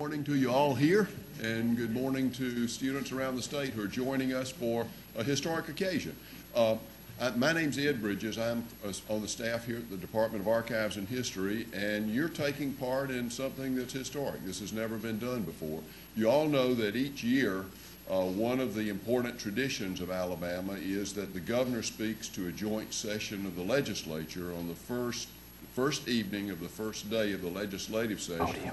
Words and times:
Good 0.00 0.08
morning 0.08 0.24
to 0.24 0.34
you 0.34 0.50
all 0.50 0.74
here, 0.74 1.10
and 1.42 1.76
good 1.76 1.92
morning 1.92 2.30
to 2.30 2.66
students 2.68 3.12
around 3.12 3.36
the 3.36 3.42
state 3.42 3.74
who 3.74 3.82
are 3.84 3.86
joining 3.86 4.32
us 4.32 4.50
for 4.50 4.86
a 5.14 5.22
historic 5.22 5.68
occasion. 5.68 6.16
Uh, 6.54 6.76
I- 7.20 7.32
My 7.32 7.52
name's 7.52 7.76
Ed 7.76 8.00
Bridges. 8.00 8.38
I'm 8.38 8.64
uh, 8.82 8.94
on 9.10 9.20
the 9.20 9.28
staff 9.28 9.66
here 9.66 9.76
at 9.76 9.90
the 9.90 9.98
Department 9.98 10.40
of 10.40 10.48
Archives 10.48 10.96
and 10.96 11.06
History, 11.06 11.66
and 11.74 12.08
you're 12.08 12.30
taking 12.30 12.72
part 12.72 13.10
in 13.10 13.30
something 13.30 13.76
that's 13.76 13.92
historic. 13.92 14.42
This 14.46 14.60
has 14.60 14.72
never 14.72 14.96
been 14.96 15.18
done 15.18 15.42
before. 15.42 15.80
You 16.16 16.30
all 16.30 16.48
know 16.48 16.72
that 16.72 16.96
each 16.96 17.22
year, 17.22 17.66
uh, 18.10 18.22
one 18.22 18.58
of 18.58 18.74
the 18.74 18.88
important 18.88 19.38
traditions 19.38 20.00
of 20.00 20.10
Alabama 20.10 20.78
is 20.80 21.12
that 21.12 21.34
the 21.34 21.40
governor 21.40 21.82
speaks 21.82 22.26
to 22.28 22.48
a 22.48 22.52
joint 22.52 22.94
session 22.94 23.44
of 23.44 23.54
the 23.54 23.64
legislature 23.64 24.54
on 24.54 24.66
the 24.66 24.74
first, 24.74 25.28
first 25.74 26.08
evening 26.08 26.48
of 26.48 26.60
the 26.60 26.70
first 26.70 27.10
day 27.10 27.34
of 27.34 27.42
the 27.42 27.50
legislative 27.50 28.22
session 28.22 28.70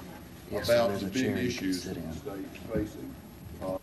Yes, 0.50 0.68
about 0.68 0.98
the 1.00 1.06
a 1.06 1.08
big 1.08 1.12
chair 1.14 1.30
you 1.30 1.36
can 1.36 1.46
issues 1.46 1.82
sit 1.82 1.94
that 1.94 2.00
in. 2.00 2.08
the 2.10 2.16
state's 2.16 2.58
facing. 2.72 3.14
Uh, 3.62 3.78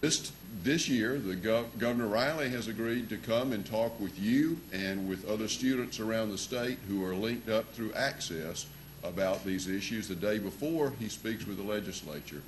This, 0.00 0.32
this 0.62 0.88
year, 0.88 1.18
the 1.18 1.34
gov- 1.36 1.66
Governor 1.78 2.06
Riley 2.08 2.48
has 2.50 2.68
agreed 2.68 3.08
to 3.10 3.16
come 3.16 3.52
and 3.52 3.64
talk 3.64 3.98
with 4.00 4.18
you 4.18 4.58
and 4.72 5.08
with 5.08 5.28
other 5.28 5.48
students 5.48 6.00
around 6.00 6.30
the 6.30 6.38
state 6.38 6.78
who 6.88 7.04
are 7.04 7.14
linked 7.14 7.48
up 7.48 7.72
through 7.74 7.92
Access 7.94 8.66
about 9.04 9.44
these 9.44 9.68
issues 9.68 10.08
the 10.08 10.14
day 10.14 10.38
before 10.38 10.92
he 10.98 11.08
speaks 11.08 11.46
with 11.46 11.56
the 11.56 11.62
legislature. 11.62 12.42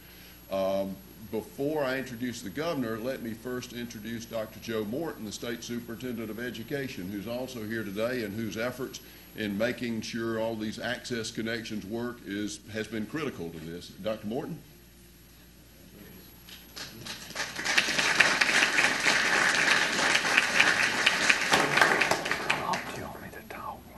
Um, 0.50 0.96
Before 1.30 1.84
I 1.84 1.98
introduce 1.98 2.41
the 2.42 2.50
governor, 2.50 2.98
let 2.98 3.22
me 3.22 3.34
first 3.34 3.72
introduce 3.74 4.24
Dr. 4.24 4.58
Joe 4.61 4.84
Morton, 4.84 5.24
the 5.27 5.30
State 5.33 5.62
Superintendent 5.62 6.28
of 6.30 6.41
Education, 6.41 7.08
who's 7.11 7.28
also 7.28 7.62
here 7.64 7.84
today 7.84 8.24
and 8.24 8.34
whose 8.34 8.56
efforts 8.56 9.00
in 9.36 9.56
making 9.56 10.03
sure 10.03 10.41
all 10.41 10.56
these 10.56 10.78
access 10.78 11.31
connections 11.31 11.84
work 11.86 12.19
is, 12.27 12.61
has 12.73 12.86
been 12.86 13.06
critical 13.06 13.48
to 13.50 13.59
this. 13.61 13.89
Dr. 13.89 14.27
Morton? 14.27 14.59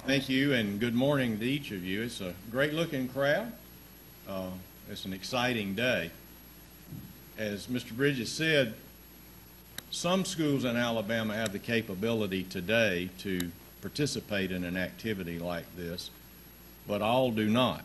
Thank 0.04 0.28
you, 0.28 0.52
and 0.52 0.80
good 0.80 0.94
morning 0.94 1.38
to 1.38 1.44
each 1.44 1.70
of 1.70 1.84
you. 1.84 2.02
It's 2.02 2.20
a 2.20 2.34
great-looking 2.50 3.08
crowd. 3.08 3.52
Uh, 4.28 4.50
It's 4.90 5.04
an 5.04 5.12
exciting 5.12 5.74
day. 5.74 6.10
As 7.38 7.66
Mr. 7.68 7.92
Bridges 7.92 8.30
said, 8.30 8.74
some 9.90 10.24
schools 10.24 10.64
in 10.64 10.76
Alabama 10.76 11.34
have 11.34 11.52
the 11.52 11.58
capability 11.58 12.42
today 12.42 13.10
to 13.20 13.50
participate 13.82 14.50
in 14.50 14.64
an 14.64 14.76
activity 14.76 15.38
like 15.38 15.66
this, 15.76 16.10
but 16.86 17.02
all 17.02 17.30
do 17.30 17.48
not. 17.48 17.84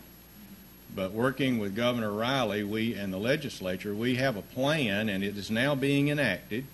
But 0.96 1.12
working 1.12 1.58
with 1.58 1.76
Governor 1.76 2.14
Riley, 2.14 2.64
we 2.64 2.94
and 2.94 3.12
the 3.12 3.18
legislature, 3.18 3.94
we 3.94 4.16
have 4.16 4.38
a 4.38 4.42
plan, 4.42 5.10
and 5.10 5.24
it 5.24 5.38
is 5.38 5.52
now 5.52 5.76
being 5.76 6.08
enacted. 6.08 6.66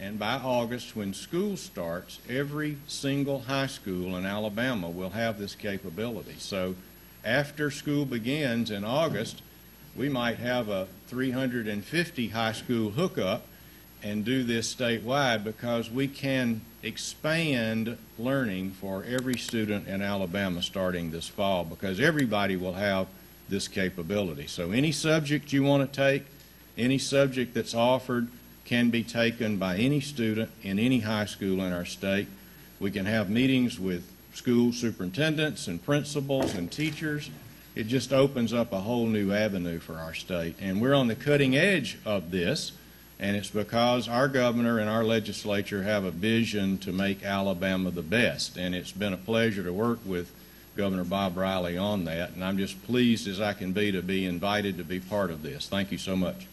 And 0.00 0.18
by 0.18 0.34
August, 0.34 0.96
when 0.96 1.14
school 1.14 1.56
starts, 1.56 2.18
every 2.28 2.78
single 2.88 3.42
high 3.42 3.68
school 3.68 4.16
in 4.16 4.26
Alabama 4.26 4.90
will 4.90 5.10
have 5.10 5.38
this 5.38 5.54
capability. 5.54 6.34
So 6.38 6.74
after 7.24 7.70
school 7.70 8.04
begins 8.04 8.70
in 8.70 8.84
August, 8.84 9.42
we 9.94 10.08
might 10.08 10.38
have 10.38 10.68
a 10.68 10.88
350 11.06 12.28
high 12.28 12.52
school 12.52 12.90
hookup 12.90 13.46
and 14.02 14.24
do 14.24 14.42
this 14.42 14.74
statewide 14.74 15.44
because 15.44 15.90
we 15.90 16.08
can 16.08 16.60
expand 16.82 17.96
learning 18.18 18.72
for 18.72 19.04
every 19.04 19.36
student 19.36 19.86
in 19.86 20.02
Alabama 20.02 20.60
starting 20.62 21.10
this 21.10 21.28
fall 21.28 21.64
because 21.64 22.00
everybody 22.00 22.56
will 22.56 22.74
have 22.74 23.06
this 23.48 23.68
capability. 23.68 24.46
So 24.46 24.72
any 24.72 24.92
subject 24.92 25.52
you 25.52 25.62
want 25.62 25.90
to 25.90 25.96
take, 25.96 26.24
any 26.76 26.98
subject 26.98 27.54
that's 27.54 27.74
offered 27.74 28.28
can 28.64 28.90
be 28.90 29.04
taken 29.04 29.58
by 29.58 29.76
any 29.76 30.00
student 30.00 30.50
in 30.62 30.78
any 30.78 31.00
high 31.00 31.26
school 31.26 31.60
in 31.60 31.72
our 31.72 31.84
state. 31.84 32.26
We 32.80 32.90
can 32.90 33.06
have 33.06 33.28
meetings 33.30 33.78
with 33.78 34.04
school 34.34 34.72
superintendents 34.72 35.68
and 35.68 35.84
principals 35.84 36.54
and 36.54 36.70
teachers. 36.70 37.30
It 37.74 37.86
just 37.86 38.12
opens 38.12 38.52
up 38.52 38.72
a 38.72 38.80
whole 38.80 39.06
new 39.06 39.32
avenue 39.32 39.78
for 39.78 39.94
our 39.94 40.14
state. 40.14 40.56
And 40.60 40.80
we're 40.80 40.94
on 40.94 41.08
the 41.08 41.14
cutting 41.14 41.56
edge 41.56 41.98
of 42.04 42.30
this, 42.30 42.72
and 43.22 43.36
it's 43.36 43.50
because 43.50 44.08
our 44.08 44.26
governor 44.26 44.80
and 44.80 44.90
our 44.90 45.04
legislature 45.04 45.84
have 45.84 46.02
a 46.02 46.10
vision 46.10 46.76
to 46.78 46.92
make 46.92 47.22
Alabama 47.22 47.92
the 47.92 48.02
best. 48.02 48.56
And 48.56 48.74
it's 48.74 48.90
been 48.90 49.12
a 49.12 49.16
pleasure 49.16 49.62
to 49.62 49.72
work 49.72 50.00
with 50.04 50.32
Governor 50.76 51.04
Bob 51.04 51.36
Riley 51.36 51.78
on 51.78 52.04
that, 52.06 52.30
and 52.30 52.42
I'm 52.44 52.58
just 52.58 52.82
pleased 52.82 53.28
as 53.28 53.40
I 53.40 53.52
can 53.52 53.72
be 53.72 53.92
to 53.92 54.02
be 54.02 54.24
invited 54.26 54.76
to 54.78 54.84
be 54.84 54.98
part 54.98 55.30
of 55.30 55.42
this. 55.42 55.68
Thank 55.68 55.92
you 55.92 55.98
so 55.98 56.16
much. 56.16 56.48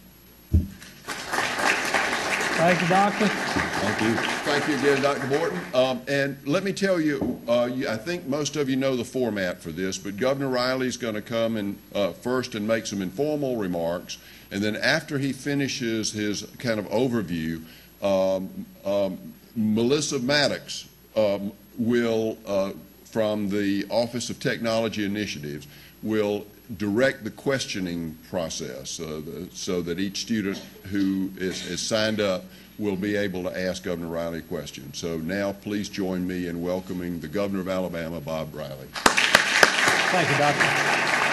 Thank 2.59 2.81
you, 2.81 2.87
Doctor. 2.87 3.27
Thank 3.27 4.01
you. 4.01 4.13
Thank 4.43 4.67
you 4.67 4.75
again, 4.75 5.01
Dr. 5.01 5.25
Morton. 5.27 5.59
Um, 5.73 6.01
and 6.07 6.37
let 6.45 6.63
me 6.63 6.73
tell 6.73 6.99
you, 6.99 7.41
uh, 7.47 7.69
you, 7.73 7.87
I 7.87 7.95
think 7.95 8.27
most 8.27 8.57
of 8.57 8.69
you 8.69 8.75
know 8.75 8.95
the 8.95 9.05
format 9.05 9.59
for 9.61 9.71
this, 9.71 9.97
but 9.97 10.17
Governor 10.17 10.49
Riley's 10.49 10.97
going 10.97 11.15
to 11.15 11.21
come 11.21 11.55
and 11.55 11.79
uh, 11.95 12.11
first 12.11 12.53
and 12.53 12.67
make 12.67 12.85
some 12.85 13.01
informal 13.01 13.55
remarks, 13.55 14.17
and 14.51 14.63
then 14.63 14.75
after 14.75 15.17
he 15.17 15.33
finishes 15.33 16.11
his 16.11 16.43
kind 16.57 16.79
of 16.79 16.85
overview, 16.87 17.63
um, 18.01 18.65
um, 18.85 19.17
Melissa 19.55 20.19
Maddox 20.19 20.87
um, 21.15 21.51
will, 21.77 22.37
uh, 22.45 22.71
from 23.05 23.49
the 23.49 23.85
Office 23.89 24.29
of 24.29 24.39
Technology 24.39 25.05
Initiatives, 25.05 25.67
will 26.01 26.45
direct 26.77 27.23
the 27.23 27.31
questioning 27.31 28.17
process 28.29 28.99
uh, 28.99 29.21
the, 29.25 29.49
so 29.51 29.81
that 29.81 29.99
each 29.99 30.21
student 30.21 30.57
who 30.83 31.31
is, 31.37 31.65
is 31.67 31.81
signed 31.81 32.21
up 32.21 32.43
will 32.77 32.95
be 32.95 33.15
able 33.15 33.43
to 33.43 33.59
ask 33.59 33.83
Governor 33.83 34.07
Riley 34.07 34.41
questions. 34.41 34.97
So 34.97 35.17
now 35.17 35.51
please 35.51 35.89
join 35.89 36.25
me 36.25 36.47
in 36.47 36.61
welcoming 36.61 37.19
the 37.19 37.27
Governor 37.27 37.61
of 37.61 37.67
Alabama, 37.67 38.21
Bob 38.21 38.55
Riley. 38.55 38.87
Thank 38.93 40.29
you, 40.31 40.37
Doctor. 40.37 41.28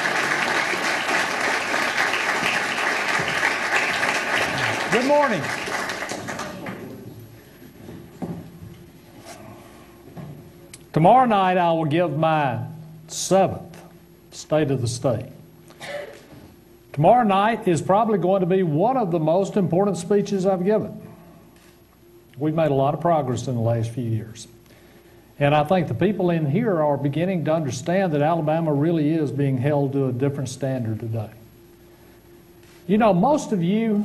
Good 4.92 5.06
morning. 5.06 5.42
Tomorrow 10.92 11.26
night, 11.26 11.58
I 11.58 11.72
will 11.72 11.86
give 11.86 12.16
my 12.16 12.64
seventh 13.08 13.82
State 14.30 14.70
of 14.70 14.80
the 14.80 14.88
State. 14.88 15.26
Tomorrow 16.92 17.24
night 17.24 17.66
is 17.66 17.82
probably 17.82 18.18
going 18.18 18.40
to 18.40 18.46
be 18.46 18.62
one 18.62 18.96
of 18.96 19.10
the 19.10 19.18
most 19.18 19.56
important 19.56 19.96
speeches 19.96 20.46
I've 20.46 20.64
given. 20.64 21.00
We've 22.38 22.54
made 22.54 22.70
a 22.70 22.74
lot 22.74 22.94
of 22.94 23.00
progress 23.00 23.48
in 23.48 23.54
the 23.56 23.60
last 23.60 23.90
few 23.90 24.04
years. 24.04 24.46
And 25.38 25.54
I 25.54 25.64
think 25.64 25.88
the 25.88 25.94
people 25.94 26.30
in 26.30 26.48
here 26.48 26.80
are 26.80 26.96
beginning 26.96 27.44
to 27.46 27.52
understand 27.52 28.12
that 28.12 28.22
Alabama 28.22 28.72
really 28.72 29.10
is 29.10 29.32
being 29.32 29.58
held 29.58 29.92
to 29.92 30.06
a 30.06 30.12
different 30.12 30.48
standard 30.48 31.00
today. 31.00 31.30
You 32.86 32.98
know, 32.98 33.12
most 33.12 33.50
of 33.50 33.62
you, 33.62 34.04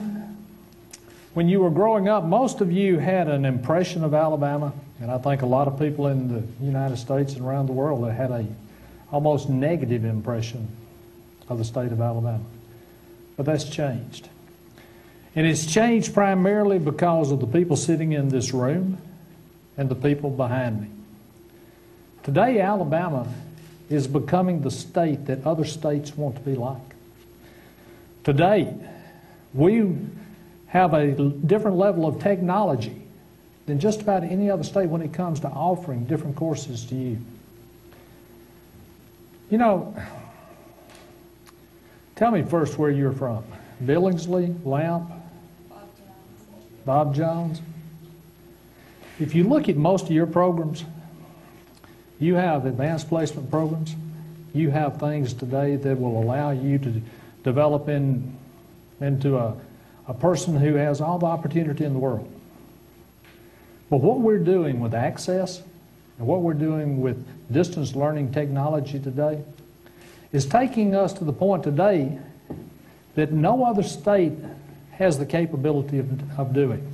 when 1.34 1.48
you 1.48 1.62
were 1.62 1.70
growing 1.70 2.10
up, 2.10 2.24
most 2.24 2.62
of 2.62 2.72
you 2.72 3.00
had 3.00 3.28
an 3.28 3.46
impression 3.46 4.04
of 4.04 4.14
Alabama, 4.14 4.74
and 5.00 5.10
I 5.10 5.18
think 5.18 5.42
a 5.42 5.46
lot 5.46 5.68
of 5.68 5.80
people 5.80 6.08
in 6.08 6.28
the 6.28 6.66
United 6.66 6.98
States 6.98 7.34
and 7.34 7.46
around 7.46 7.68
the 7.68 7.74
world 7.74 8.10
had 8.12 8.32
a 8.32 8.46
almost 9.12 9.50
negative 9.50 10.06
impression 10.06 10.68
of 11.50 11.58
the 11.58 11.66
state 11.66 11.92
of 11.92 12.02
Alabama. 12.02 12.44
But 13.38 13.46
that's 13.46 13.66
changed. 13.66 14.30
And 15.36 15.48
it's 15.48 15.66
changed 15.66 16.14
primarily 16.14 16.80
because 16.80 17.32
of 17.32 17.40
the 17.40 17.48
people 17.48 17.78
sitting 17.78 18.12
in 18.12 18.30
this 18.30 18.54
room 18.54 18.98
and 19.78 19.90
the 19.90 19.96
people 19.96 20.30
behind 20.30 20.82
me. 20.82 20.88
Today, 22.24 22.60
Alabama 22.60 23.28
is 23.90 24.08
becoming 24.08 24.62
the 24.62 24.72
state 24.72 25.26
that 25.26 25.46
other 25.46 25.66
states 25.66 26.16
want 26.16 26.36
to 26.36 26.42
be 26.42 26.56
like. 26.56 26.78
Today, 28.24 28.74
we 29.54 29.96
have 30.72 30.94
a 30.94 31.12
different 31.12 31.76
level 31.76 32.08
of 32.08 32.22
technology 32.22 32.96
than 33.66 33.78
just 33.78 34.02
about 34.02 34.24
any 34.24 34.50
other 34.50 34.64
state 34.64 34.88
when 34.88 35.02
it 35.02 35.14
comes 35.14 35.42
to 35.42 35.48
offering 35.50 36.06
different 36.06 36.36
courses 36.38 36.86
to 36.86 36.96
you. 36.96 37.18
You 39.50 39.58
know, 39.58 39.94
tell 42.16 42.32
me 42.32 42.42
first 42.42 42.78
where 42.78 42.90
you're 42.90 43.12
from. 43.12 43.44
Billingsley, 43.84 44.56
Lamp, 44.66 45.12
Bob 46.86 47.16
Jones. 47.16 47.62
If 49.20 49.36
you 49.36 49.44
look 49.44 49.68
at 49.68 49.76
most 49.76 50.06
of 50.06 50.12
your 50.12 50.26
programs, 50.26 50.86
you 52.18 52.36
have 52.36 52.66
advanced 52.66 53.10
placement 53.10 53.52
programs. 53.52 53.94
You 54.54 54.70
have 54.70 55.02
things 55.02 55.34
today 55.34 55.76
that 55.76 56.00
will 56.00 56.22
allow 56.22 56.52
you 56.52 56.78
to 56.78 57.02
develop 57.44 57.90
in, 57.90 58.38
into 59.02 59.38
a, 59.38 59.56
a 60.12 60.14
person 60.14 60.58
who 60.58 60.74
has 60.74 61.00
all 61.00 61.18
the 61.18 61.26
opportunity 61.26 61.86
in 61.86 61.94
the 61.94 62.00
world. 62.00 62.30
But 63.90 64.02
what 64.02 64.20
we're 64.20 64.40
doing 64.40 64.82
with 64.82 64.94
access 64.94 65.64
and 66.18 66.28
what 66.28 66.42
we're 66.42 66.54
doing 66.54 67.00
with 67.00 67.26
distance 67.50 67.96
learning 67.96 68.34
technology 68.34 69.00
today 69.00 69.42
is 70.34 70.46
taking 70.46 70.96
us 70.96 71.14
to 71.14 71.24
the 71.24 71.32
point 71.32 71.64
today 71.64 72.20
that 73.16 73.32
no 73.32 73.64
other 73.64 73.84
state 73.84 74.34
has 74.92 75.18
the 75.18 75.26
capability 75.26 76.00
of, 76.00 76.40
of 76.40 76.54
doing. 76.54 76.86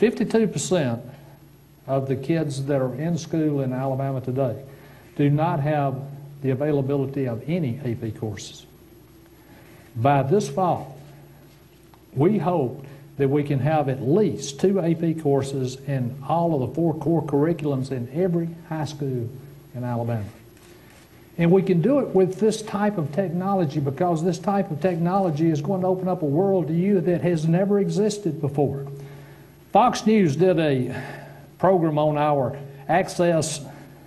52% 0.00 1.00
of 1.86 2.08
the 2.08 2.16
kids 2.16 2.66
that 2.66 2.82
are 2.82 2.94
in 2.94 3.18
school 3.18 3.60
in 3.60 3.72
Alabama 3.72 4.20
today 4.20 4.60
do 5.14 5.30
not 5.30 5.60
have 5.60 5.96
the 6.42 6.50
availability 6.50 7.26
of 7.26 7.48
any 7.48 7.78
AP 7.84 8.18
courses. 8.18 8.66
By 9.94 10.24
this 10.24 10.48
fall, 10.48 10.97
we 12.18 12.38
hope 12.38 12.84
that 13.18 13.28
we 13.28 13.42
can 13.42 13.58
have 13.58 13.88
at 13.88 14.02
least 14.02 14.60
two 14.60 14.80
AP 14.80 15.22
courses 15.22 15.76
in 15.86 16.16
all 16.28 16.54
of 16.54 16.68
the 16.68 16.74
four 16.74 16.94
core 16.94 17.22
curriculums 17.22 17.90
in 17.90 18.08
every 18.14 18.48
high 18.68 18.84
school 18.84 19.28
in 19.74 19.84
Alabama. 19.84 20.24
And 21.36 21.52
we 21.52 21.62
can 21.62 21.80
do 21.80 22.00
it 22.00 22.08
with 22.08 22.40
this 22.40 22.62
type 22.62 22.98
of 22.98 23.12
technology 23.12 23.78
because 23.78 24.24
this 24.24 24.38
type 24.38 24.70
of 24.70 24.80
technology 24.80 25.50
is 25.50 25.60
going 25.60 25.82
to 25.82 25.86
open 25.86 26.08
up 26.08 26.22
a 26.22 26.26
world 26.26 26.68
to 26.68 26.74
you 26.74 27.00
that 27.02 27.20
has 27.22 27.46
never 27.46 27.78
existed 27.78 28.40
before. 28.40 28.86
Fox 29.72 30.04
News 30.06 30.34
did 30.34 30.58
a 30.58 31.00
program 31.58 31.98
on 31.98 32.16
our 32.18 32.58
access 32.88 33.60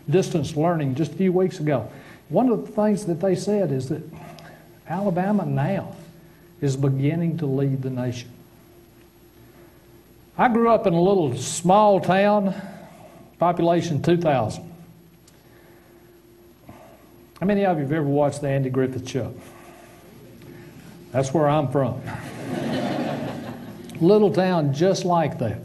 distance 0.09 0.55
learning 0.55 0.95
just 0.95 1.13
a 1.13 1.15
few 1.15 1.31
weeks 1.31 1.59
ago. 1.59 1.89
One 2.29 2.49
of 2.49 2.65
the 2.65 2.71
things 2.71 3.05
that 3.05 3.21
they 3.21 3.35
said 3.35 3.71
is 3.71 3.89
that 3.89 4.03
Alabama 4.87 5.45
now 5.45 5.95
is 6.61 6.77
beginning 6.77 7.39
to 7.39 7.45
lead 7.45 7.81
the 7.81 7.89
nation. 7.89 8.29
I 10.37 10.47
grew 10.47 10.69
up 10.69 10.87
in 10.87 10.93
a 10.93 11.01
little 11.01 11.35
small 11.35 11.99
town, 11.99 12.55
population 13.39 14.01
2,000. 14.01 14.71
How 17.39 17.45
many 17.47 17.65
of 17.65 17.77
you 17.77 17.83
have 17.83 17.91
ever 17.91 18.05
watched 18.05 18.41
the 18.41 18.49
Andy 18.49 18.69
Griffith 18.69 19.09
Show? 19.09 19.33
That's 21.11 21.33
where 21.33 21.49
I'm 21.49 21.69
from. 21.71 22.01
little 23.99 24.31
town 24.31 24.73
just 24.73 25.05
like 25.05 25.39
that. 25.39 25.59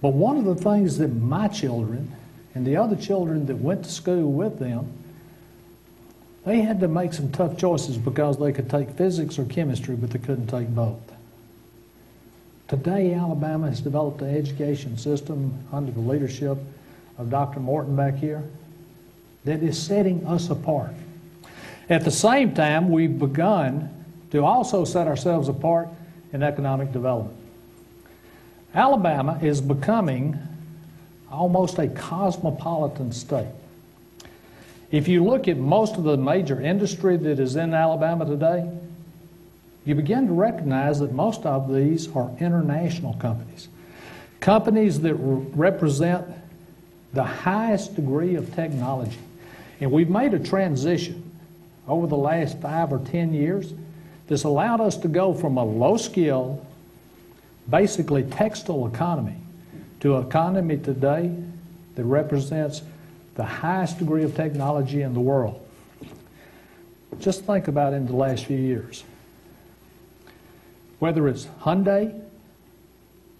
But 0.00 0.10
one 0.10 0.36
of 0.36 0.44
the 0.44 0.56
things 0.56 0.98
that 0.98 1.08
my 1.08 1.48
children 1.48 2.14
and 2.54 2.66
the 2.66 2.76
other 2.76 2.96
children 2.96 3.46
that 3.46 3.56
went 3.56 3.84
to 3.84 3.90
school 3.90 4.30
with 4.32 4.58
them, 4.58 4.92
they 6.44 6.60
had 6.60 6.80
to 6.80 6.88
make 6.88 7.12
some 7.12 7.30
tough 7.30 7.56
choices 7.56 7.96
because 7.96 8.38
they 8.38 8.52
could 8.52 8.68
take 8.68 8.90
physics 8.90 9.38
or 9.38 9.44
chemistry, 9.44 9.94
but 9.94 10.10
they 10.10 10.18
couldn't 10.18 10.48
take 10.48 10.68
both. 10.68 11.00
Today, 12.68 13.14
Alabama 13.14 13.68
has 13.68 13.80
developed 13.80 14.22
an 14.22 14.34
education 14.34 14.96
system 14.96 15.52
under 15.72 15.92
the 15.92 16.00
leadership 16.00 16.58
of 17.18 17.30
Dr. 17.30 17.60
Morton 17.60 17.94
back 17.94 18.16
here 18.16 18.42
that 19.44 19.62
is 19.62 19.80
setting 19.80 20.26
us 20.26 20.50
apart. 20.50 20.94
At 21.90 22.04
the 22.04 22.10
same 22.10 22.54
time, 22.54 22.90
we've 22.90 23.18
begun 23.18 23.90
to 24.30 24.44
also 24.44 24.84
set 24.84 25.06
ourselves 25.06 25.48
apart 25.48 25.88
in 26.32 26.42
economic 26.42 26.92
development. 26.92 27.36
Alabama 28.74 29.38
is 29.42 29.60
becoming 29.60 30.38
almost 31.30 31.78
a 31.78 31.88
cosmopolitan 31.88 33.12
state. 33.12 33.48
If 34.92 35.08
you 35.08 35.24
look 35.24 35.48
at 35.48 35.56
most 35.56 35.96
of 35.96 36.04
the 36.04 36.18
major 36.18 36.60
industry 36.60 37.16
that 37.16 37.40
is 37.40 37.56
in 37.56 37.72
Alabama 37.72 38.26
today, 38.26 38.70
you 39.86 39.94
begin 39.94 40.26
to 40.26 40.34
recognize 40.34 41.00
that 41.00 41.12
most 41.12 41.46
of 41.46 41.72
these 41.72 42.14
are 42.14 42.30
international 42.38 43.14
companies. 43.14 43.68
Companies 44.40 45.00
that 45.00 45.14
re- 45.14 45.46
represent 45.54 46.26
the 47.14 47.24
highest 47.24 47.96
degree 47.96 48.34
of 48.34 48.54
technology. 48.54 49.18
And 49.80 49.90
we've 49.90 50.10
made 50.10 50.34
a 50.34 50.38
transition 50.38 51.30
over 51.88 52.06
the 52.06 52.16
last 52.16 52.60
five 52.60 52.92
or 52.92 52.98
ten 52.98 53.32
years 53.32 53.72
that's 54.28 54.44
allowed 54.44 54.82
us 54.82 54.98
to 54.98 55.08
go 55.08 55.32
from 55.32 55.56
a 55.56 55.64
low 55.64 55.96
skill, 55.96 56.64
basically 57.68 58.24
textile 58.24 58.86
economy 58.86 59.36
to 60.00 60.18
an 60.18 60.26
economy 60.26 60.76
today 60.76 61.34
that 61.94 62.04
represents 62.04 62.82
the 63.34 63.44
highest 63.44 63.98
degree 63.98 64.24
of 64.24 64.34
technology 64.34 65.02
in 65.02 65.14
the 65.14 65.20
world. 65.20 65.58
Just 67.18 67.44
think 67.44 67.68
about 67.68 67.92
in 67.92 68.06
the 68.06 68.16
last 68.16 68.46
few 68.46 68.56
years. 68.56 69.04
Whether 70.98 71.28
it's 71.28 71.46
Hyundai, 71.62 72.20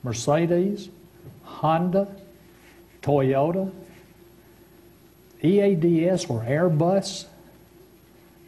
Mercedes, 0.03 0.89
Honda, 1.45 2.09
Toyota, 3.03 3.71
EADS 5.43 6.27
or 6.27 6.43
Airbus, 6.43 7.27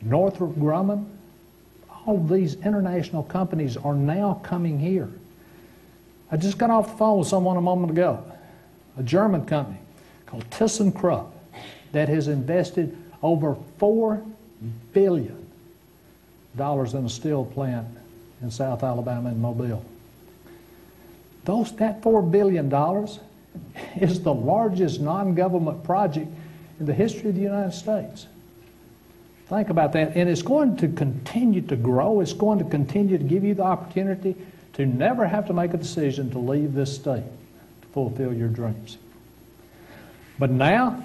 Northrop 0.02 0.52
Grumman, 0.52 1.06
all 2.06 2.19
these 2.19 2.55
international 2.56 3.23
companies 3.23 3.76
are 3.76 3.94
now 3.94 4.41
coming 4.43 4.79
here. 4.79 5.11
I 6.31 6.37
just 6.37 6.58
got 6.58 6.70
off 6.70 6.91
the 6.91 6.96
phone 6.96 7.20
with 7.20 7.29
someone 7.29 7.56
a 7.56 7.61
moment 7.61 7.93
ago, 7.93 8.25
a 8.99 9.02
German 9.02 9.46
company 9.46 9.79
called 10.26 10.49
ThyssenKrupp 10.50 11.33
that 11.94 12.08
has 12.08 12.29
invested 12.29 12.96
over 13.23 13.56
$4 13.81 14.25
billion 14.93 15.49
in 16.58 16.61
a 16.61 17.08
steel 17.08 17.44
plant 17.44 17.87
in 18.43 18.50
South 18.50 18.82
Alabama 18.82 19.31
and 19.31 19.41
Mobile. 19.41 19.85
Those, 21.44 21.73
that 21.76 22.02
$4 22.02 22.31
billion 22.31 22.67
is 23.96 24.23
the 24.23 24.35
largest 24.35 25.00
non-government 25.00 25.85
project 25.85 26.29
in 26.79 26.87
the 26.87 26.94
history 26.94 27.31
of 27.31 27.37
the 27.37 27.41
United 27.41 27.73
States. 27.73 28.26
Think 29.46 29.69
about 29.69 29.93
that. 29.93 30.17
And 30.17 30.29
it's 30.29 30.43
going 30.43 30.76
to 30.79 30.88
continue 30.88 31.61
to 31.62 31.76
grow. 31.76 32.20
It's 32.20 32.32
going 32.32 32.58
to 32.58 32.64
continue 32.64 33.19
to 33.19 33.25
give 33.25 33.44
you 33.44 33.55
the 33.55 33.62
opportunity 33.62 34.35
to 34.75 34.87
never 34.87 35.26
have 35.26 35.46
to 35.46 35.52
make 35.52 35.75
a 35.75 35.76
decision 35.76 36.31
to 36.31 36.38
leave 36.38 36.75
this 36.75 36.94
state 36.94 37.23
to 37.82 37.88
fulfill 37.88 38.32
your 38.32 38.49
dreams. 38.49 38.96
But 40.38 40.50
now, 40.50 41.03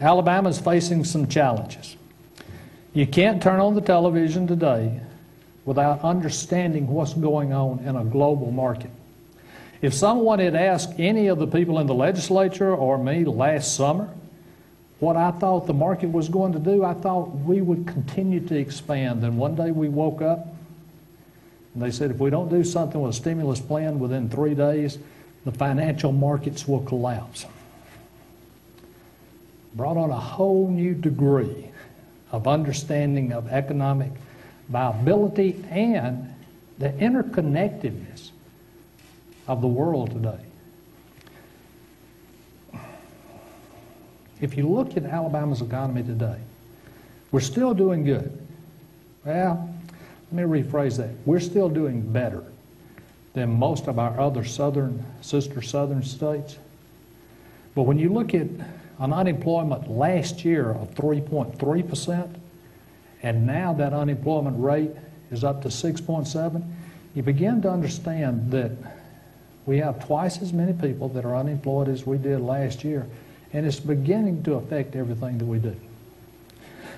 Alabama 0.00 0.50
is 0.50 0.58
facing 0.58 1.04
some 1.04 1.26
challenges. 1.26 1.96
You 2.92 3.06
can't 3.06 3.42
turn 3.42 3.60
on 3.60 3.74
the 3.74 3.80
television 3.80 4.46
today 4.46 5.00
without 5.64 6.02
understanding 6.02 6.86
what's 6.86 7.14
going 7.14 7.52
on 7.52 7.80
in 7.80 7.96
a 7.96 8.04
global 8.04 8.50
market. 8.50 8.90
If 9.82 9.94
someone 9.94 10.38
had 10.38 10.54
asked 10.54 10.98
any 10.98 11.26
of 11.26 11.38
the 11.38 11.46
people 11.46 11.78
in 11.78 11.86
the 11.86 11.94
legislature 11.94 12.74
or 12.74 12.98
me 12.98 13.24
last 13.24 13.74
summer 13.74 14.08
what 14.98 15.16
I 15.16 15.30
thought 15.32 15.66
the 15.66 15.74
market 15.74 16.10
was 16.10 16.28
going 16.30 16.54
to 16.54 16.58
do, 16.58 16.82
I 16.82 16.94
thought 16.94 17.34
we 17.40 17.60
would 17.60 17.86
continue 17.86 18.40
to 18.40 18.56
expand. 18.56 19.22
And 19.22 19.36
one 19.36 19.54
day 19.54 19.70
we 19.70 19.88
woke 19.88 20.22
up 20.22 20.48
and 21.74 21.82
they 21.82 21.90
said 21.90 22.10
if 22.10 22.18
we 22.18 22.30
don't 22.30 22.48
do 22.48 22.64
something 22.64 22.98
with 23.00 23.10
a 23.10 23.14
stimulus 23.14 23.60
plan 23.60 23.98
within 23.98 24.30
three 24.30 24.54
days, 24.54 24.98
the 25.44 25.52
financial 25.52 26.12
markets 26.12 26.66
will 26.66 26.80
collapse. 26.80 27.44
Brought 29.76 29.98
on 29.98 30.10
a 30.10 30.18
whole 30.18 30.68
new 30.68 30.94
degree 30.94 31.68
of 32.32 32.48
understanding 32.48 33.32
of 33.32 33.48
economic 33.48 34.10
viability 34.70 35.62
and 35.70 36.34
the 36.78 36.88
interconnectedness 36.88 38.30
of 39.46 39.60
the 39.60 39.68
world 39.68 40.10
today. 40.10 40.40
If 44.40 44.56
you 44.56 44.66
look 44.68 44.96
at 44.96 45.04
Alabama's 45.04 45.60
economy 45.60 46.02
today, 46.02 46.38
we're 47.30 47.40
still 47.40 47.74
doing 47.74 48.04
good. 48.04 48.36
Well, 49.24 49.74
let 50.32 50.48
me 50.48 50.62
rephrase 50.62 50.96
that. 50.96 51.10
We're 51.26 51.40
still 51.40 51.68
doing 51.68 52.00
better 52.00 52.44
than 53.34 53.50
most 53.50 53.88
of 53.88 53.98
our 53.98 54.18
other 54.18 54.44
southern, 54.44 55.04
sister 55.20 55.60
southern 55.60 56.02
states. 56.02 56.56
But 57.74 57.82
when 57.82 57.98
you 57.98 58.10
look 58.10 58.34
at 58.34 58.46
an 58.98 59.12
unemployment 59.12 59.90
last 59.90 60.44
year 60.44 60.70
of 60.70 60.94
3.3%, 60.94 62.34
and 63.22 63.46
now 63.46 63.72
that 63.74 63.92
unemployment 63.92 64.58
rate 64.58 64.90
is 65.30 65.44
up 65.44 65.62
to 65.62 65.68
6.7, 65.68 66.64
you 67.14 67.22
begin 67.22 67.62
to 67.62 67.70
understand 67.70 68.50
that 68.50 68.70
we 69.66 69.78
have 69.78 70.04
twice 70.06 70.40
as 70.40 70.52
many 70.52 70.72
people 70.72 71.08
that 71.10 71.24
are 71.24 71.34
unemployed 71.36 71.88
as 71.88 72.06
we 72.06 72.18
did 72.18 72.40
last 72.40 72.84
year, 72.84 73.06
and 73.52 73.66
it's 73.66 73.80
beginning 73.80 74.42
to 74.44 74.54
affect 74.54 74.94
everything 74.94 75.38
that 75.38 75.46
we 75.46 75.58
do. 75.58 75.74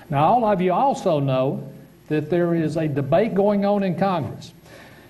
Now, 0.09 0.25
all 0.25 0.45
of 0.45 0.61
you 0.61 0.73
also 0.73 1.19
know 1.19 1.67
that 2.07 2.29
there 2.29 2.55
is 2.55 2.77
a 2.77 2.87
debate 2.87 3.33
going 3.33 3.65
on 3.65 3.83
in 3.83 3.97
Congress, 3.97 4.53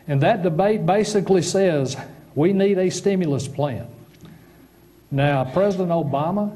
and 0.07 0.21
that 0.21 0.41
debate 0.43 0.85
basically 0.85 1.41
says 1.41 1.97
we 2.35 2.53
need 2.53 2.77
a 2.77 2.89
stimulus 2.89 3.47
plan. 3.47 3.87
Now, 5.11 5.43
President 5.43 5.89
Obama 5.89 6.55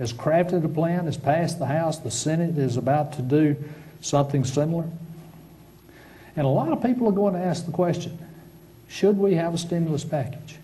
has 0.00 0.14
crafted 0.14 0.64
a 0.64 0.68
plan, 0.68 1.04
has 1.04 1.18
passed 1.18 1.58
the 1.58 1.66
House, 1.66 1.98
the 1.98 2.10
Senate 2.10 2.56
is 2.56 2.78
about 2.78 3.12
to 3.12 3.22
do 3.22 3.54
something 4.00 4.44
similar. 4.44 4.86
And 6.34 6.46
a 6.46 6.50
lot 6.50 6.72
of 6.72 6.82
people 6.82 7.06
are 7.06 7.12
going 7.12 7.34
to 7.34 7.40
ask 7.40 7.66
the 7.66 7.72
question 7.72 8.18
should 8.88 9.16
we 9.16 9.34
have 9.34 9.54
a 9.54 9.58
stimulus 9.58 10.02
package? 10.02 10.56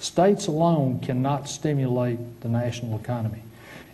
States 0.00 0.48
alone 0.48 1.00
cannot 1.00 1.48
stimulate 1.48 2.18
the 2.40 2.48
national 2.48 2.98
economy. 2.98 3.42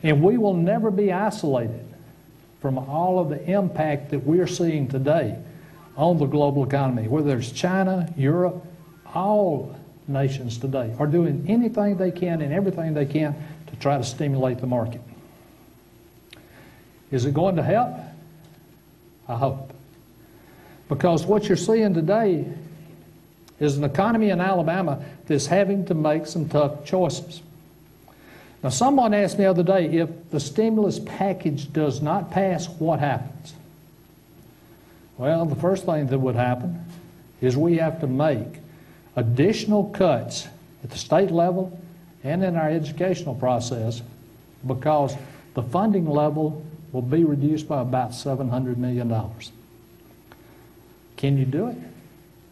And 0.02 0.22
we 0.22 0.38
will 0.38 0.54
never 0.54 0.90
be 0.90 1.12
isolated 1.12 1.84
from 2.60 2.78
all 2.78 3.20
of 3.20 3.28
the 3.28 3.42
impact 3.48 4.10
that 4.10 4.24
we're 4.24 4.46
seeing 4.46 4.88
today 4.88 5.38
on 5.96 6.18
the 6.18 6.26
global 6.26 6.64
economy, 6.64 7.06
whether 7.06 7.38
it's 7.38 7.52
China, 7.52 8.12
Europe, 8.16 8.64
all 9.14 9.76
nations 10.08 10.58
today 10.58 10.94
are 10.98 11.06
doing 11.06 11.44
anything 11.48 11.96
they 11.96 12.10
can 12.10 12.42
and 12.42 12.52
everything 12.52 12.92
they 12.92 13.06
can 13.06 13.34
to 13.74 13.80
try 13.80 13.98
to 13.98 14.04
stimulate 14.04 14.58
the 14.58 14.66
market. 14.66 15.00
Is 17.10 17.24
it 17.24 17.34
going 17.34 17.56
to 17.56 17.62
help? 17.62 17.96
I 19.28 19.36
hope. 19.36 19.72
Because 20.88 21.24
what 21.24 21.48
you're 21.48 21.56
seeing 21.56 21.94
today 21.94 22.46
is 23.58 23.76
an 23.76 23.84
economy 23.84 24.30
in 24.30 24.40
Alabama 24.40 25.02
that's 25.26 25.46
having 25.46 25.86
to 25.86 25.94
make 25.94 26.26
some 26.26 26.48
tough 26.48 26.84
choices. 26.84 27.42
Now, 28.62 28.70
someone 28.70 29.12
asked 29.12 29.38
me 29.38 29.44
the 29.44 29.50
other 29.50 29.62
day 29.62 29.86
if 29.98 30.08
the 30.30 30.40
stimulus 30.40 30.98
package 30.98 31.72
does 31.72 32.00
not 32.00 32.30
pass, 32.30 32.68
what 32.68 32.98
happens? 32.98 33.54
Well, 35.18 35.44
the 35.44 35.56
first 35.56 35.84
thing 35.84 36.06
that 36.08 36.18
would 36.18 36.34
happen 36.34 36.84
is 37.40 37.56
we 37.56 37.76
have 37.76 38.00
to 38.00 38.06
make 38.06 38.58
additional 39.16 39.84
cuts 39.90 40.48
at 40.82 40.90
the 40.90 40.98
state 40.98 41.30
level 41.30 41.78
and 42.24 42.42
in 42.42 42.56
our 42.56 42.70
educational 42.70 43.34
process 43.34 44.02
because 44.66 45.14
the 45.52 45.62
funding 45.62 46.08
level 46.08 46.64
will 46.90 47.02
be 47.02 47.22
reduced 47.22 47.68
by 47.68 47.82
about 47.82 48.10
$700 48.10 48.76
million. 48.76 49.14
Can 51.16 51.36
you 51.36 51.44
do 51.44 51.68
it? 51.68 51.76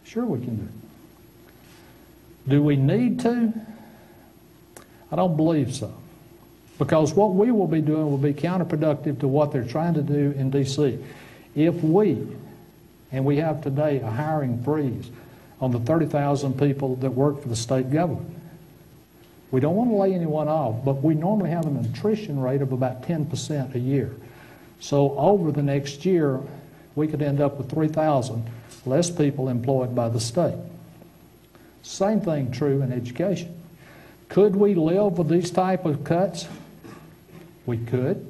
Sure, 0.05 0.25
we 0.25 0.39
can 0.39 0.55
do 0.57 0.63
it. 0.63 2.49
Do 2.49 2.63
we 2.63 2.75
need 2.75 3.19
to? 3.21 3.53
I 5.11 5.15
don't 5.15 5.35
believe 5.35 5.73
so. 5.73 5.93
Because 6.77 7.13
what 7.13 7.33
we 7.33 7.51
will 7.51 7.67
be 7.67 7.81
doing 7.81 8.09
will 8.09 8.17
be 8.17 8.33
counterproductive 8.33 9.19
to 9.19 9.27
what 9.27 9.51
they're 9.51 9.63
trying 9.63 9.93
to 9.93 10.01
do 10.01 10.33
in 10.37 10.49
D.C. 10.49 10.99
If 11.55 11.75
we, 11.83 12.27
and 13.11 13.23
we 13.23 13.37
have 13.37 13.61
today 13.61 13.99
a 13.99 14.09
hiring 14.09 14.61
freeze 14.63 15.09
on 15.61 15.71
the 15.71 15.79
30,000 15.79 16.59
people 16.59 16.95
that 16.97 17.11
work 17.11 17.41
for 17.41 17.47
the 17.47 17.55
state 17.55 17.91
government, 17.91 18.35
we 19.53 19.59
don't 19.59 19.75
want 19.75 19.91
to 19.91 19.95
lay 19.95 20.15
anyone 20.15 20.47
off, 20.47 20.83
but 20.83 21.03
we 21.03 21.13
normally 21.13 21.51
have 21.51 21.67
an 21.67 21.77
attrition 21.85 22.39
rate 22.39 22.63
of 22.63 22.71
about 22.71 23.03
10% 23.03 23.75
a 23.75 23.79
year. 23.79 24.11
So 24.79 25.15
over 25.15 25.51
the 25.51 25.61
next 25.61 26.07
year, 26.07 26.39
we 26.95 27.07
could 27.07 27.21
end 27.21 27.39
up 27.39 27.59
with 27.59 27.69
3,000 27.69 28.49
less 28.87 29.11
people 29.11 29.49
employed 29.49 29.93
by 29.93 30.09
the 30.09 30.19
state. 30.19 30.57
Same 31.83 32.19
thing 32.19 32.49
true 32.49 32.81
in 32.81 32.91
education. 32.91 33.55
Could 34.27 34.55
we 34.55 34.73
live 34.73 35.19
with 35.19 35.29
these 35.29 35.51
type 35.51 35.85
of 35.85 36.03
cuts? 36.03 36.47
We 37.67 37.77
could. 37.77 38.25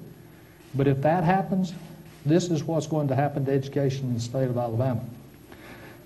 But 0.76 0.88
if 0.88 1.02
that 1.04 1.24
happens, 1.24 1.74
this 2.26 2.50
is 2.52 2.66
what's 2.66 2.88
going 2.88 3.08
to 3.08 3.16
happen 3.16 3.46
to 3.46 3.52
education 3.54 4.08
in 4.08 4.16
the 4.16 4.20
state 4.20 4.50
of 4.50 4.58
Alabama. 4.58 5.06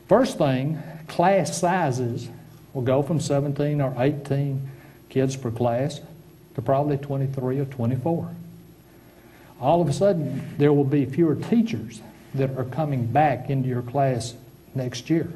First 0.07 0.38
thing, 0.38 0.77
class 1.07 1.59
sizes 1.59 2.29
will 2.75 2.83
go 2.83 3.01
from 3.01 3.19
17 3.19 3.81
or 3.81 3.95
18 3.97 4.76
kids 5.09 5.35
per 5.35 5.51
class 5.51 6.01
to 6.55 6.61
probably 6.61 6.97
23 6.97 7.59
or 7.59 7.65
24. 7.65 8.29
All 9.59 9.81
of 9.81 9.89
a 9.89 9.93
sudden, 9.93 10.55
there 10.57 10.73
will 10.73 10.83
be 10.83 11.05
fewer 11.05 11.35
teachers 11.35 12.01
that 12.35 12.55
are 12.57 12.65
coming 12.65 13.07
back 13.07 13.49
into 13.49 13.67
your 13.67 13.81
class 13.81 14.35
next 14.75 15.09
year. 15.09 15.31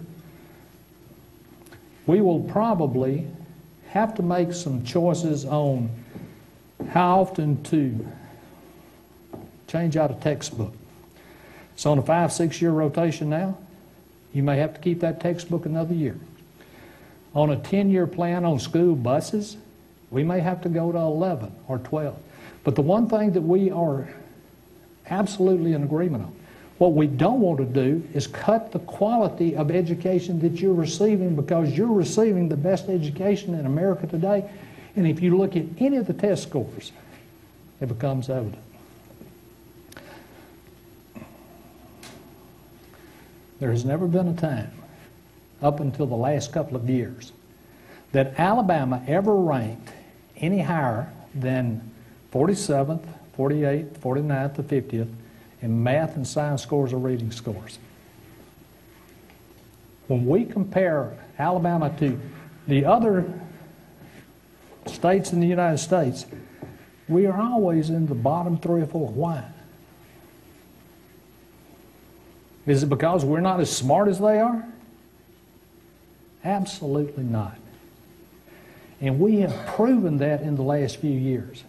We 2.06 2.22
will 2.22 2.42
probably 2.42 3.28
have 3.90 4.16
to 4.16 4.24
make 4.24 4.54
some 4.54 4.84
choices 4.84 5.46
on 5.46 5.90
how 6.90 7.22
often 7.22 7.64
to 7.64 8.08
change 9.68 9.98
out 9.98 10.12
a 10.12 10.16
textbook. 10.16 10.74
It's 11.74 11.86
on 11.86 11.98
a 11.98 12.02
five, 12.02 12.32
six 12.34 12.62
year 12.62 12.72
rotation 12.72 13.30
now. 13.30 13.58
You 14.34 14.44
may 14.44 14.58
have 14.58 14.74
to 14.74 14.80
keep 14.80 15.00
that 15.02 15.20
textbook 15.20 15.66
another 15.66 15.94
year. 15.94 16.18
On 17.34 17.52
a 17.52 17.58
10 17.58 17.90
year 17.90 18.08
plan 18.08 18.44
on 18.46 18.60
school 18.60 18.96
buses, 18.96 19.58
we 20.10 20.24
may 20.24 20.40
have 20.40 20.62
to 20.62 20.70
go 20.70 20.92
to 20.92 20.98
11 20.98 21.52
or 21.68 21.80
12. 21.80 22.18
But 22.64 22.76
the 22.76 22.82
one 22.82 23.08
thing 23.08 23.32
that 23.32 23.42
we 23.42 23.72
are 23.72 24.08
absolutely 25.10 25.74
in 25.74 25.84
agreement 25.84 26.26
on, 26.26 26.36
what 26.78 26.94
we 26.94 27.08
don't 27.08 27.40
want 27.40 27.60
to 27.60 27.66
do 27.66 28.08
is 28.14 28.28
cut 28.28 28.72
the 28.72 28.80
quality 28.80 29.56
of 29.56 29.72
education 29.72 30.40
that 30.40 30.60
you're 30.60 30.74
receiving 30.74 31.36
because 31.36 31.78
you're 31.78 31.94
receiving 31.94 32.50
the 32.50 32.58
best 32.58 32.90
education 32.90 33.54
in 33.54 33.66
America 33.66 34.08
today. 34.08 34.50
And 34.96 35.08
if 35.08 35.22
you 35.22 35.38
look 35.38 35.56
at 35.56 35.66
any 35.78 35.98
of 35.98 36.08
the 36.08 36.14
test 36.14 36.44
scores, 36.44 36.92
it 37.80 37.88
becomes 37.88 38.30
evident. 38.30 38.62
There 43.60 43.70
has 43.70 43.86
never 43.86 44.08
been 44.08 44.28
a 44.28 44.34
time, 44.34 44.72
up 45.62 45.80
until 45.80 46.06
the 46.06 46.16
last 46.16 46.52
couple 46.52 46.76
of 46.76 46.90
years, 46.90 47.32
that 48.12 48.40
Alabama 48.40 49.04
ever 49.08 49.36
ranked 49.36 49.90
any 50.38 50.62
higher 50.62 51.12
than 51.34 51.92
47th, 52.34 53.06
48th, 53.38 53.98
49th, 54.00 54.60
or 54.60 54.64
50th 54.64 55.10
in 55.62 55.84
math 55.84 56.16
and 56.16 56.28
science 56.28 56.64
scores 56.64 56.92
or 56.92 56.98
reading 56.98 57.32
scores. 57.32 57.78
When 60.08 60.26
we 60.26 60.46
compare 60.46 61.14
Alabama 61.38 61.94
to 62.00 62.20
the 62.68 62.86
other 62.86 63.32
states 64.86 65.32
in 65.32 65.40
the 65.40 65.48
United 65.48 65.78
States, 65.78 66.26
we 67.08 67.26
are 67.26 67.40
always 67.40 67.90
in 67.90 68.08
the 68.08 68.16
bottom 68.16 68.58
three 68.58 68.82
or 68.82 68.88
four. 68.88 69.08
Why? 69.08 69.46
Is 72.66 72.84
it 72.84 72.90
because 72.90 73.26
we're 73.26 73.42
not 73.42 73.60
as 73.60 73.76
smart 73.76 74.08
as 74.08 74.20
they 74.20 74.40
are? 74.40 74.66
Absolutely 76.44 77.24
not. 77.24 77.58
And 79.00 79.20
we 79.20 79.38
have 79.38 79.68
proven 79.76 80.20
that 80.20 80.42
in 80.42 80.56
the 80.56 80.62
last 80.62 80.98
few 80.98 81.12
years. 81.12 81.64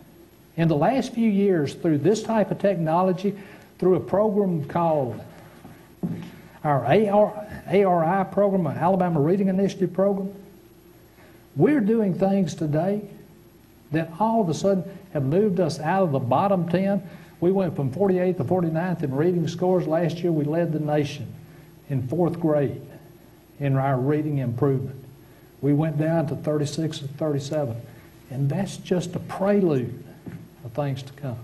In 0.56 0.68
the 0.68 0.76
last 0.76 1.14
few 1.14 1.28
years, 1.28 1.74
through 1.74 1.98
this 1.98 2.22
type 2.22 2.50
of 2.50 2.58
technology, 2.58 3.38
through 3.78 3.96
a 3.96 4.00
program 4.00 4.66
called 4.66 5.20
our 6.62 6.84
AR, 6.84 7.48
ARI 7.66 8.24
program, 8.26 8.66
our 8.66 8.74
Alabama 8.74 9.20
Reading 9.20 9.48
Initiative 9.48 9.92
program, 9.92 10.32
we're 11.56 11.80
doing 11.80 12.14
things 12.14 12.54
today 12.54 13.02
that 13.92 14.10
all 14.20 14.42
of 14.42 14.48
a 14.48 14.54
sudden 14.54 14.84
have 15.12 15.24
moved 15.24 15.60
us 15.60 15.80
out 15.80 16.02
of 16.02 16.12
the 16.12 16.18
bottom 16.18 16.68
10. 16.68 17.02
We 17.40 17.50
went 17.50 17.76
from 17.76 17.92
48th 17.92 18.38
to 18.38 18.44
49th 18.44 19.02
in 19.02 19.14
reading 19.14 19.48
scores. 19.48 19.86
Last 19.86 20.18
year 20.18 20.32
we 20.32 20.44
led 20.44 20.72
the 20.72 20.80
nation 20.80 21.32
in 21.88 22.06
fourth 22.08 22.38
grade 22.40 22.80
in 23.58 23.76
our 23.76 23.98
reading 23.98 24.38
improvement. 24.38 25.02
We 25.60 25.72
went 25.72 25.98
down 25.98 26.26
to 26.26 26.36
36 26.36 27.02
and 27.02 27.16
37. 27.16 27.80
And 28.30 28.48
that's 28.48 28.78
just 28.78 29.14
a 29.14 29.18
prelude 29.18 30.02
of 30.64 30.72
things 30.72 31.02
to 31.02 31.12
come. 31.12 31.38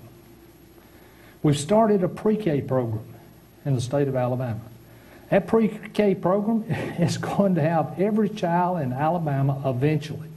We've 1.43 1.59
started 1.59 2.03
a 2.03 2.09
pre-K 2.09 2.63
program 2.63 3.05
in 3.65 3.75
the 3.75 3.81
state 3.81 4.09
of 4.09 4.17
Alabama. 4.17 4.61
That 5.31 5.47
pre-K 5.47 6.15
program 6.15 6.63
is 6.99 7.19
going 7.19 7.55
to 7.57 7.61
have 7.61 8.01
every 8.01 8.31
child 8.31 8.81
in 8.81 8.93
Alabama 8.93 9.63
eventually. 9.67 10.29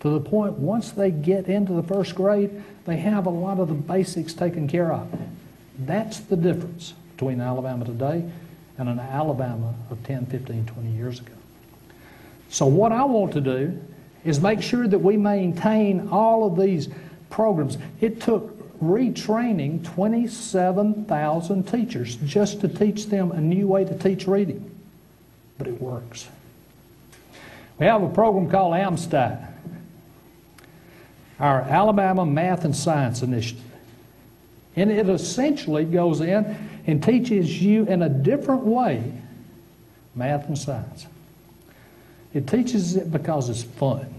To 0.00 0.10
the 0.10 0.20
point, 0.20 0.54
once 0.54 0.92
they 0.92 1.10
get 1.10 1.46
into 1.46 1.72
the 1.72 1.82
first 1.82 2.14
grade, 2.14 2.62
they 2.86 2.96
have 2.96 3.26
a 3.26 3.30
lot 3.30 3.58
of 3.58 3.68
the 3.68 3.74
basics 3.74 4.34
taken 4.34 4.68
care 4.68 4.92
of. 4.92 5.08
That's 5.78 6.20
the 6.20 6.36
difference 6.36 6.94
between 7.12 7.40
Alabama 7.40 7.84
today 7.84 8.30
and 8.88 8.98
an 8.98 9.06
Alabama 9.06 9.72
of 9.90 10.02
10, 10.04 10.26
15, 10.26 10.66
20 10.66 10.90
years 10.90 11.20
ago. 11.20 11.32
So 12.48 12.66
what 12.66 12.90
I 12.90 13.04
want 13.04 13.32
to 13.34 13.40
do 13.40 13.80
is 14.24 14.40
make 14.40 14.60
sure 14.60 14.88
that 14.88 14.98
we 14.98 15.16
maintain 15.16 16.08
all 16.08 16.44
of 16.44 16.56
these 16.58 16.88
programs. 17.30 17.78
It 18.00 18.20
took 18.20 18.58
retraining 18.80 19.84
27,000 19.84 21.68
teachers 21.68 22.16
just 22.16 22.60
to 22.60 22.68
teach 22.68 23.06
them 23.06 23.30
a 23.30 23.40
new 23.40 23.68
way 23.68 23.84
to 23.84 23.96
teach 23.96 24.26
reading. 24.26 24.68
But 25.58 25.68
it 25.68 25.80
works. 25.80 26.28
We 27.78 27.86
have 27.86 28.02
a 28.02 28.08
program 28.08 28.50
called 28.50 28.74
AMSTI, 28.74 29.46
our 31.38 31.60
Alabama 31.62 32.26
Math 32.26 32.64
and 32.64 32.74
Science 32.74 33.22
Initiative. 33.22 33.62
And 34.74 34.90
it 34.90 35.08
essentially 35.08 35.84
goes 35.84 36.20
in 36.20 36.71
and 36.86 37.02
teaches 37.02 37.62
you 37.62 37.84
in 37.86 38.02
a 38.02 38.08
different 38.08 38.62
way 38.62 39.12
math 40.14 40.46
and 40.48 40.58
science. 40.58 41.06
It 42.34 42.46
teaches 42.46 42.96
it 42.96 43.10
because 43.12 43.48
it's 43.48 43.62
fun. 43.62 44.12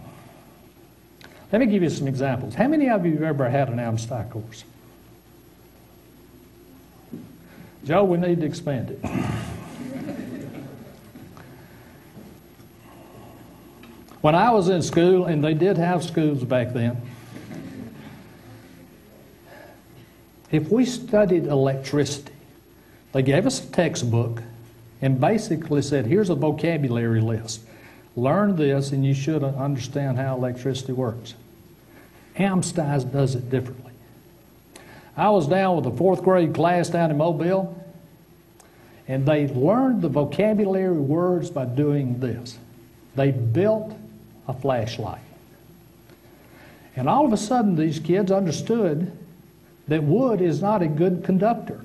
Let 1.52 1.60
me 1.60 1.68
give 1.68 1.84
you 1.84 1.90
some 1.90 2.08
examples. 2.08 2.56
How 2.56 2.68
many 2.68 2.90
of 2.90 3.06
you 3.06 3.14
have 3.14 3.24
ever 3.24 3.50
had 3.50 3.70
an 3.70 3.78
AMSTI 3.78 4.30
course? 4.32 4.64
Joe, 7.86 8.06
we 8.06 8.18
need 8.18 8.40
to 8.40 8.46
expand 8.46 8.92
it. 8.92 9.00
when 14.22 14.36
I 14.36 14.52
was 14.52 14.70
in 14.70 14.82
school, 14.82 15.26
and 15.26 15.44
they 15.44 15.54
did 15.54 15.78
have 15.78 16.04
schools 16.04 16.44
back 16.44 16.74
then, 16.74 17.00
if 20.50 20.72
we 20.72 20.86
studied 20.86 21.46
electricity, 21.46 22.33
they 23.14 23.22
gave 23.22 23.46
us 23.46 23.64
a 23.64 23.72
textbook 23.72 24.44
and 25.02 25.22
basically 25.22 25.82
said, 25.82 26.06
here's 26.06 26.30
a 26.30 26.36
vocabulary 26.36 27.22
list. 27.22 27.62
Learn 28.16 28.56
this, 28.56 28.92
and 28.92 29.06
you 29.06 29.14
should 29.14 29.44
understand 29.44 30.18
how 30.18 30.36
electricity 30.36 30.94
works. 30.94 31.34
Amstice 32.38 33.04
does 33.04 33.36
it 33.36 33.50
differently. 33.50 33.92
I 35.16 35.30
was 35.30 35.48
down 35.48 35.76
with 35.76 35.86
a 35.86 35.98
fourth 35.98 36.24
grade 36.24 36.54
class 36.54 36.90
down 36.90 37.12
in 37.12 37.18
Mobile, 37.18 37.80
and 39.08 39.26
they 39.26 39.48
learned 39.48 40.02
the 40.02 40.10
vocabulary 40.10 40.98
words 40.98 41.50
by 41.50 41.66
doing 41.66 42.20
this. 42.20 42.58
They 43.16 43.32
built 43.32 43.96
a 44.48 44.54
flashlight. 44.54 45.22
And 46.96 47.10
all 47.10 47.26
of 47.26 47.34
a 47.34 47.38
sudden, 47.38 47.76
these 47.76 48.00
kids 48.00 48.32
understood 48.32 49.12
that 49.88 50.04
wood 50.04 50.42
is 50.42 50.62
not 50.62 50.82
a 50.82 50.88
good 50.88 51.24
conductor. 51.24 51.84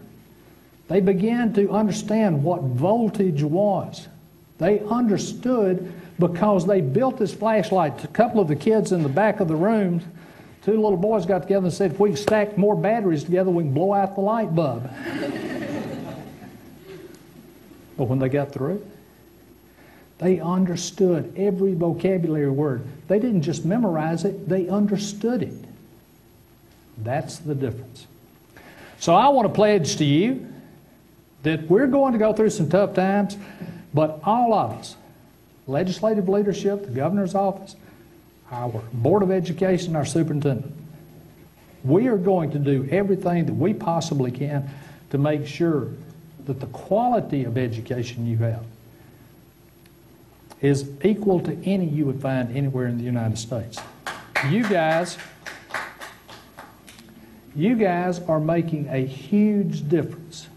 They 0.89 1.01
began 1.01 1.53
to 1.53 1.71
understand 1.71 2.43
what 2.43 2.63
voltage 2.63 3.43
was. 3.43 4.09
They 4.57 4.81
understood 4.81 5.93
because 6.19 6.67
they 6.67 6.81
built 6.81 7.19
this 7.19 7.33
flashlight. 7.33 8.03
A 8.05 8.09
couple 8.09 8.41
of 8.41 8.49
the 8.49 8.57
kids 8.57 8.91
in 8.91 9.03
the 9.03 9.09
back 9.09 9.41
of 9.41 9.49
the 9.49 9.55
room, 9.55 10.01
two 10.63 10.81
little 10.81 10.97
boys 10.97 11.27
got 11.27 11.43
together 11.43 11.67
and 11.67 11.75
said, 11.75 11.93
if 11.93 12.01
we 12.01 12.17
stack 12.17 12.57
more 12.59 12.75
batteries 12.75 13.23
together, 13.23 13.51
we 13.51 13.65
can 13.65 13.75
blow 13.75 13.93
out 13.93 14.15
the 14.15 14.23
light 14.23 14.55
bulb. 14.55 14.83
but 17.97 18.05
when 18.05 18.19
they 18.19 18.31
got 18.31 18.51
through, 18.51 18.85
they 20.17 20.41
understood 20.41 21.33
every 21.37 21.75
vocabulary 21.75 22.51
word. 22.51 22.83
They 23.07 23.21
didn't 23.21 23.43
just 23.43 23.65
memorize 23.65 24.25
it, 24.25 24.49
they 24.49 24.69
understood 24.69 25.43
it. 25.43 25.55
That's 26.97 27.39
the 27.39 27.55
difference. 27.55 28.07
So 28.99 29.15
I 29.15 29.29
want 29.29 29.47
to 29.47 29.55
pledge 29.55 29.97
to 29.97 30.05
you 30.05 30.48
that 31.43 31.69
we're 31.69 31.87
going 31.87 32.13
to 32.13 32.19
go 32.19 32.33
through 32.33 32.51
some 32.51 32.69
tough 32.69 32.95
times, 32.95 33.37
but 33.95 34.21
all 34.25 34.53
of 34.55 34.73
us, 34.73 34.97
legislative 35.67 36.29
leadership, 36.29 36.85
the 36.85 36.91
governor's 36.91 37.35
office, 37.35 37.77
our 38.51 38.83
Board 38.93 39.23
of 39.23 39.31
Education, 39.31 39.95
our 39.95 40.05
superintendent, 40.05 40.75
we 41.85 42.09
are 42.09 42.17
going 42.17 42.51
to 42.51 42.59
do 42.59 42.89
everything 42.91 43.47
that 43.47 43.55
we 43.55 43.73
possibly 43.73 44.31
can 44.31 44.69
to 45.11 45.19
make 45.19 45.47
sure 45.47 45.89
that 46.47 46.61
the 46.61 46.67
quality 46.67 47.45
of 47.45 47.57
education 47.57 48.27
you 48.27 48.39
have 48.39 48.65
is 50.61 50.91
equal 51.05 51.41
to 51.41 51.57
any 51.65 51.87
you 51.87 52.05
would 52.05 52.21
find 52.21 52.57
anywhere 52.57 52.87
in 52.87 52.99
the 52.99 53.05
United 53.05 53.39
States. 53.39 53.79
You 54.49 54.69
guys, 54.69 55.17
you 57.55 57.77
guys 57.77 58.19
are 58.21 58.41
making 58.41 58.89
a 58.89 59.05
huge 59.05 59.89
difference, 59.89 60.48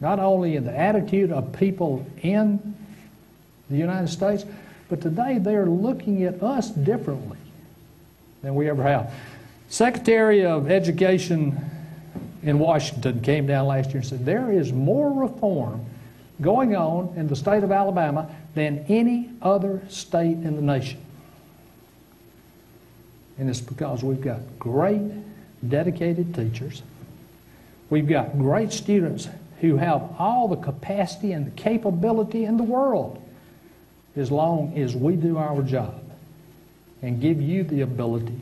not 0.00 0.18
only 0.18 0.56
in 0.56 0.64
the 0.64 0.76
attitude 0.76 1.30
of 1.30 1.52
people 1.52 2.06
in 2.22 2.74
the 3.68 3.76
United 3.76 4.08
States, 4.08 4.44
but 4.88 5.00
today 5.00 5.38
they're 5.38 5.66
looking 5.66 6.24
at 6.24 6.42
us 6.42 6.70
differently 6.70 7.38
than 8.42 8.54
we 8.54 8.68
ever 8.68 8.82
have. 8.82 9.12
Secretary 9.68 10.44
of 10.44 10.70
Education 10.70 11.56
in 12.42 12.58
Washington 12.58 13.20
came 13.20 13.46
down 13.46 13.66
last 13.66 13.90
year 13.90 13.98
and 13.98 14.06
said 14.06 14.24
there 14.24 14.50
is 14.50 14.72
more 14.72 15.12
reform 15.12 15.84
going 16.40 16.74
on 16.74 17.12
in 17.16 17.28
the 17.28 17.36
state 17.36 17.62
of 17.62 17.70
Alabama 17.70 18.28
than 18.54 18.84
any 18.88 19.30
other 19.42 19.82
state 19.88 20.38
in 20.38 20.56
the 20.56 20.62
nation. 20.62 20.98
And 23.38 23.48
it's 23.48 23.60
because 23.60 24.02
we've 24.02 24.20
got 24.20 24.40
great, 24.58 25.00
dedicated 25.66 26.34
teachers. 26.34 26.82
We've 27.90 28.08
got 28.08 28.38
great 28.38 28.72
students 28.72 29.28
who 29.60 29.76
have 29.76 30.02
all 30.18 30.48
the 30.48 30.56
capacity 30.56 31.32
and 31.32 31.46
the 31.46 31.50
capability 31.50 32.44
in 32.44 32.56
the 32.56 32.62
world 32.62 33.22
as 34.16 34.30
long 34.30 34.76
as 34.76 34.96
we 34.96 35.16
do 35.16 35.36
our 35.36 35.62
job 35.62 36.02
and 37.02 37.20
give 37.20 37.40
you 37.40 37.62
the 37.62 37.82
ability 37.82 38.38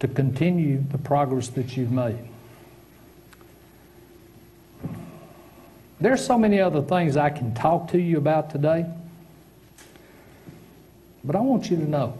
to 0.00 0.08
continue 0.08 0.82
the 0.90 0.98
progress 0.98 1.48
that 1.48 1.76
you've 1.76 1.92
made. 1.92 2.18
There's 6.00 6.24
so 6.24 6.38
many 6.38 6.60
other 6.60 6.82
things 6.82 7.16
I 7.16 7.30
can 7.30 7.54
talk 7.54 7.88
to 7.92 7.98
you 7.98 8.18
about 8.18 8.50
today, 8.50 8.86
but 11.24 11.34
I 11.36 11.40
want 11.40 11.70
you 11.70 11.76
to 11.76 11.88
know 11.88 12.18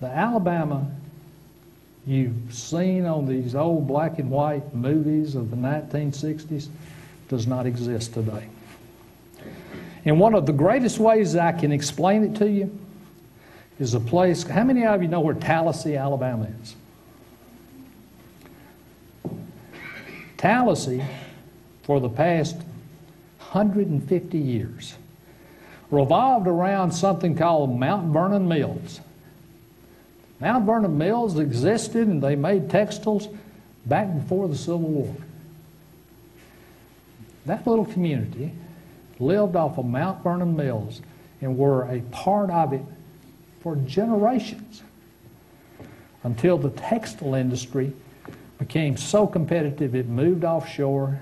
the 0.00 0.06
Alabama 0.06 0.90
you've 2.06 2.54
seen 2.54 3.04
on 3.04 3.26
these 3.26 3.54
old 3.54 3.86
black 3.88 4.18
and 4.18 4.30
white 4.30 4.74
movies 4.74 5.34
of 5.34 5.50
the 5.50 5.56
1960s 5.56 6.68
does 7.28 7.46
not 7.46 7.66
exist 7.66 8.14
today. 8.14 8.46
And 10.04 10.20
one 10.20 10.34
of 10.34 10.46
the 10.46 10.52
greatest 10.52 11.00
ways 11.00 11.34
I 11.34 11.50
can 11.50 11.72
explain 11.72 12.22
it 12.22 12.36
to 12.36 12.48
you 12.48 12.78
is 13.80 13.94
a 13.94 14.00
place. 14.00 14.44
How 14.44 14.62
many 14.62 14.86
of 14.86 15.02
you 15.02 15.08
know 15.08 15.20
where 15.20 15.34
Tallassee, 15.34 15.96
Alabama 15.96 16.48
is? 16.62 16.76
Tallassee, 20.36 21.02
for 21.82 21.98
the 21.98 22.08
past 22.08 22.56
150 23.38 24.38
years, 24.38 24.94
revolved 25.90 26.46
around 26.46 26.92
something 26.92 27.36
called 27.36 27.76
Mount 27.78 28.12
Vernon 28.12 28.46
Mills. 28.46 29.00
Mount 30.40 30.66
Vernon 30.66 30.98
Mills 30.98 31.38
existed 31.38 32.06
and 32.08 32.22
they 32.22 32.36
made 32.36 32.68
textiles 32.68 33.28
back 33.86 34.12
before 34.14 34.48
the 34.48 34.56
Civil 34.56 34.80
War. 34.80 35.14
That 37.46 37.66
little 37.66 37.86
community 37.86 38.52
lived 39.18 39.56
off 39.56 39.78
of 39.78 39.86
Mount 39.86 40.22
Vernon 40.22 40.56
Mills 40.56 41.00
and 41.40 41.56
were 41.56 41.84
a 41.84 42.00
part 42.10 42.50
of 42.50 42.72
it 42.72 42.82
for 43.60 43.76
generations 43.76 44.82
until 46.24 46.58
the 46.58 46.70
textile 46.70 47.34
industry 47.34 47.92
became 48.58 48.96
so 48.96 49.26
competitive 49.26 49.94
it 49.94 50.08
moved 50.08 50.44
offshore, 50.44 51.18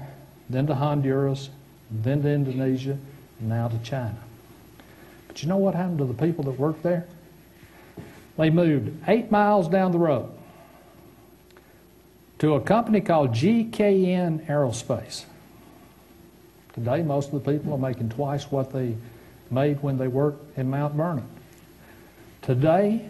then 0.49 0.67
to 0.67 0.75
Honduras, 0.75 1.51
then 1.91 2.23
to 2.23 2.29
Indonesia, 2.29 2.97
and 3.41 3.49
now 3.49 3.69
to 3.69 3.79
China. 3.79 4.17
But 5.29 5.43
you 5.43 5.49
know 5.49 5.57
what 5.57 5.75
happened 5.75 5.99
to 5.99 6.05
the 6.05 6.15
people 6.15 6.45
that 6.45 6.59
worked 6.59 6.83
there? 6.83 7.07
They 8.37 8.51
moved 8.51 9.09
eight 9.09 9.31
miles 9.31 9.69
down 9.69 9.93
the 9.93 9.99
road 9.99 10.31
to 12.39 12.55
a 12.55 12.61
company 12.61 13.01
called 13.01 13.31
GKN 13.31 14.47
Aerospace. 14.47 15.25
Today, 16.73 17.03
most 17.03 17.33
of 17.33 17.45
the 17.45 17.53
people 17.53 17.73
are 17.73 17.79
making 17.79 18.11
twice 18.11 18.51
what 18.51 18.73
they 18.73 18.97
made 19.51 19.81
when 19.83 19.97
they 19.97 20.09
worked 20.09 20.59
in 20.59 20.69
Mount 20.69 20.95
Vernon. 20.95 21.27
Today, 22.43 23.09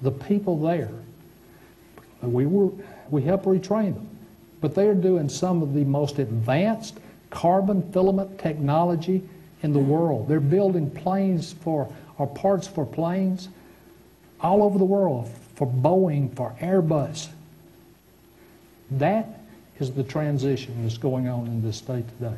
the 0.00 0.10
people 0.10 0.58
there, 0.58 0.90
we, 2.22 2.46
were, 2.46 2.70
we 3.10 3.22
helped 3.22 3.44
retrain 3.44 3.94
them, 3.94 4.08
but 4.62 4.74
they're 4.74 4.94
doing 4.94 5.28
some 5.28 5.62
of 5.62 5.74
the 5.74 5.84
most 5.84 6.18
advanced 6.18 6.98
carbon 7.28 7.82
filament 7.92 8.38
technology 8.38 9.22
in 9.62 9.74
the 9.74 9.78
world. 9.78 10.26
They're 10.26 10.40
building 10.40 10.90
planes 10.90 11.52
for, 11.52 11.92
or 12.16 12.26
parts 12.26 12.66
for 12.66 12.86
planes 12.86 13.48
all 14.40 14.62
over 14.62 14.78
the 14.78 14.84
world, 14.84 15.30
for 15.54 15.66
Boeing, 15.66 16.34
for 16.34 16.54
Airbus. 16.60 17.28
That 18.90 19.40
is 19.78 19.92
the 19.92 20.04
transition 20.04 20.82
that's 20.82 20.98
going 20.98 21.28
on 21.28 21.46
in 21.46 21.62
this 21.62 21.78
state 21.78 22.04
today. 22.18 22.36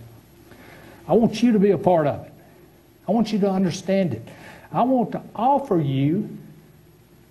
I 1.08 1.12
want 1.12 1.42
you 1.42 1.52
to 1.52 1.58
be 1.58 1.70
a 1.70 1.78
part 1.78 2.06
of 2.06 2.26
it. 2.26 2.32
I 3.08 3.12
want 3.12 3.32
you 3.32 3.38
to 3.40 3.50
understand 3.50 4.14
it. 4.14 4.26
I 4.72 4.82
want 4.82 5.12
to 5.12 5.22
offer 5.34 5.80
you 5.80 6.36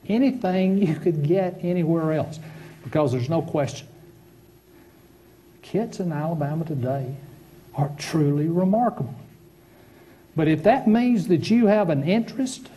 anything 0.08 0.78
you 0.88 0.96
could 0.96 1.24
get 1.24 1.60
anywhere 1.62 2.14
else 2.14 2.40
because 2.84 3.12
there's 3.12 3.30
no 3.30 3.42
question. 3.42 3.88
Kids 5.62 6.00
in 6.00 6.12
Alabama 6.12 6.64
today 6.64 7.16
are 7.74 7.92
truly 7.98 8.48
remarkable. 8.48 9.16
But 10.36 10.48
if 10.48 10.64
that 10.64 10.88
means 10.88 11.28
that 11.28 11.50
you 11.50 11.68
have 11.68 11.90
an 11.90 12.04
interest 12.04 12.70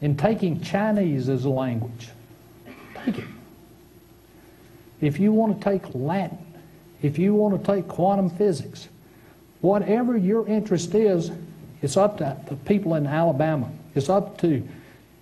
in 0.00 0.16
taking 0.16 0.60
Chinese 0.60 1.28
as 1.28 1.44
a 1.44 1.50
language, 1.50 2.08
take 3.04 3.18
it. 3.18 3.24
If 5.00 5.18
you 5.18 5.32
want 5.32 5.60
to 5.60 5.64
take 5.64 5.82
Latin, 5.94 6.38
if 7.02 7.18
you 7.18 7.34
want 7.34 7.62
to 7.62 7.74
take 7.74 7.88
quantum 7.88 8.30
physics, 8.30 8.88
whatever 9.60 10.16
your 10.16 10.46
interest 10.46 10.94
is, 10.94 11.30
it's 11.82 11.96
up 11.96 12.18
to 12.18 12.36
the 12.48 12.56
people 12.56 12.94
in 12.94 13.06
Alabama. 13.06 13.70
It's 13.94 14.08
up 14.08 14.38
to 14.38 14.66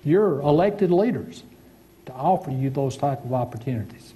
your 0.04 0.40
elected 0.40 0.90
leaders 0.90 1.42
to 2.06 2.12
offer 2.12 2.50
you 2.50 2.70
those 2.70 2.96
type 2.96 3.24
of 3.24 3.32
opportunities. 3.32 4.12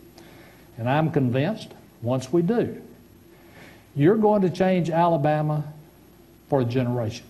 And 0.77 0.88
I'm 0.88 1.11
convinced 1.11 1.73
once 2.03 2.33
we 2.33 2.42
do, 2.42 2.81
you're 3.97 4.16
going 4.16 4.42
to 4.42 4.51
change 4.51 4.90
Alabama 4.90 5.64
for 6.49 6.61
a 6.61 6.64
generation. 6.64 7.27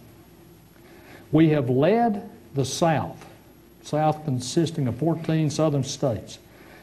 We 1.33 1.51
have 1.51 1.71
led 1.71 2.29
the 2.55 2.65
South, 2.65 3.25
South 3.83 4.25
consisting 4.25 4.89
of 4.89 4.97
14 4.97 5.51
southern 5.51 5.85
states, 5.85 6.39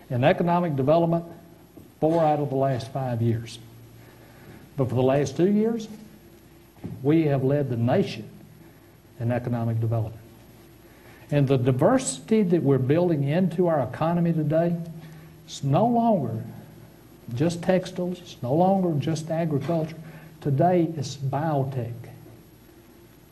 in 0.09 0.23
economic 0.23 0.75
development 0.75 1.25
four 1.99 2.23
out 2.23 2.39
of 2.39 2.49
the 2.49 2.55
last 2.55 2.91
five 2.91 3.21
years. 3.21 3.59
But 4.77 4.89
for 4.89 4.95
the 4.95 5.03
last 5.03 5.37
two 5.37 5.49
years, 5.49 5.87
we 7.01 7.23
have 7.23 7.43
led 7.43 7.69
the 7.69 7.77
nation 7.77 8.29
in 9.19 9.31
economic 9.31 9.79
development. 9.79 10.21
And 11.31 11.47
the 11.47 11.57
diversity 11.57 12.43
that 12.43 12.61
we're 12.61 12.77
building 12.77 13.23
into 13.23 13.67
our 13.67 13.81
economy 13.81 14.33
today 14.33 14.75
is 15.47 15.63
no 15.63 15.85
longer 15.87 16.43
just 17.33 17.63
textiles, 17.63 18.19
it's 18.19 18.37
no 18.43 18.53
longer 18.53 18.93
just 18.99 19.31
agriculture. 19.31 19.95
Today, 20.41 20.87
it's 20.95 21.15
biotech, 21.17 21.93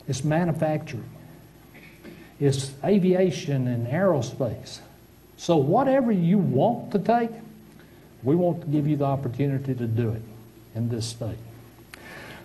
it's 0.08 0.24
manufacturing, 0.24 1.08
it's 2.44 2.72
aviation 2.84 3.66
and 3.66 3.86
aerospace. 3.86 4.80
So, 5.38 5.56
whatever 5.56 6.12
you 6.12 6.36
want 6.36 6.92
to 6.92 6.98
take, 6.98 7.30
we 8.22 8.36
want 8.36 8.60
to 8.60 8.66
give 8.66 8.86
you 8.86 8.96
the 8.96 9.06
opportunity 9.06 9.74
to 9.74 9.86
do 9.86 10.10
it 10.10 10.22
in 10.74 10.90
this 10.90 11.06
state. 11.06 11.38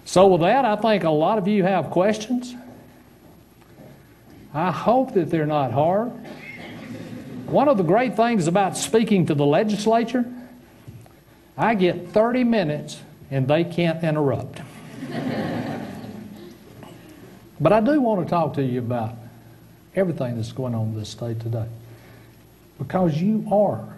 So, 0.06 0.28
with 0.28 0.42
that, 0.42 0.64
I 0.64 0.78
think 0.78 1.04
a 1.04 1.10
lot 1.10 1.38
of 1.38 1.50
you 1.50 1.64
have 1.64 1.90
questions. 1.90 2.56
I 4.54 4.72
hope 4.72 5.14
that 5.16 5.30
they're 5.30 5.46
not 5.46 5.72
hard. 5.72 6.12
One 7.48 7.68
of 7.68 7.78
the 7.78 7.84
great 7.84 8.16
things 8.16 8.48
about 8.48 8.78
speaking 8.78 9.26
to 9.26 9.36
the 9.36 9.46
legislature, 9.46 10.26
I 11.58 11.76
get 11.76 12.10
30 12.10 12.46
minutes 12.46 13.02
and 13.30 13.48
they 13.48 13.66
can't 13.66 14.02
interrupt. 14.04 14.62
but 17.60 17.74
I 17.74 17.82
do 17.82 18.00
want 18.00 18.26
to 18.26 18.30
talk 18.30 18.54
to 18.54 18.64
you 18.64 18.80
about 18.80 19.16
everything 19.96 20.36
that's 20.36 20.52
going 20.52 20.76
on 20.76 20.88
in 20.88 20.96
this 20.96 21.10
state 21.10 21.40
today. 21.40 21.68
Because 22.78 23.22
you 23.22 23.48
are, 23.52 23.98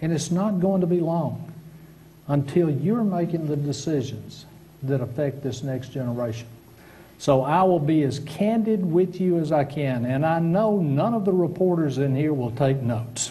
and 0.00 0.12
it's 0.12 0.30
not 0.30 0.60
going 0.60 0.80
to 0.80 0.86
be 0.86 1.00
long 1.00 1.52
until 2.28 2.70
you're 2.70 3.04
making 3.04 3.46
the 3.46 3.56
decisions 3.56 4.46
that 4.82 5.00
affect 5.00 5.42
this 5.42 5.62
next 5.62 5.90
generation. 5.90 6.46
So 7.18 7.42
I 7.42 7.62
will 7.62 7.80
be 7.80 8.02
as 8.02 8.18
candid 8.20 8.84
with 8.84 9.20
you 9.20 9.38
as 9.38 9.52
I 9.52 9.64
can, 9.64 10.04
and 10.04 10.24
I 10.24 10.38
know 10.38 10.78
none 10.80 11.14
of 11.14 11.24
the 11.24 11.32
reporters 11.32 11.98
in 11.98 12.14
here 12.14 12.34
will 12.34 12.50
take 12.50 12.82
notes. 12.82 13.30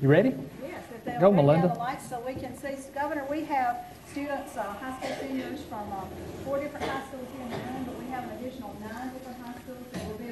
You 0.00 0.08
ready? 0.08 0.34
Yes, 0.62 0.84
if 0.94 1.04
they'll 1.04 1.20
Go, 1.20 1.32
Melinda. 1.32 1.68
the 1.68 1.74
lights 1.74 2.08
so 2.08 2.22
we 2.26 2.34
can 2.34 2.56
see. 2.58 2.76
Governor, 2.94 3.24
we 3.30 3.44
have 3.44 3.78
students, 4.10 4.56
uh, 4.56 4.62
high 4.62 4.96
school 5.00 5.16
seniors 5.26 5.62
from 5.62 5.90
uh, 5.92 6.04
four 6.44 6.60
different 6.60 6.84
high 6.86 7.02
schools 7.08 7.26
here 7.34 7.42
in 7.46 7.50
the 7.50 7.56
room, 7.56 7.84
but 7.86 7.98
we 7.98 8.06
have 8.10 8.24
an 8.24 8.38
additional 8.38 8.76
nine 8.80 9.12
different 9.12 9.38
high 9.40 9.54
schools 9.64 9.82
that 9.92 10.06
will 10.06 10.18
be 10.18 10.28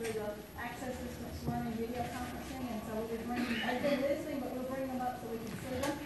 through 0.00 0.16
the 0.16 0.32
access 0.56 0.96
distance 0.96 1.36
learning 1.44 1.76
video 1.76 2.00
conferencing. 2.08 2.72
And 2.72 2.80
so 2.88 2.96
we'll 2.96 3.12
be 3.12 3.20
bringing, 3.20 3.52
they've 3.52 3.84
been 3.84 4.00
listening, 4.00 4.40
but 4.40 4.56
we'll 4.56 4.64
bring 4.72 4.88
them 4.88 5.00
up 5.04 5.20
so 5.20 5.28
we 5.28 5.36
can 5.36 5.52
see 5.60 5.76
them, 5.76 5.98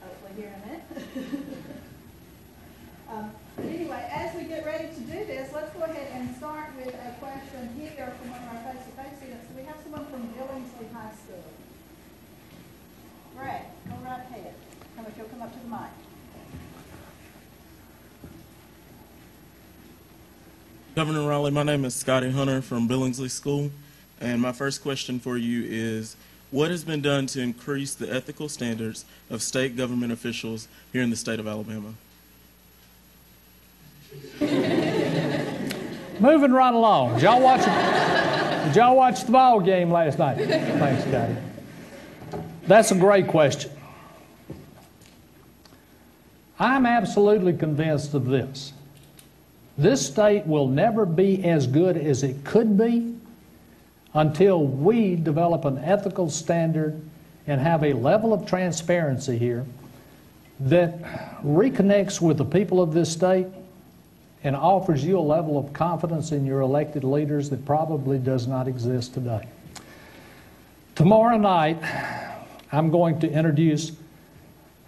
hopefully 0.00 0.32
here 0.40 0.48
in 0.48 0.56
a 0.56 0.66
minute. 0.66 1.44
Um, 3.12 3.30
But 3.56 3.66
anyway, 3.66 4.08
as 4.10 4.34
we 4.34 4.44
get 4.44 4.64
ready 4.64 4.88
to 4.88 5.00
do 5.00 5.26
this, 5.28 5.52
let's 5.52 5.70
go 5.76 5.82
ahead 5.82 6.08
and 6.16 6.34
start 6.36 6.70
with 6.78 6.88
a 6.88 7.12
question 7.20 7.68
here 7.76 8.08
from 8.16 8.30
one 8.30 8.40
of 8.40 8.48
our 8.48 8.72
face-to-face 8.72 9.18
students. 9.20 9.44
We 9.54 9.64
have 9.64 9.76
someone 9.82 10.06
from 10.06 10.32
Billingsley 10.32 10.88
High 10.96 11.12
School. 11.20 11.44
Brad, 13.36 13.66
go 13.84 13.96
right 14.02 14.24
ahead. 14.24 14.54
Come 14.96 15.04
if 15.04 15.18
you'll 15.18 15.28
come 15.28 15.42
up 15.42 15.52
to 15.52 15.58
the 15.60 15.68
mic. 15.68 16.01
Governor 20.94 21.26
Riley, 21.26 21.50
my 21.50 21.62
name 21.62 21.86
is 21.86 21.94
Scotty 21.94 22.30
Hunter 22.30 22.60
from 22.60 22.86
Billingsley 22.86 23.30
School, 23.30 23.70
and 24.20 24.42
my 24.42 24.52
first 24.52 24.82
question 24.82 25.18
for 25.18 25.38
you 25.38 25.64
is, 25.66 26.16
what 26.50 26.70
has 26.70 26.84
been 26.84 27.00
done 27.00 27.24
to 27.28 27.40
increase 27.40 27.94
the 27.94 28.12
ethical 28.12 28.46
standards 28.46 29.06
of 29.30 29.40
state 29.40 29.74
government 29.74 30.12
officials 30.12 30.68
here 30.92 31.00
in 31.00 31.08
the 31.08 31.16
state 31.16 31.40
of 31.40 31.46
Alabama? 31.48 31.94
Moving 36.20 36.52
right 36.52 36.74
along. 36.74 37.14
Did 37.14 37.22
y'all 37.22 37.40
watch, 37.40 37.64
did 38.66 38.76
y'all 38.76 38.94
watch 38.94 39.24
the 39.24 39.32
ball 39.32 39.60
game 39.60 39.90
last 39.90 40.18
night? 40.18 40.36
Thanks, 40.36 41.04
Scotty. 41.04 41.36
That's 42.66 42.90
a 42.90 42.96
great 42.96 43.28
question. 43.28 43.70
I'm 46.58 46.84
absolutely 46.84 47.54
convinced 47.54 48.12
of 48.12 48.26
this. 48.26 48.74
This 49.78 50.06
state 50.06 50.46
will 50.46 50.68
never 50.68 51.06
be 51.06 51.44
as 51.44 51.66
good 51.66 51.96
as 51.96 52.22
it 52.22 52.44
could 52.44 52.76
be 52.76 53.14
until 54.14 54.64
we 54.64 55.16
develop 55.16 55.64
an 55.64 55.78
ethical 55.78 56.28
standard 56.28 57.00
and 57.46 57.60
have 57.60 57.82
a 57.82 57.92
level 57.94 58.32
of 58.32 58.46
transparency 58.46 59.38
here 59.38 59.64
that 60.60 61.02
reconnects 61.42 62.20
with 62.20 62.36
the 62.36 62.44
people 62.44 62.80
of 62.80 62.92
this 62.92 63.10
state 63.10 63.46
and 64.44 64.54
offers 64.54 65.04
you 65.04 65.18
a 65.18 65.20
level 65.20 65.58
of 65.58 65.72
confidence 65.72 66.32
in 66.32 66.44
your 66.44 66.60
elected 66.60 67.04
leaders 67.04 67.48
that 67.50 67.64
probably 67.64 68.18
does 68.18 68.46
not 68.46 68.68
exist 68.68 69.14
today. 69.14 69.46
Tomorrow 70.94 71.38
night, 71.38 71.78
I'm 72.70 72.90
going 72.90 73.18
to 73.20 73.30
introduce 73.30 73.92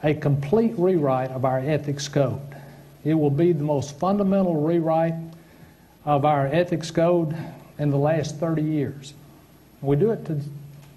a 0.03 0.15
complete 0.15 0.75
rewrite 0.77 1.31
of 1.31 1.45
our 1.45 1.59
ethics 1.59 2.09
code. 2.09 2.54
It 3.05 3.15
will 3.15 3.31
be 3.31 3.53
the 3.53 3.65
most 3.65 3.99
fundamental 3.99 4.61
rewrite 4.61 5.15
of 6.05 6.25
our 6.25 6.47
ethics 6.47 6.91
code 6.91 7.37
in 7.79 7.91
the 7.91 7.99
last 7.99 8.37
30 8.37 8.63
years. 8.63 9.15
We 9.83 9.97
do 9.97 10.11
it 10.13 10.25
to, 10.27 10.41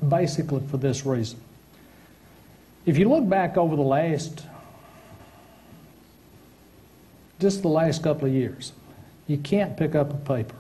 basically 0.08 0.62
for 0.70 0.78
this 0.78 1.06
reason. 1.06 1.40
If 2.86 2.98
you 2.98 3.10
look 3.10 3.28
back 3.28 3.58
over 3.58 3.76
the 3.76 3.82
last 3.82 4.44
just 7.40 7.62
the 7.62 7.68
last 7.68 8.02
couple 8.02 8.28
of 8.28 8.34
years, 8.34 8.72
you 9.28 9.38
can't 9.38 9.78
pick 9.78 9.94
up 9.94 10.12
a 10.12 10.18
paper 10.18 10.56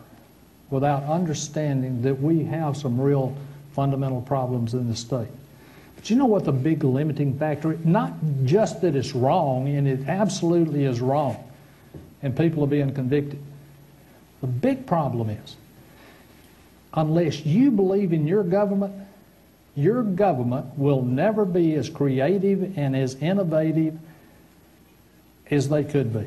without 0.69 1.03
understanding 1.03 2.01
that 2.03 2.21
we 2.21 2.43
have 2.43 2.77
some 2.77 2.99
real 2.99 3.35
fundamental 3.73 4.21
problems 4.21 4.73
in 4.73 4.87
the 4.87 4.95
state. 4.95 5.27
But 5.97 6.09
you 6.09 6.15
know 6.15 6.25
what 6.25 6.45
the 6.45 6.53
big 6.53 6.85
limiting 6.85 7.37
factor 7.37 7.73
is? 7.73 7.83
Not 7.83 8.13
just 8.45 8.81
that 8.81 8.95
it's 8.95 9.13
wrong, 9.13 9.67
and 9.67 9.85
it 9.87 10.07
absolutely 10.07 10.85
is 10.85 11.01
wrong, 11.01 11.43
and 12.23 12.37
people 12.37 12.63
are 12.63 12.67
being 12.67 12.93
convicted. 12.93 13.39
The 14.39 14.47
big 14.47 14.85
problem 14.85 15.29
is, 15.29 15.57
unless 16.93 17.45
you 17.45 17.71
believe 17.71 18.13
in 18.13 18.25
your 18.25 18.43
government, 18.43 18.93
your 19.75 20.03
government 20.03 20.77
will 20.77 21.01
never 21.01 21.43
be 21.43 21.73
as 21.75 21.89
creative 21.89 22.77
and 22.77 22.95
as 22.95 23.15
innovative 23.15 23.97
as 25.51 25.67
they 25.69 25.83
could 25.83 26.13
be. 26.13 26.25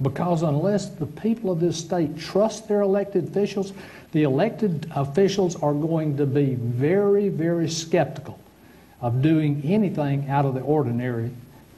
Because 0.00 0.42
unless 0.42 0.88
the 0.88 1.06
people 1.06 1.50
of 1.50 1.58
this 1.60 1.76
state 1.76 2.16
trust 2.18 2.68
their 2.68 2.82
elected 2.82 3.28
officials, 3.28 3.72
the 4.12 4.22
elected 4.22 4.90
officials 4.94 5.56
are 5.62 5.74
going 5.74 6.16
to 6.16 6.26
be 6.26 6.54
very, 6.54 7.28
very 7.28 7.68
skeptical 7.68 8.38
of 9.00 9.22
doing 9.22 9.62
anything 9.64 10.28
out 10.28 10.44
of 10.44 10.54
the 10.54 10.60
ordinary 10.60 11.30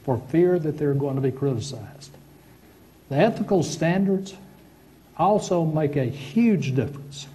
for 0.03 0.17
fear 0.29 0.57
that 0.57 0.77
they're 0.77 0.93
going 0.93 1.15
to 1.15 1.21
be 1.21 1.31
criticized. 1.31 2.11
The 3.09 3.17
ethical 3.17 3.63
standards 3.63 4.33
also 5.17 5.65
make 5.65 5.97
a 5.97 6.05
huge 6.05 6.73
difference. 6.73 7.27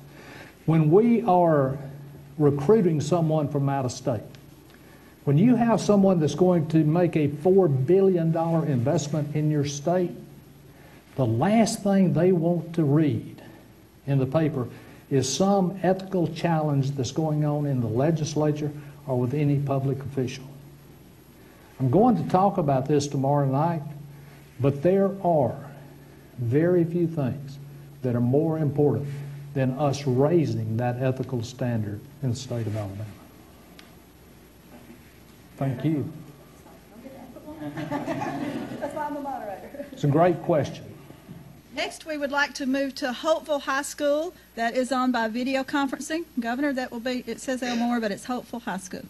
When 0.65 0.91
we 0.91 1.23
are 1.23 1.79
recruiting 2.39 3.01
someone 3.01 3.49
from 3.49 3.69
out 3.69 3.85
of 3.85 3.93
state, 3.93 4.23
when 5.25 5.39
you 5.39 5.57
have 5.57 5.81
someone 5.81 6.21
that's 6.21 6.35
going 6.35 6.69
to 6.69 6.79
make 6.79 7.17
a 7.17 7.29
$4 7.29 7.87
billion 7.87 8.35
investment 8.69 9.37
in 9.37 9.51
your 9.51 9.65
state, 9.65 10.13
the 11.17 11.27
last 11.27 11.83
thing 11.83 12.13
they 12.13 12.33
want 12.33 12.75
to 12.77 12.85
read 12.85 13.43
in 14.07 14.19
the 14.19 14.27
paper 14.27 14.69
is 15.11 15.33
some 15.33 15.79
ethical 15.83 16.27
challenge 16.29 16.91
that's 16.93 17.13
going 17.13 17.45
on 17.45 17.67
in 17.67 17.81
the 17.81 17.87
legislature 17.87 18.73
or 19.07 19.19
with 19.21 19.35
any 19.35 19.59
public 19.59 20.01
official. 20.01 20.45
I'm 21.79 21.91
going 21.91 22.23
to 22.23 22.29
talk 22.31 22.59
about 22.59 22.89
this 22.89 23.07
tomorrow 23.07 23.47
night, 23.47 23.83
but 24.61 24.83
there 24.83 25.11
are 25.23 25.57
very 26.39 26.85
few 26.85 27.07
things 27.07 27.59
that 28.03 28.15
are 28.15 28.21
more 28.21 28.59
important 28.59 29.09
than 29.55 29.73
us 29.79 30.07
raising 30.07 30.77
that 30.79 31.01
ethical 31.01 31.43
standard 31.43 32.01
in 32.23 32.31
the 32.31 32.37
state 32.37 32.67
of 32.67 32.77
Alabama. 32.77 33.05
Thank 35.57 35.85
you. 35.85 36.13
That's 37.61 38.95
why 38.95 39.07
I'm 39.07 39.15
the 39.15 39.21
moderator. 39.21 39.87
It's 39.93 40.05
a 40.05 40.09
great 40.09 40.43
question. 40.43 40.85
Next, 41.77 42.07
we 42.07 42.17
would 42.17 42.31
like 42.31 42.55
to 42.55 42.65
move 42.65 42.95
to 42.95 43.13
Holtville 43.13 43.61
High 43.61 43.83
School. 43.83 44.33
That 44.55 44.75
is 44.75 44.91
on 44.91 45.13
by 45.13 45.29
video 45.29 45.63
conferencing. 45.63 46.25
Governor, 46.41 46.73
that 46.73 46.91
will 46.91 47.01
be, 47.01 47.23
it 47.27 47.39
says 47.39 47.63
Elmore, 47.63 48.01
but 48.01 48.11
it's 48.11 48.25
Holtville 48.25 48.63
High 48.63 48.79
School. 48.79 49.03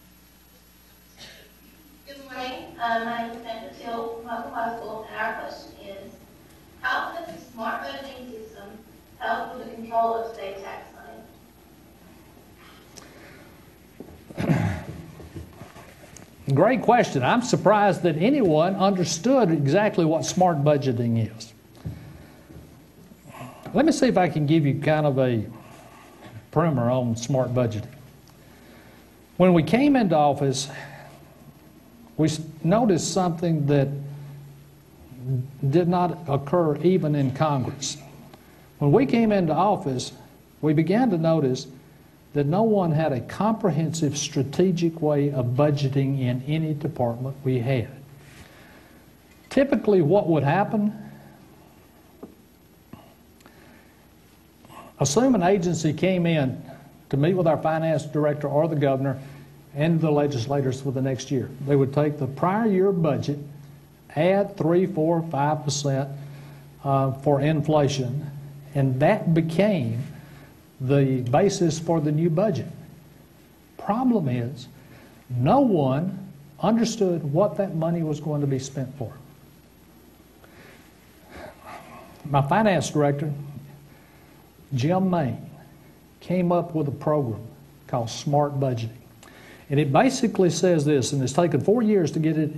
Good 2.05 2.21
morning. 2.25 2.65
Uh, 2.77 3.05
My 3.05 3.27
name 3.27 3.37
is 3.37 3.43
Sandra 3.43 3.71
Till, 3.81 4.17
from 4.17 4.27
Holtville 4.27 4.51
High 4.53 4.75
School, 4.75 5.07
and 5.09 5.17
our 5.17 5.33
question 5.39 5.71
is, 5.87 6.11
how 6.81 7.13
does 7.13 7.33
the 7.33 7.41
smart 7.53 7.83
budgeting 7.83 8.31
system 8.31 8.69
help 9.19 9.55
with 9.55 9.69
the 9.69 9.75
control 9.75 10.15
of 10.15 10.35
state 10.35 10.61
tax 10.61 10.87
money? 14.35 14.53
Great 16.53 16.81
question. 16.81 17.23
I'm 17.23 17.43
surprised 17.43 18.03
that 18.03 18.17
anyone 18.17 18.75
understood 18.75 19.51
exactly 19.51 20.03
what 20.03 20.25
smart 20.25 20.65
budgeting 20.65 21.33
is. 21.33 21.53
Let 23.73 23.85
me 23.85 23.91
see 23.91 24.07
if 24.07 24.17
I 24.17 24.29
can 24.29 24.45
give 24.45 24.65
you 24.65 24.79
kind 24.79 25.05
of 25.05 25.19
a 25.19 25.45
primer 26.51 26.89
on 26.89 27.15
smart 27.15 27.53
budgeting. 27.53 27.87
When 29.37 29.53
we 29.53 29.63
came 29.63 29.95
into 29.95 30.15
office, 30.15 30.69
we 32.17 32.29
noticed 32.63 33.13
something 33.13 33.67
that 33.67 33.89
did 35.69 35.87
not 35.87 36.17
occur 36.27 36.77
even 36.77 37.13
in 37.15 37.31
Congress. 37.31 37.97
When 38.79 38.91
we 38.91 39.05
came 39.05 39.31
into 39.31 39.53
office, 39.53 40.13
we 40.61 40.73
began 40.73 41.09
to 41.11 41.17
notice 41.17 41.67
that 42.33 42.45
no 42.45 42.63
one 42.63 42.91
had 42.91 43.11
a 43.11 43.21
comprehensive 43.21 44.17
strategic 44.17 45.01
way 45.01 45.31
of 45.31 45.47
budgeting 45.47 46.19
in 46.19 46.41
any 46.47 46.73
department 46.73 47.35
we 47.43 47.59
had. 47.59 47.89
Typically, 49.49 50.01
what 50.01 50.27
would 50.27 50.43
happen? 50.43 51.06
Assume 54.99 55.35
an 55.35 55.43
agency 55.43 55.93
came 55.93 56.25
in 56.25 56.61
to 57.09 57.17
meet 57.17 57.33
with 57.33 57.47
our 57.47 57.57
finance 57.57 58.03
director 58.05 58.47
or 58.47 58.67
the 58.67 58.75
governor 58.75 59.19
and 59.75 60.01
the 60.01 60.09
legislators 60.09 60.81
for 60.81 60.91
the 60.91 61.01
next 61.01 61.29
year. 61.29 61.49
They 61.67 61.75
would 61.75 61.93
take 61.93 62.17
the 62.17 62.27
prior 62.27 62.67
year 62.67 62.91
budget, 62.91 63.37
add 64.15 64.57
three, 64.57 64.87
four, 64.87 65.21
five 65.29 65.63
percent 65.63 66.09
uh, 66.83 67.11
for 67.11 67.41
inflation, 67.41 68.29
and 68.73 68.99
that 68.99 69.33
became 69.33 70.03
the 70.81 71.21
basis 71.21 71.79
for 71.79 72.01
the 72.01 72.11
new 72.11 72.29
budget. 72.29 72.67
Problem 73.77 74.27
is, 74.27 74.67
no 75.29 75.59
one 75.59 76.17
understood 76.59 77.23
what 77.31 77.57
that 77.57 77.75
money 77.75 78.01
was 78.01 78.19
going 78.19 78.41
to 78.41 78.47
be 78.47 78.59
spent 78.59 78.95
for. 78.97 79.13
My 82.25 82.41
finance 82.41 82.89
director, 82.89 83.31
Jim 84.73 85.09
Main, 85.09 85.49
came 86.19 86.51
up 86.51 86.75
with 86.75 86.87
a 86.87 86.91
program 86.91 87.41
called 87.87 88.09
Smart 88.09 88.59
Budgeting. 88.59 88.89
And 89.69 89.79
it 89.79 89.91
basically 89.91 90.49
says 90.49 90.85
this, 90.85 91.13
and 91.13 91.21
it's 91.21 91.33
taken 91.33 91.61
four 91.61 91.81
years 91.81 92.11
to 92.11 92.19
get 92.19 92.37
it 92.37 92.51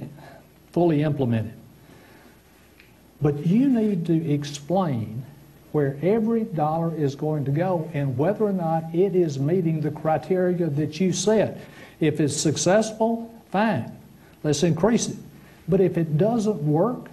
fully 0.71 1.01
implemented. 1.01 1.53
But 3.21 3.45
you 3.45 3.67
need 3.67 4.05
to 4.05 4.31
explain 4.31 5.23
where 5.71 5.97
every 6.01 6.43
dollar 6.45 6.95
is 6.95 7.15
going 7.15 7.45
to 7.45 7.51
go 7.51 7.89
and 7.93 8.17
whether 8.17 8.45
or 8.45 8.53
not 8.53 8.83
it 8.93 9.15
is 9.15 9.37
meeting 9.37 9.81
the 9.81 9.91
criteria 9.91 10.67
that 10.67 10.99
you 10.99 11.13
set. 11.13 11.59
If 11.99 12.19
it's 12.19 12.35
successful, 12.35 13.33
fine, 13.51 13.91
let's 14.43 14.63
increase 14.63 15.09
it. 15.09 15.17
But 15.67 15.81
if 15.81 15.97
it 15.97 16.17
doesn't 16.17 16.61
work, 16.63 17.09